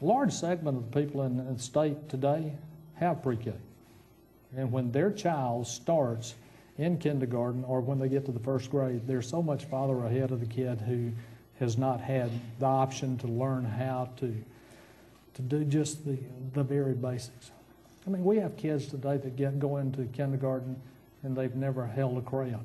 a 0.00 0.04
large 0.04 0.32
segment 0.32 0.76
of 0.76 0.92
the 0.92 1.00
people 1.00 1.22
in 1.22 1.36
the 1.36 1.60
state 1.60 2.08
today 2.08 2.52
have 2.94 3.22
pre-K. 3.22 3.52
And 4.56 4.70
when 4.70 4.92
their 4.92 5.10
child 5.10 5.66
starts 5.66 6.34
in 6.78 6.98
kindergarten 6.98 7.64
or 7.64 7.80
when 7.80 7.98
they 7.98 8.08
get 8.08 8.26
to 8.26 8.32
the 8.32 8.40
first 8.40 8.70
grade, 8.70 9.06
they're 9.06 9.22
so 9.22 9.42
much 9.42 9.64
farther 9.64 10.04
ahead 10.06 10.30
of 10.30 10.40
the 10.40 10.46
kid 10.46 10.80
who 10.80 11.10
has 11.58 11.76
not 11.76 12.00
had 12.00 12.30
the 12.60 12.66
option 12.66 13.18
to 13.18 13.26
learn 13.26 13.64
how 13.64 14.08
to, 14.18 14.34
to 15.34 15.42
do 15.42 15.64
just 15.64 16.04
the, 16.04 16.16
the 16.54 16.62
very 16.62 16.94
basics. 16.94 17.50
I 18.06 18.10
mean, 18.10 18.24
we 18.24 18.36
have 18.38 18.56
kids 18.56 18.86
today 18.86 19.16
that 19.16 19.36
get, 19.36 19.58
go 19.58 19.78
into 19.78 20.04
kindergarten 20.04 20.76
and 21.22 21.36
they've 21.36 21.54
never 21.54 21.86
held 21.86 22.18
a 22.18 22.22
crayon, 22.22 22.64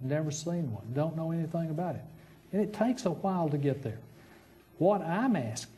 never 0.00 0.30
seen 0.30 0.72
one, 0.72 0.84
don't 0.92 1.16
know 1.16 1.30
anything 1.30 1.70
about 1.70 1.94
it. 1.94 2.04
And 2.52 2.62
it 2.62 2.72
takes 2.72 3.06
a 3.06 3.10
while 3.10 3.48
to 3.48 3.58
get 3.58 3.82
there. 3.82 3.98
What 4.78 5.02
I'm 5.02 5.36
asking 5.36 5.74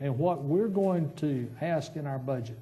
and 0.00 0.18
what 0.18 0.42
we're 0.42 0.68
going 0.68 1.12
to 1.16 1.48
ask 1.60 1.96
in 1.96 2.06
our 2.06 2.18
budget 2.18 2.58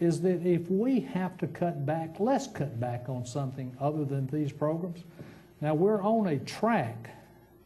is 0.00 0.20
that 0.22 0.46
if 0.46 0.70
we 0.70 1.00
have 1.00 1.36
to 1.38 1.46
cut 1.46 1.84
back, 1.84 2.16
let's 2.20 2.46
cut 2.46 2.78
back 2.78 3.08
on 3.08 3.26
something 3.26 3.76
other 3.80 4.04
than 4.04 4.26
these 4.28 4.52
programs. 4.52 5.00
Now, 5.60 5.74
we're 5.74 6.00
on 6.02 6.28
a 6.28 6.38
track 6.38 7.10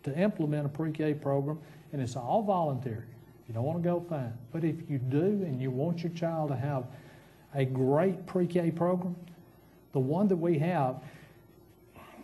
to 0.04 0.18
implement 0.18 0.66
a 0.66 0.68
pre-K 0.68 1.14
program, 1.14 1.58
and 1.92 2.00
it's 2.00 2.16
all 2.16 2.42
voluntary. 2.42 3.04
You 3.48 3.54
don't 3.54 3.64
want 3.64 3.82
to 3.82 3.88
go, 3.88 4.00
fine. 4.08 4.32
But 4.50 4.64
if 4.64 4.76
you 4.88 4.98
do 4.98 5.18
and 5.18 5.60
you 5.60 5.70
want 5.70 6.02
your 6.02 6.12
child 6.12 6.48
to 6.48 6.56
have 6.56 6.84
a 7.54 7.66
great 7.66 8.26
pre-K 8.26 8.70
program, 8.70 9.14
the 9.92 10.00
one 10.00 10.28
that 10.28 10.36
we 10.36 10.58
have 10.58 11.02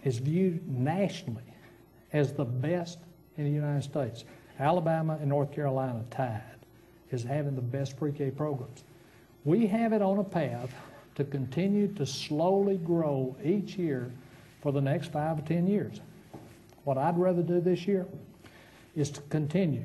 is 0.05 0.19
viewed 0.19 0.67
nationally 0.69 1.43
as 2.13 2.33
the 2.33 2.45
best 2.45 2.99
in 3.37 3.45
the 3.45 3.51
United 3.51 3.83
States. 3.83 4.25
Alabama 4.59 5.19
and 5.21 5.29
North 5.29 5.53
Carolina 5.53 6.05
tied 6.11 6.43
as 7.13 7.23
having 7.23 7.55
the 7.55 7.63
best 7.63 7.97
pre-K 7.97 8.31
programs. 8.31 8.85
We 9.45 9.67
have 9.67 9.93
it 9.93 10.03
on 10.03 10.19
a 10.19 10.25
path 10.25 10.75
to 11.15 11.25
continue 11.25 11.89
to 11.95 12.07
slowly 12.07 12.77
grow 12.77 13.37
each 13.45 13.77
year 13.77 14.11
for 14.63 14.73
the 14.73 14.81
next 14.81 15.13
five 15.13 15.39
or 15.39 15.43
10 15.43 15.67
years. 15.67 16.01
What 16.85 16.99
I'd 16.99 17.19
rather 17.19 17.43
do 17.43 17.61
this 17.61 17.87
year 17.87 18.07
is 18.97 19.11
to 19.11 19.21
continue 19.23 19.85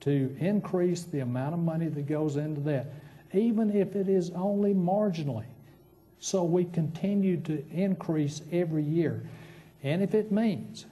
to 0.00 0.36
increase 0.38 1.04
the 1.04 1.20
amount 1.20 1.54
of 1.54 1.60
money 1.60 1.88
that 1.88 2.06
goes 2.06 2.36
into 2.36 2.60
that, 2.62 2.92
even 3.32 3.74
if 3.74 3.96
it 3.96 4.08
is 4.08 4.30
only 4.30 4.74
marginally. 4.74 5.46
So 6.24 6.42
we 6.42 6.64
continue 6.64 7.36
to 7.42 7.62
increase 7.70 8.40
every 8.50 8.82
year. 8.82 9.28
And 9.82 10.02
if 10.02 10.14
it 10.14 10.32
means 10.32 10.86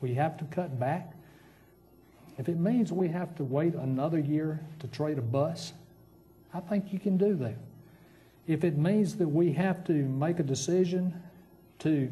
we 0.00 0.14
have 0.14 0.36
to 0.38 0.44
cut 0.46 0.80
back, 0.80 1.12
if 2.38 2.48
it 2.48 2.58
means 2.58 2.90
we 2.90 3.06
have 3.06 3.36
to 3.36 3.44
wait 3.44 3.74
another 3.74 4.18
year 4.18 4.58
to 4.80 4.88
trade 4.88 5.16
a 5.16 5.22
bus, 5.22 5.74
I 6.52 6.58
think 6.58 6.92
you 6.92 6.98
can 6.98 7.16
do 7.16 7.36
that. 7.36 7.54
If 8.48 8.64
it 8.64 8.76
means 8.76 9.14
that 9.18 9.28
we 9.28 9.52
have 9.52 9.84
to 9.84 9.92
make 9.92 10.40
a 10.40 10.42
decision 10.42 11.22
to 11.78 12.10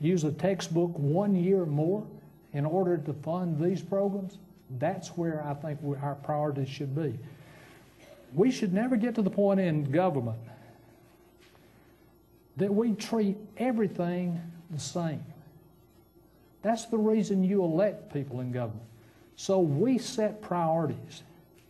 use 0.00 0.22
a 0.22 0.30
textbook 0.30 0.96
one 0.96 1.34
year 1.34 1.66
more 1.66 2.06
in 2.52 2.64
order 2.64 2.96
to 2.96 3.12
fund 3.12 3.60
these 3.60 3.82
programs, 3.82 4.38
that's 4.78 5.08
where 5.16 5.44
I 5.44 5.54
think 5.54 5.82
we- 5.82 5.96
our 5.96 6.14
priorities 6.14 6.68
should 6.68 6.94
be. 6.94 7.18
We 8.36 8.52
should 8.52 8.72
never 8.72 8.96
get 8.96 9.16
to 9.16 9.22
the 9.22 9.30
point 9.30 9.58
in 9.58 9.90
government 9.90 10.38
that 12.56 12.72
we 12.72 12.92
treat 12.92 13.36
everything 13.56 14.40
the 14.70 14.78
same. 14.78 15.24
That's 16.62 16.86
the 16.86 16.98
reason 16.98 17.44
you 17.44 17.62
elect 17.62 18.12
people 18.12 18.40
in 18.40 18.52
government. 18.52 18.86
So 19.36 19.60
we 19.60 19.98
set 19.98 20.40
priorities 20.40 21.22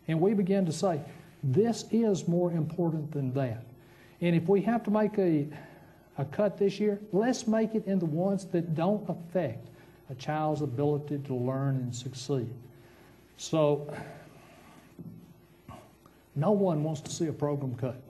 and 0.06 0.20
we 0.20 0.34
begin 0.34 0.66
to 0.66 0.72
say, 0.72 1.00
this 1.42 1.84
is 1.90 2.28
more 2.28 2.52
important 2.52 3.10
than 3.12 3.32
that. 3.34 3.64
And 4.20 4.36
if 4.36 4.48
we 4.48 4.62
have 4.62 4.82
to 4.84 4.90
make 4.90 5.18
a, 5.18 5.46
a 6.16 6.24
cut 6.24 6.58
this 6.58 6.78
year, 6.78 7.00
let's 7.12 7.46
make 7.46 7.74
it 7.74 7.86
in 7.86 7.98
the 7.98 8.06
ones 8.06 8.44
that 8.46 8.74
don't 8.74 9.08
affect 9.08 9.68
a 10.10 10.14
child's 10.14 10.62
ability 10.62 11.18
to 11.26 11.34
learn 11.34 11.76
and 11.76 11.94
succeed. 11.94 12.48
So, 13.36 13.92
no 16.36 16.52
one 16.52 16.82
wants 16.82 17.00
to 17.02 17.10
see 17.10 17.26
a 17.26 17.32
program 17.32 17.74
cut. 17.74 18.00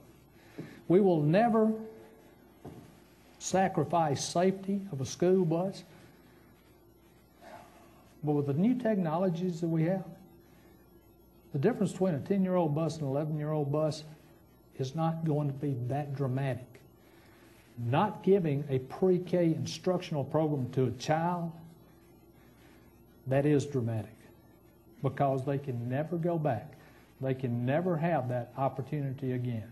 We 0.87 0.99
will 0.99 1.21
never 1.21 1.73
sacrifice 3.45 4.25
safety 4.25 4.81
of 4.91 5.01
a 5.01 5.05
school 5.05 5.45
bus. 5.45 5.83
But 8.23 8.31
with 8.31 8.47
the 8.47 8.53
new 8.53 8.73
technologies 8.73 9.61
that 9.61 9.67
we 9.67 9.83
have, 9.83 10.03
the 11.53 11.59
difference 11.59 11.91
between 11.91 12.15
a 12.15 12.19
10 12.19 12.43
year 12.43 12.55
old 12.55 12.73
bus 12.73 12.95
and 12.95 13.03
an 13.03 13.09
11 13.09 13.37
year 13.37 13.51
old 13.51 13.71
bus 13.71 14.03
is 14.79 14.95
not 14.95 15.23
going 15.23 15.47
to 15.47 15.53
be 15.53 15.75
that 15.87 16.15
dramatic. 16.15 16.65
Not 17.77 18.23
giving 18.23 18.63
a 18.69 18.79
pre 18.79 19.19
K 19.19 19.45
instructional 19.45 20.23
program 20.23 20.69
to 20.71 20.85
a 20.85 20.91
child, 20.91 21.51
that 23.27 23.45
is 23.45 23.65
dramatic 23.65 24.15
because 25.03 25.45
they 25.45 25.57
can 25.57 25.89
never 25.89 26.17
go 26.17 26.37
back. 26.37 26.73
They 27.21 27.33
can 27.33 27.65
never 27.65 27.97
have 27.97 28.29
that 28.29 28.53
opportunity 28.57 29.33
again. 29.33 29.71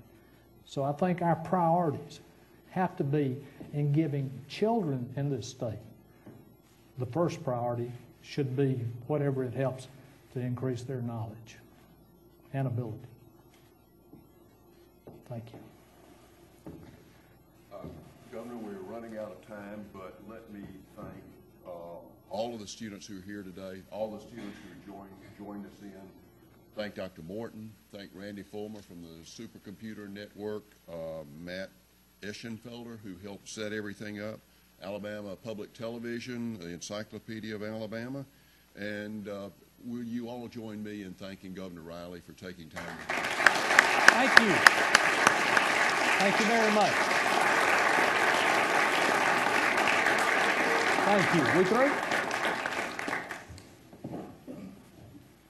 So 0.65 0.83
I 0.83 0.91
think 0.91 1.21
our 1.21 1.35
priorities 1.35 2.19
have 2.73 2.95
to 2.97 3.03
be 3.03 3.37
in 3.73 3.91
giving 3.91 4.31
children 4.49 5.07
in 5.15 5.29
this 5.29 5.47
state. 5.47 5.77
The 6.97 7.05
first 7.05 7.43
priority 7.43 7.91
should 8.23 8.57
be 8.57 8.79
whatever 9.05 9.43
it 9.43 9.53
helps 9.53 9.87
to 10.33 10.39
increase 10.39 10.81
their 10.81 11.01
knowledge 11.01 11.57
and 12.51 12.65
ability. 12.65 12.97
Thank 15.29 15.43
you. 15.53 15.59
Governor, 18.31 18.57
we're 18.57 18.91
running 18.91 19.19
out 19.19 19.31
of 19.31 19.47
time, 19.47 19.85
but 19.93 20.19
let 20.27 20.51
me 20.51 20.61
thank 20.95 21.23
uh, 21.67 21.69
all 22.31 22.55
of 22.55 22.59
the 22.59 22.67
students 22.67 23.05
who 23.05 23.19
are 23.19 23.21
here 23.21 23.43
today, 23.43 23.83
all 23.91 24.09
the 24.09 24.19
students 24.19 24.57
who 24.57 24.91
joined, 24.91 25.09
joined 25.37 25.65
us 25.67 25.79
in. 25.83 25.91
Thank 26.75 26.95
Dr. 26.95 27.21
Morton, 27.21 27.71
thank 27.91 28.09
Randy 28.15 28.41
Fulmer 28.41 28.81
from 28.81 29.03
the 29.03 29.23
Supercomputer 29.23 30.09
Network, 30.09 30.63
uh, 30.89 31.23
Matt 31.39 31.69
Eschenfelder, 32.23 32.97
who 33.03 33.15
helped 33.23 33.47
set 33.47 33.73
everything 33.73 34.21
up, 34.21 34.39
Alabama 34.81 35.35
Public 35.35 35.73
Television, 35.73 36.57
the 36.59 36.69
Encyclopedia 36.69 37.53
of 37.55 37.63
Alabama, 37.63 38.25
and 38.75 39.27
uh, 39.27 39.49
will 39.85 40.03
you 40.03 40.29
all 40.29 40.47
join 40.47 40.83
me 40.83 41.03
in 41.03 41.13
thanking 41.13 41.53
Governor 41.53 41.81
Riley 41.81 42.21
for 42.21 42.33
taking 42.33 42.69
time 42.69 42.83
to 42.85 43.13
Thank 44.13 44.39
you. 44.39 44.53
Thank 46.19 46.39
you 46.39 46.45
very 46.45 46.71
much. 46.73 46.93
Thank 51.05 51.35
you. 51.35 51.59
We 51.59 51.65
through? 51.65 51.91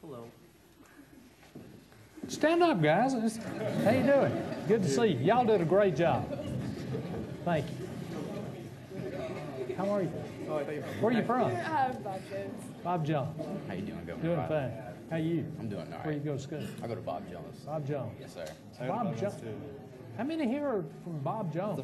Hello. 0.01 0.26
Stand 2.28 2.63
up, 2.63 2.82
guys. 2.82 3.13
How 3.84 3.91
you 3.91 4.03
doing? 4.03 4.43
Good 4.67 4.82
to 4.84 4.89
see 4.89 5.07
you. 5.07 5.19
Y'all 5.19 5.45
did 5.45 5.61
a 5.61 5.65
great 5.65 5.95
job. 5.95 6.42
Thank 7.45 7.65
you. 7.69 9.75
How 9.75 9.89
are 9.89 10.01
you? 10.01 10.11
Oh, 10.49 10.57
Where 11.01 11.11
are 11.11 11.11
you 11.11 11.23
from? 11.23 11.51
Bob 12.03 12.21
Jones. 12.29 12.63
Bob 12.83 13.05
Jones. 13.05 13.39
How 13.67 13.73
you 13.73 13.81
doing, 13.81 14.05
Governor? 14.05 14.23
Doing 14.23 14.37
Riley? 14.37 14.71
fine. 14.71 14.83
How 15.09 15.17
you? 15.17 15.45
I'm 15.59 15.69
doing 15.69 15.93
all 15.93 15.99
Where 15.99 16.13
you 16.13 16.19
go 16.19 16.33
to 16.33 16.39
school? 16.39 16.61
I 16.83 16.87
go 16.87 16.95
to 16.95 17.01
Bob 17.01 17.29
Jones. 17.29 17.59
Bob 17.65 17.87
Jones. 17.87 18.11
Yes, 18.19 18.33
sir. 18.33 18.45
Bob 18.87 19.17
Jones. 19.17 19.35
How 20.17 20.23
many 20.23 20.47
here 20.47 20.67
are 20.67 20.85
from 21.03 21.19
Bob 21.19 21.53
Jones? 21.53 21.79